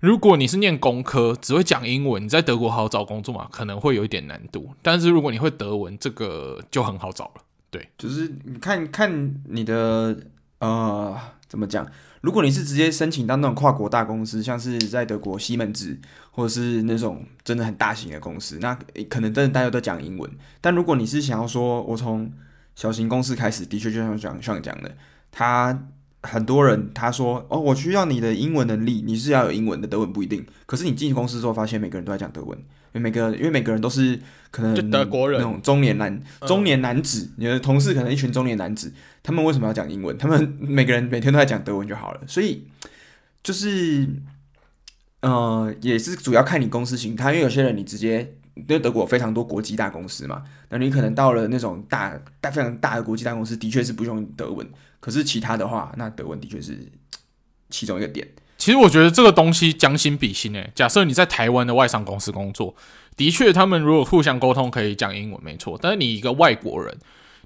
[0.00, 4.70] 如果你是念工科，只会讲英文，你在德国好找工作嘛，可能会有一点难度。
[4.82, 7.42] 但是如果你会德文，这个就很好找了。
[7.70, 10.18] 对，就是你看看你的
[10.58, 11.16] 呃，
[11.48, 11.86] 怎么讲？
[12.22, 15.98] 如果你是直接申请到那种跨国大公司，像是在德国西门子，
[16.30, 18.76] 或者是那种真的很大型的公司，那
[19.10, 20.30] 可能真的大家都讲英文。
[20.60, 22.32] 但如果你是想要说，我从
[22.74, 24.96] 小型公司开始，的确就像像像讲的，
[25.32, 25.86] 他
[26.22, 30.46] 很多人他说，哦，我需要你的英文能力，你是要有英文的，德文不一定。
[30.64, 32.56] 可是你进公司之后，发现每个人都在讲德文。
[32.94, 34.20] 因为每个，因为每个人都是
[34.50, 38.92] 可能就德国人那种中年男、中年男子，你的同事可能一群中年男子，
[39.22, 40.16] 他们为什么要讲英文？
[40.18, 42.20] 他们 每个人每天都在讲德文就好了。
[42.26, 42.66] 所以
[43.42, 44.08] 就是，
[45.20, 54.68] 呃，也是主要看你公司形态，因为有些人你直接，因为德国非常多国际大公司嘛，那你可能到了那种大、大非常大的国际大公司，的确是不用德文。
[55.00, 56.78] 可是其他的话，那德文的确是
[57.70, 58.28] 其中一个点。
[58.58, 60.70] 其实我觉得这个东西将心比心诶。
[60.72, 62.76] 假设你在台湾的外商公司工作，
[63.16, 65.76] 的确他们如果互相沟通可以讲英文，没错。
[65.82, 66.96] 但是你一个外国人，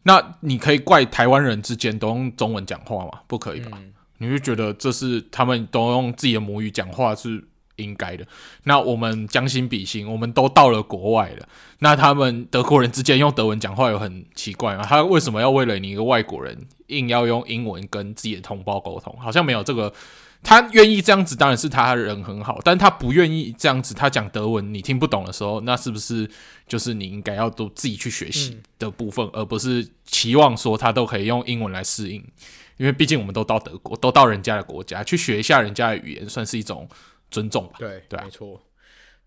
[0.07, 3.11] 那你可以怪台湾人之间都用中文讲话吗？
[3.27, 3.77] 不可以吧？
[3.81, 7.43] 嗯、你会觉得这是他们都用自己的母语讲话是
[7.75, 8.25] 应该的。
[8.63, 11.49] 那我们将心比心，我们都到了国外了，
[11.81, 14.85] 那他们德国人之间用德文讲话有很奇怪吗？
[14.85, 16.57] 他为什么要为了你一个外国人
[16.87, 19.15] 硬要用英文跟自己的同胞沟通？
[19.19, 19.93] 好像没有这个。
[20.43, 23.93] 他愿意这样子，当然是他人很好，但他不愿意这样子。
[23.95, 26.29] 他讲德文，你听不懂的时候，那是不是
[26.69, 32.25] 就是你应该要都自己去学习的部分，嗯、而不是期望说他都可以用英文来适应？
[32.77, 36.89] 因为毕竟我们都到德国，都到人家的国家去学一下人家的语言，算是一种
[37.31, 37.75] 尊重吧？
[37.79, 38.63] 对，对、啊，没错，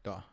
[0.04, 0.29] 对吧、啊？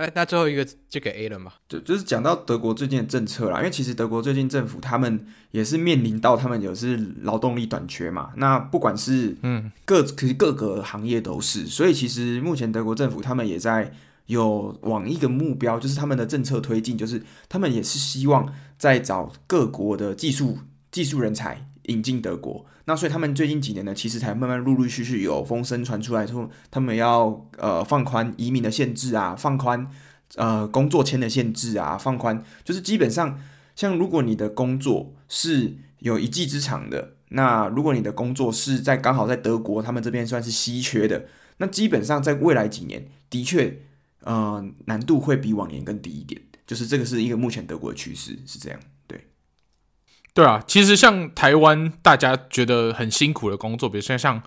[0.00, 1.52] 哎，那最后一个就给 A 了嘛？
[1.68, 8.30] 就就是讲到德国最近的政策啦，因为其实德国最近政府他们也是面临到他们有是劳动力短缺嘛。
[8.36, 13.92] 那不管是嗯各其实各个行业都是，所以其实目前德国政府他们也在
[14.24, 20.60] 有往一个目标，就是他们的政策推进，就是他们也是希望在找各国的技术
[20.90, 22.64] 技术人才引进德国。
[22.86, 29.88] 那所以他们最近几年呢，其实才慢慢陆陆续续有风声传出来，说他们要呃放宽移民的限制啊，放宽
[30.34, 33.38] 呃工作签的限制啊，放宽就是基本上
[33.76, 41.26] 像如果你的工作是有一技之长的，那如果你的工作是在刚好在德国，他们这边算是稀缺的，
[41.58, 43.78] 那基本上在未来几年的确
[44.24, 48.80] 呃难度会比往年更低一点，就是这个是一个目前德国的趋势是这样。
[50.32, 54.40] 对啊，其实像台湾大家觉得很辛苦的工作，比如说像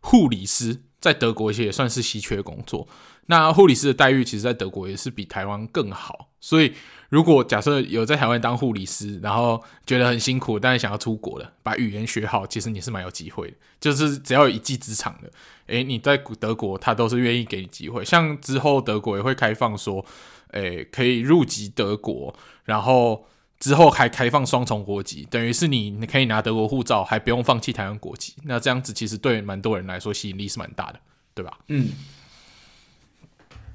[0.00, 2.86] 护理师，在德国其实也算是稀缺工作。
[3.26, 6.28] 那护理师的待遇，其实在德国也是比台湾更好。
[6.40, 6.74] 所以，
[7.08, 13.56] 如果假设有在台湾当护理师，然后觉得很辛苦，但是想要出国的，把语言学好，其实你是蛮有机会的。
[13.80, 15.30] 就是只要有一技之长的，
[15.68, 18.04] 诶，你在德国，他都是愿意给你机会。
[18.04, 20.04] 像之后德国也会开放说，
[20.50, 22.34] 诶，可以入籍德国，
[22.64, 23.24] 然后。
[23.60, 28.34] 之后还开放双重国籍，等于是你你可以拿德国护照，还不用放弃台湾国籍。
[28.44, 30.98] 那这样子其实对蛮多人来说吸引力是蛮大的，
[31.34, 31.58] 对吧？
[31.68, 31.90] 嗯。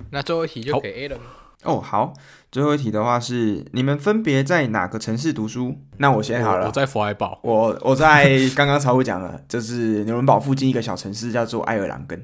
[0.09, 1.17] 那最后一题就给 Alan
[1.63, 2.13] 哦，好，
[2.51, 5.79] 最后一题的话是你们分别在哪个城市读书？
[5.97, 12.23] 那我先好了，我，我在佛莱堡，我我在刚刚曹武讲了，就是纽伦堡附近一个小城市叫做爱尔兰根。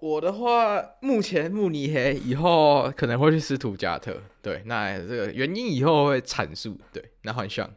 [0.00, 4.16] 我的话，目前慕尼黑，以后可能会去斯图加特。
[4.40, 6.78] 对，那这个原因以后会阐述。
[6.92, 7.68] 对，那很像。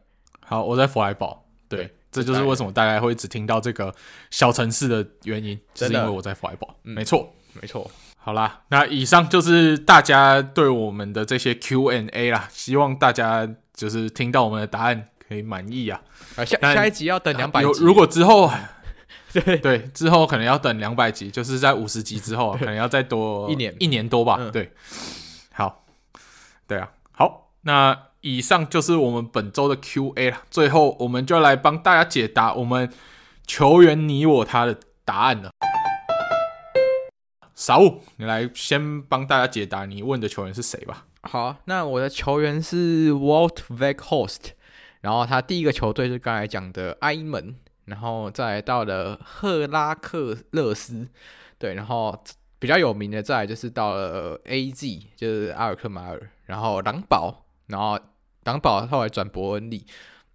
[0.46, 1.46] 好，我在弗莱堡。
[1.68, 3.94] 对，对这就是为什么大家会只听到这个
[4.30, 6.76] 小城市的原因，是因为我在弗莱堡。
[6.84, 7.90] 没错，没错。
[8.18, 16.02] 好啦，那以上就是大家对我们的这些 Q&A 啦，希望大家就是听到我们的答案可以满意啊。
[16.36, 17.84] 啊，下下一集要等两百集。
[17.84, 18.50] 如果之后。
[19.42, 24.38] 对对，之后可能要等两百集，就是在五十集之后，可能要再多一年一年多吧。
[24.40, 24.72] 嗯、对，
[25.54, 25.86] 好，
[26.68, 30.44] 对啊，好，那以上就是我们本周的 Q&A 了。
[30.52, 32.92] 最后，我们就来帮大家解答我们
[33.48, 35.50] 球员你我他的答案了。
[37.56, 41.06] 傻物，你来先帮大家解答你问的球员是谁吧。
[41.24, 44.52] 好，那我的球员是 Walt Veghorst，
[45.02, 47.56] 然后他第一个球队是刚才讲的埃蒙。
[47.86, 51.08] 然后再到了赫拉克勒斯，
[51.58, 52.24] 对，然后
[52.60, 58.00] 比较有名的再就是到了 AZ，就是阿尔克马尔，然后狼堡，然后
[58.46, 59.86] 狼堡后来转伯恩利，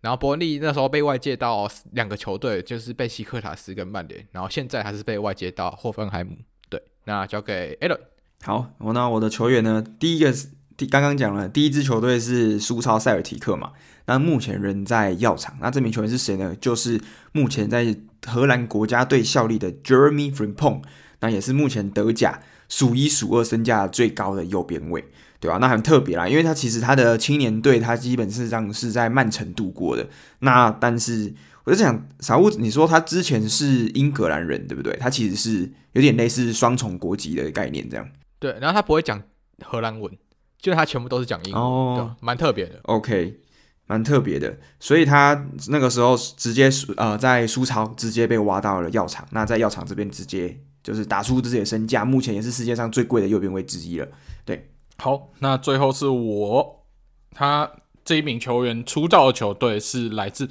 [0.02, 6.36] 然后伯恩利那时候被外借到两个球队，就是贝西克塔斯跟曼联，然后现在还是被外借到霍芬海姆，
[6.68, 8.00] 对，那交给 a l n。
[8.42, 13.72] 好，我那我的球员呢，第一个是第刚刚讲了，第一支球队是苏超塞尔提克嘛。
[14.09, 16.56] 那目前人在药厂，那这名球员是谁呢？
[16.59, 16.98] 就是
[17.32, 17.94] 目前在
[18.26, 20.80] 荷兰国家队效力的 Jeremy Frimpong，
[21.20, 22.40] 那也是目前德甲
[22.70, 25.05] 数一数二身价最高的右边卫，
[25.39, 25.59] 对吧？
[25.59, 30.09] 那很特别啦，因为他其实他的青年队他基本上是在曼城度过的。
[30.39, 34.97] 那但是我就想，傻物，你说他之前是英格兰人，对不对？
[34.97, 38.09] 他其实是有点类似双重国籍的概念，这样。
[38.39, 39.22] 对，然后他不会讲
[39.62, 40.10] 荷兰文，
[40.59, 42.80] 就他全部都是讲英文，哦，蛮特别的。
[42.85, 43.40] OK。
[43.89, 54.06] 蛮特别的，所以他那个时候直接呃在苏超直接被挖到了药厂，那在药厂这边直接就是打出自己的身价，目前也是世界上最贵的右边卫之一了。
[54.44, 56.85] 对，好，那最后是我，
[57.31, 57.73] 他
[58.05, 60.51] 这一名球员出道的球队是来自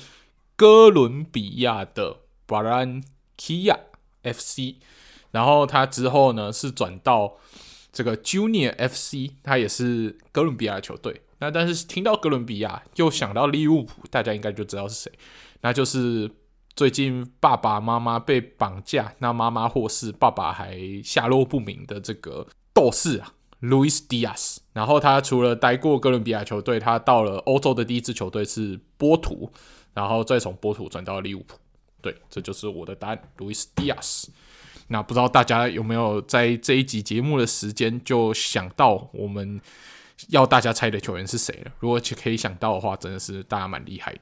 [0.55, 3.03] 哥伦比亚的巴兰
[3.37, 3.77] 基亚
[4.23, 4.77] FC，
[5.29, 7.37] 然后他之后呢是转到
[7.93, 11.21] 这个 Junior FC，他也是哥伦比亚的球队。
[11.39, 15.11] 那但是听到哥伦比亚又想到利物浦，大家应该就知道是谁，
[15.61, 16.31] 那就是
[16.75, 24.61] 最近爸爸妈妈被绑架，那妈妈获释，爸爸还下落不明的这个斗士啊，路易斯·迪亚斯。
[24.73, 29.51] 然后他除了待过哥伦比亚球队，他到了欧洲的第一支球队是波图，
[29.93, 31.55] 然后再从波图转到利物浦。
[32.01, 34.31] 对，这就是我的答案，路易斯·迪亚斯。
[34.87, 39.61] 那不知道大家有没有在这一集节目的时间就想到我们。
[40.29, 41.71] 要大家猜的球员是谁了？
[41.79, 44.21] 如果可以想到的话，真的是大家蛮厉害的。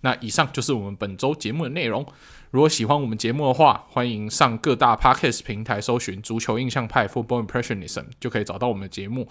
[0.00, 2.06] 那以上就是我们本周节目的内容。
[2.50, 9.28] 如果喜欢我们节目的话，欢迎上各大 Podcast 平台搜寻“足球印象派 Football Impressionism” 就可以找到我们的节目。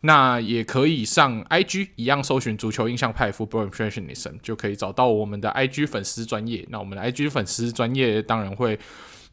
[0.00, 6.66] 那也可以上 IG 一样搜寻“足球印象派 Football Impressionism” 就可以找到我们的 IG 粉丝专业。
[6.70, 8.78] 那我们的 IG 粉丝专业当然会。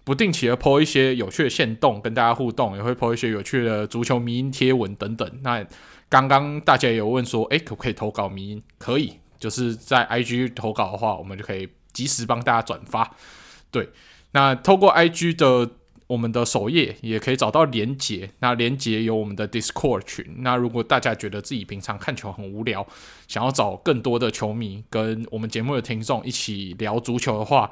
[0.04, 5.40] 不定期的 po 一些有趣的限动，跟大家互动，也会 po 一些有趣的足球迷音贴文等等。
[5.42, 5.66] 那
[6.10, 8.64] 刚刚大家也有问说，诶、可不可以投稿迷音？
[8.78, 13.16] 可以，就是在 IG 投稿的话，我们就可以及时帮大家转发。
[13.72, 13.90] 对，
[14.32, 15.72] 那透过 IG 的
[16.08, 20.26] 我们的首页也可以找到连结，那连结有我们的 Discord 群。
[20.40, 22.86] 那如果大家觉得自己平常看球很无聊，
[23.28, 27.72] 想要找更多的球迷跟我们节目的听众一起聊足球的话，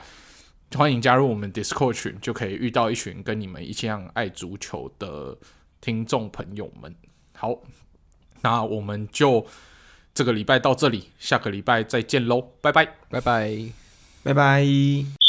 [0.76, 5.38] 欢迎加入我们 Discord 群，就可以遇到一群跟你们一样爱足球的
[5.82, 6.96] 听众朋友们。
[7.34, 7.62] 好，
[8.42, 9.46] 那我们就
[10.14, 13.58] 这个礼拜到这里，下个礼拜再见喽，拜拜，拜拜，
[14.24, 15.21] 拜拜。